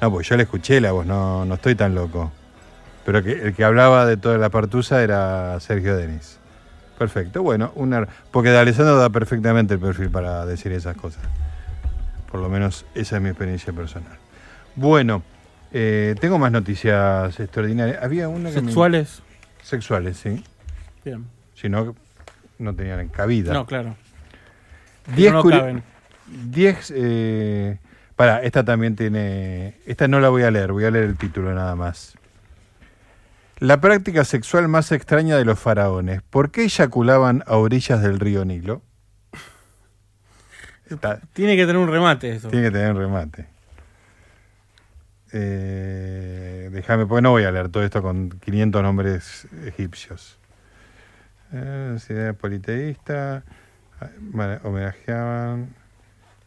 [0.00, 2.32] No, pues yo le escuché la voz, no, no estoy tan loco.
[3.04, 6.38] Pero que, el que hablaba de toda la partusa era Sergio Denis.
[6.98, 11.22] Perfecto, bueno, una, porque de Alessandro da perfectamente el perfil para decir esas cosas.
[12.30, 14.18] Por lo menos esa es mi experiencia personal.
[14.74, 15.22] Bueno,
[15.72, 18.02] eh, tengo más noticias extraordinarias.
[18.02, 19.22] Había una que me- Sexuales.
[19.62, 20.42] Sexuales, sí.
[21.04, 21.26] Bien.
[21.54, 21.94] Si no,
[22.58, 23.52] no tenían cabida.
[23.52, 23.96] No, claro.
[25.16, 25.82] 10 No curi- caben.
[26.50, 26.92] 10.
[26.96, 27.78] Eh,
[28.16, 29.76] para, esta también tiene.
[29.86, 32.14] Esta no la voy a leer, voy a leer el título nada más.
[33.58, 36.20] La práctica sexual más extraña de los faraones.
[36.22, 38.82] ¿Por qué eyaculaban a orillas del río Nilo?
[40.90, 42.48] Está- Tiene que tener un remate eso.
[42.48, 43.46] tiene que tener remate.
[45.32, 50.38] Eh, déjame, porque no voy a leer todo esto con 500 nombres egipcios.
[51.52, 53.42] Eh, ciudad politeísta,
[54.00, 54.08] ah,
[54.64, 55.68] homenajeaban,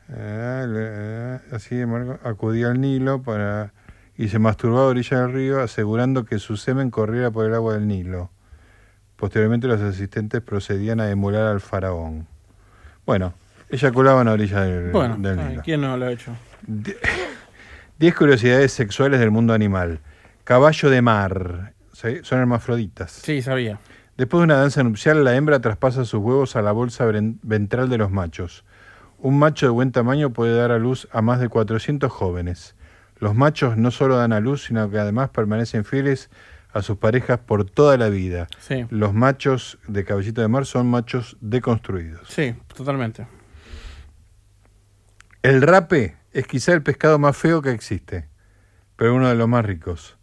[0.10, 3.72] eh, le- así de modo, acudía al Nilo para
[4.18, 7.74] y se masturbaba a orilla del río asegurando que su semen corriera por el agua
[7.74, 8.30] del Nilo.
[9.16, 12.28] Posteriormente los asistentes procedían a emular al faraón.
[13.06, 13.34] Bueno,
[13.70, 15.62] eyaculaban a orilla del, Bueno, del Nilo.
[15.64, 16.32] ¿quién no lo ha hecho?
[17.98, 20.02] 10 curiosidades sexuales del mundo animal.
[20.44, 21.74] Caballo de mar.
[21.94, 22.20] ¿sí?
[22.24, 23.12] Son hermafroditas.
[23.12, 23.80] Sí, sabía.
[24.18, 27.98] Después de una danza nupcial, la hembra traspasa sus huevos a la bolsa ventral de
[27.98, 28.66] los machos.
[29.18, 32.76] Un macho de buen tamaño puede dar a luz a más de 400 jóvenes.
[33.18, 36.30] Los machos no solo dan a luz, sino que además permanecen fieles
[36.74, 38.48] a sus parejas por toda la vida.
[38.60, 38.86] Sí.
[38.90, 42.28] Los machos de caballito de mar son machos deconstruidos.
[42.28, 43.26] Sí, totalmente.
[45.42, 48.28] El rape es quizá el pescado más feo que existe,
[48.98, 50.18] pero uno de los más ricos.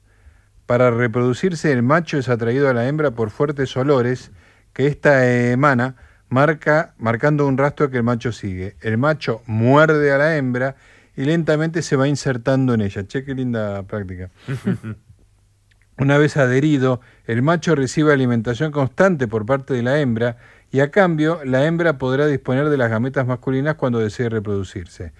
[0.67, 4.31] Para reproducirse, el macho es atraído a la hembra por fuertes olores
[4.75, 5.97] que ésta emana,
[6.29, 8.77] marca, marcando un rastro que el macho sigue.
[8.83, 10.77] El macho muerde a la hembra
[11.17, 13.07] y lentamente se va insertando en ella.
[13.07, 14.29] Che, qué linda práctica.
[15.97, 20.37] Una vez adherido, el macho recibe alimentación constante por parte de la hembra
[20.71, 25.13] y a cambio la hembra podrá disponer de las gametas masculinas cuando desee reproducirse.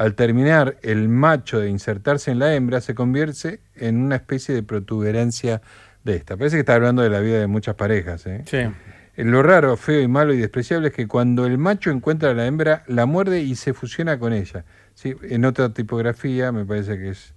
[0.00, 4.62] Al terminar el macho de insertarse en la hembra se convierte en una especie de
[4.62, 5.60] protuberancia
[6.04, 6.38] de esta.
[6.38, 8.24] Parece que está hablando de la vida de muchas parejas.
[8.26, 8.42] ¿eh?
[8.46, 8.56] Sí.
[8.56, 12.32] Eh, Lo raro, feo y malo y despreciable es que cuando el macho encuentra a
[12.32, 14.64] la hembra, la muerde y se fusiona con ella.
[14.94, 17.34] Sí, en otra tipografía me parece que es,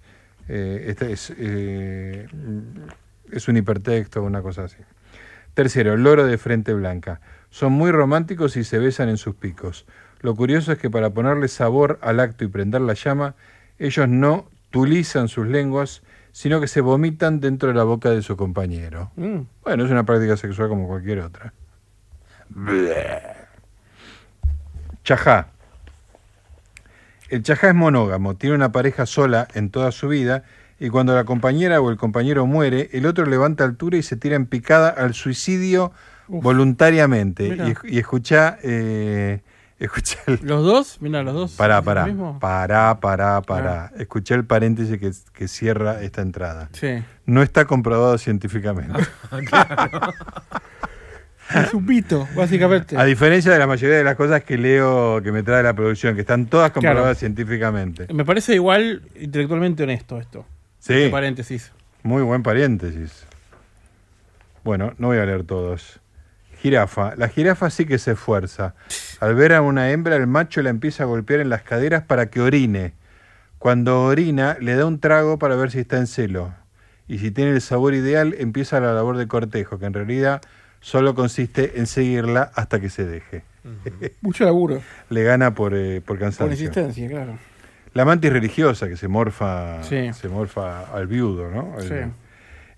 [0.48, 2.26] eh, esta es, eh,
[3.30, 4.78] es un hipertexto o una cosa así.
[5.52, 7.20] Tercero, loro de frente blanca.
[7.50, 9.84] Son muy románticos y se besan en sus picos.
[10.24, 13.34] Lo curioso es que para ponerle sabor al acto y prender la llama,
[13.78, 16.00] ellos no tulizan sus lenguas,
[16.32, 19.10] sino que se vomitan dentro de la boca de su compañero.
[19.16, 19.40] Mm.
[19.62, 21.52] Bueno, es una práctica sexual como cualquier otra.
[25.04, 25.48] Chajá.
[27.28, 30.44] El chajá es monógamo, tiene una pareja sola en toda su vida
[30.80, 34.36] y cuando la compañera o el compañero muere, el otro levanta altura y se tira
[34.36, 35.92] en picada al suicidio
[36.28, 37.46] voluntariamente.
[37.48, 39.42] Y, esc- y escuchá, eh,
[40.26, 40.96] el- ¿Los dos?
[41.00, 41.52] Mira, los dos.
[41.52, 43.92] Pará, ¿Es lo pará, pará, pará.
[43.98, 46.68] Escuché el paréntesis que, que cierra esta entrada.
[46.72, 47.02] Sí.
[47.26, 49.00] No está comprobado científicamente.
[51.54, 52.96] Es un pito, básicamente.
[52.96, 56.14] A diferencia de la mayoría de las cosas que leo que me trae la producción,
[56.14, 57.14] que están todas comprobadas Claro.
[57.18, 58.06] científicamente.
[58.12, 60.46] Me parece igual intelectualmente honesto esto.
[60.78, 60.94] Sí.
[60.94, 61.70] Este paréntesis.
[62.02, 63.26] Muy buen paréntesis.
[64.64, 66.00] Bueno, no voy a leer todos.
[66.68, 67.14] Jirafa.
[67.16, 68.74] La jirafa sí que se esfuerza.
[69.20, 72.30] Al ver a una hembra, el macho la empieza a golpear en las caderas para
[72.30, 72.94] que orine.
[73.58, 76.54] Cuando orina, le da un trago para ver si está en celo.
[77.06, 80.40] y si tiene el sabor ideal empieza la labor de cortejo, que en realidad
[80.80, 83.44] solo consiste en seguirla hasta que se deje.
[84.22, 84.80] Mucho laburo.
[85.10, 86.52] Le gana por, eh, por Por cansancio.
[86.52, 87.36] insistencia, claro.
[87.92, 90.14] La mantis religiosa que se morfa, Sí.
[90.14, 91.74] se morfa al viudo, ¿no?
[91.78, 91.94] El, Sí.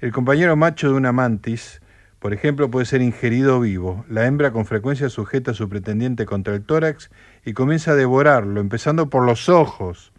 [0.01, 1.81] el compañero macho de una mantis,
[2.27, 4.05] por ejemplo, puede ser ingerido vivo.
[4.09, 7.09] La hembra con frecuencia sujeta a su pretendiente contra el tórax
[7.45, 10.13] y comienza a devorarlo, empezando por los ojos.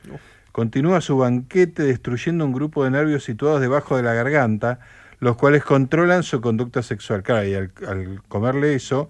[0.53, 4.79] Continúa su banquete destruyendo un grupo de nervios situados debajo de la garganta,
[5.19, 7.23] los cuales controlan su conducta sexual.
[7.23, 9.09] Claro, y al, al comerle eso,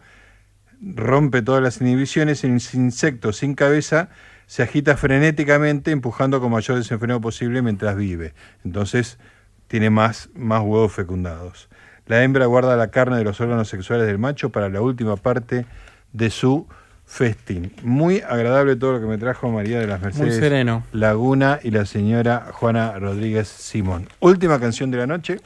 [0.82, 4.10] rompe todas las inhibiciones, el insecto sin cabeza
[4.48, 8.34] se agita frenéticamente, empujando con mayor desenfreno posible mientras vive.
[8.66, 9.20] Entonces
[9.68, 11.70] tiene más, más huevos fecundados.
[12.08, 15.66] La hembra guarda la carne de los órganos sexuales del macho para la última parte
[16.14, 16.68] de su
[17.06, 17.74] festín.
[17.84, 20.84] Muy agradable todo lo que me trajo María de las Mercedes sereno.
[20.92, 24.08] Laguna y la señora Juana Rodríguez Simón.
[24.20, 25.40] Última canción de la noche.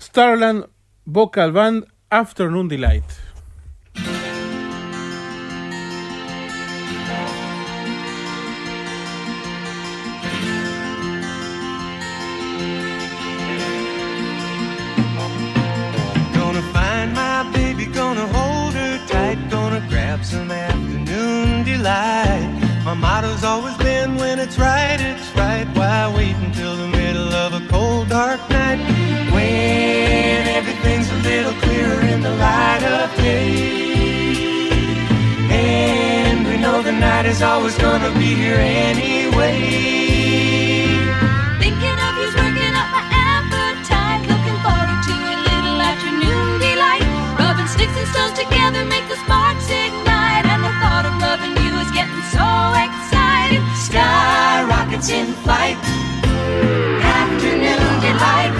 [0.00, 0.66] Starland
[1.04, 3.04] Vocal Band Afternoon Delight.
[22.94, 25.66] My motto's always been when it's right, it's right.
[25.74, 28.78] Why wait until the middle of a cold, dark night?
[29.34, 34.70] When everything's a little clearer in the light of day.
[35.50, 39.58] And we know the night is always gonna be here anyway.
[41.58, 44.22] Thinking of you's working up my appetite.
[44.30, 47.02] Looking forward to a little afternoon delight.
[47.40, 50.13] Rubbing sticks and stones together make the sparks ignite.
[53.94, 55.78] Sky rockets in flight.
[57.16, 58.54] Afternoon delight.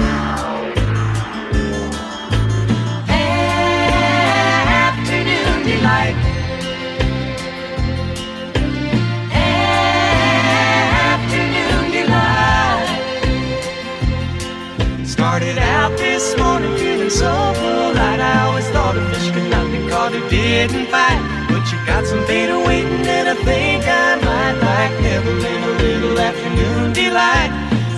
[4.86, 6.16] Afternoon delight.
[11.02, 12.88] Afternoon delight.
[15.04, 18.20] Started out this morning feeling so polite.
[18.20, 21.33] I always thought a fish could not be caught who didn't fight.
[21.86, 27.50] Got some beta waiting, and I think I might like Neverland a little afternoon delight.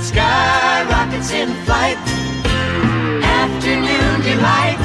[0.02, 1.98] Sky rockets in flight.
[3.22, 4.75] Afternoon delight.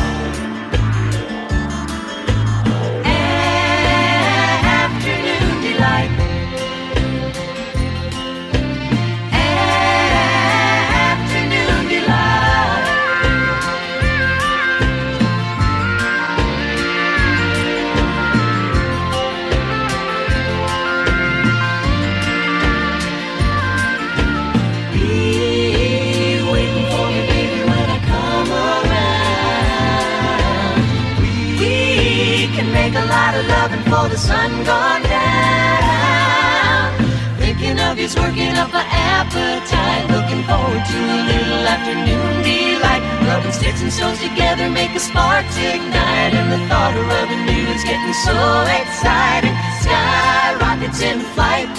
[34.11, 36.91] The sun gone down.
[37.39, 40.05] Thinking of you's working up an appetite.
[40.11, 43.03] Looking forward to a little afternoon delight.
[43.27, 46.33] Rubbing sticks and stones together make the sparks ignite.
[46.35, 48.35] And the thought of rubbing you is getting so
[48.67, 49.55] exciting.
[49.79, 51.71] Sky rockets in flight.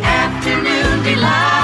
[0.00, 1.59] Afternoon delight.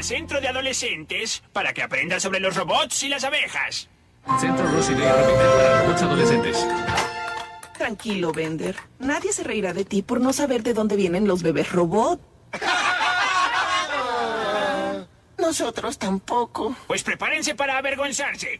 [0.00, 3.90] Al centro de adolescentes para que aprenda sobre los robots y las abejas.
[4.40, 6.66] Centro Rosy Day para robots adolescentes.
[7.76, 8.76] Tranquilo, Bender.
[8.98, 12.18] Nadie se reirá de ti por no saber de dónde vienen los bebés robot.
[15.36, 16.74] Nosotros tampoco.
[16.86, 18.58] Pues prepárense para avergonzarse.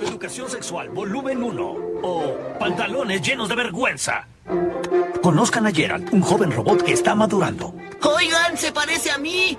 [0.00, 1.62] Educación sexual, volumen 1.
[2.02, 4.26] O pantalones llenos de vergüenza.
[5.22, 7.74] Conozcan a Gerald, un joven robot que está madurando.
[8.02, 9.58] Oigan, se parece a mí.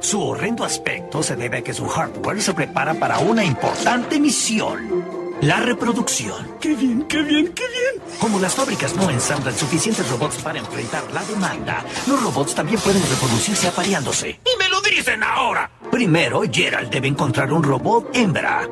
[0.00, 5.22] Su horrendo aspecto se debe a que su hardware se prepara para una importante misión.
[5.42, 6.56] La reproducción.
[6.60, 8.02] ¡Qué bien, qué bien, qué bien!
[8.20, 13.02] Como las fábricas no ensamblan suficientes robots para enfrentar la demanda, los robots también pueden
[13.02, 14.40] reproducirse apareándose.
[14.44, 15.68] ¡Y me lo dicen ahora!
[15.90, 18.68] Primero, Gerald debe encontrar un robot hembra.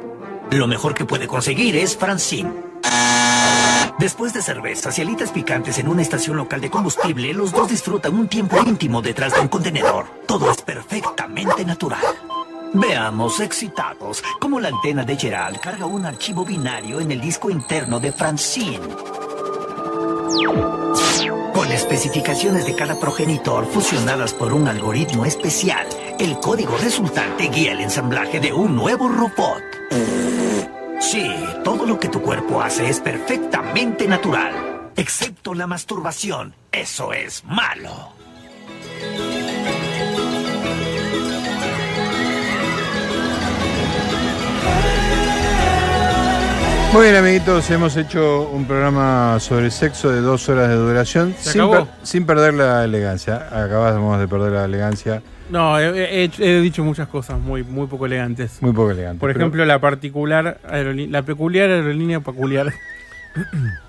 [0.53, 2.70] Lo mejor que puede conseguir es Francine.
[3.99, 8.15] Después de cervezas y alitas picantes en una estación local de combustible, los dos disfrutan
[8.15, 10.07] un tiempo íntimo detrás de un contenedor.
[10.27, 12.01] Todo es perfectamente natural.
[12.73, 18.01] Veamos, excitados, cómo la antena de Gerald carga un archivo binario en el disco interno
[18.01, 18.81] de Francine.
[21.53, 25.87] Con especificaciones de cada progenitor fusionadas por un algoritmo especial,
[26.19, 29.63] el código resultante guía el ensamblaje de un nuevo robot.
[31.01, 31.33] Sí,
[31.65, 36.55] todo lo que tu cuerpo hace es perfectamente natural, excepto la masturbación.
[36.73, 38.13] Eso es malo.
[46.93, 51.53] Muy bien, amiguitos, hemos hecho un programa sobre sexo de dos horas de duración ¿Se
[51.53, 51.73] sin, acabó?
[51.87, 53.47] per- sin perder la elegancia.
[53.53, 55.23] Acabamos de perder la elegancia.
[55.51, 58.63] No, he, he- he dicho muchas cosas muy, muy poco elegantes.
[58.63, 59.19] Muy poco elegante.
[59.21, 62.73] Por pero- ejemplo, la particular aerolí- la peculiar aerolínea peculiar.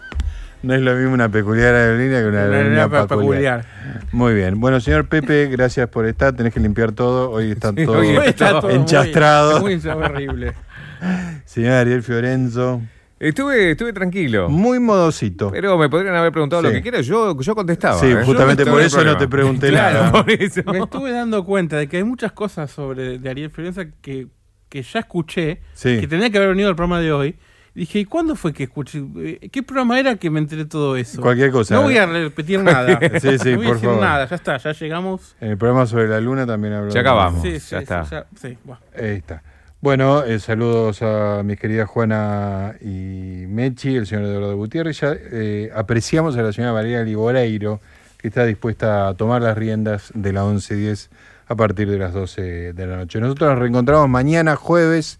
[0.63, 3.65] No es lo mismo una peculiar aerolínea que una Una aerolínea aerolínea pe- peculiar.
[4.11, 4.59] Muy bien.
[4.59, 6.35] Bueno, señor Pepe, gracias por estar.
[6.35, 7.31] Tenés que limpiar todo.
[7.31, 9.59] Hoy está Sí, todo hoy está todo muy- enchastrado.
[9.59, 10.53] muy horrible.
[11.45, 12.79] Señor Ariel Fiorenzo.
[13.21, 14.49] Estuve, estuve tranquilo.
[14.49, 15.51] Muy modosito.
[15.51, 17.05] Pero me podrían haber preguntado lo que quieras.
[17.05, 17.99] Yo, yo contestaba.
[17.99, 18.23] Sí, ¿eh?
[18.25, 20.11] justamente por eso no te pregunté Claro, nada.
[20.11, 20.63] por eso.
[20.71, 24.27] Me estuve dando cuenta de que hay muchas cosas sobre de Ariel Fiorenza que,
[24.69, 25.99] que ya escuché, Sí.
[25.99, 27.35] que tenía que haber venido al programa de hoy.
[27.75, 29.01] Dije, ¿y cuándo fue que escuché?
[29.19, 31.21] Eh, ¿Qué programa era que me enteré todo eso?
[31.21, 31.75] Cualquier cosa.
[31.75, 32.99] No voy a repetir nada.
[33.21, 34.01] Sí, sí, no voy a por decir favor.
[34.01, 35.35] nada, ya está, ya llegamos.
[35.39, 36.93] En el programa sobre la luna también hablamos.
[36.95, 37.41] Ya acabamos.
[37.43, 38.03] Sí, ya sí, está.
[38.03, 38.81] sí, ya- sí, bueno.
[38.97, 39.41] Ahí está.
[39.81, 45.01] Bueno, eh, saludos a mis queridas Juana y Mechi, el señor Eduardo Gutiérrez.
[45.01, 47.81] Eh, apreciamos a la señora María Liboreiro,
[48.19, 51.09] que está dispuesta a tomar las riendas de la 11.10
[51.47, 53.19] a partir de las 12 de la noche.
[53.19, 55.19] Nosotros nos reencontramos mañana, jueves,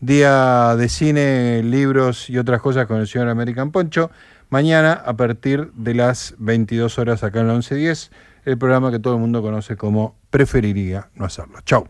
[0.00, 4.10] día de cine, libros y otras cosas con el señor American Poncho.
[4.48, 8.10] Mañana, a partir de las 22 horas acá en la 11.10,
[8.44, 11.60] el programa que todo el mundo conoce como Preferiría no hacerlo.
[11.64, 11.86] Chau.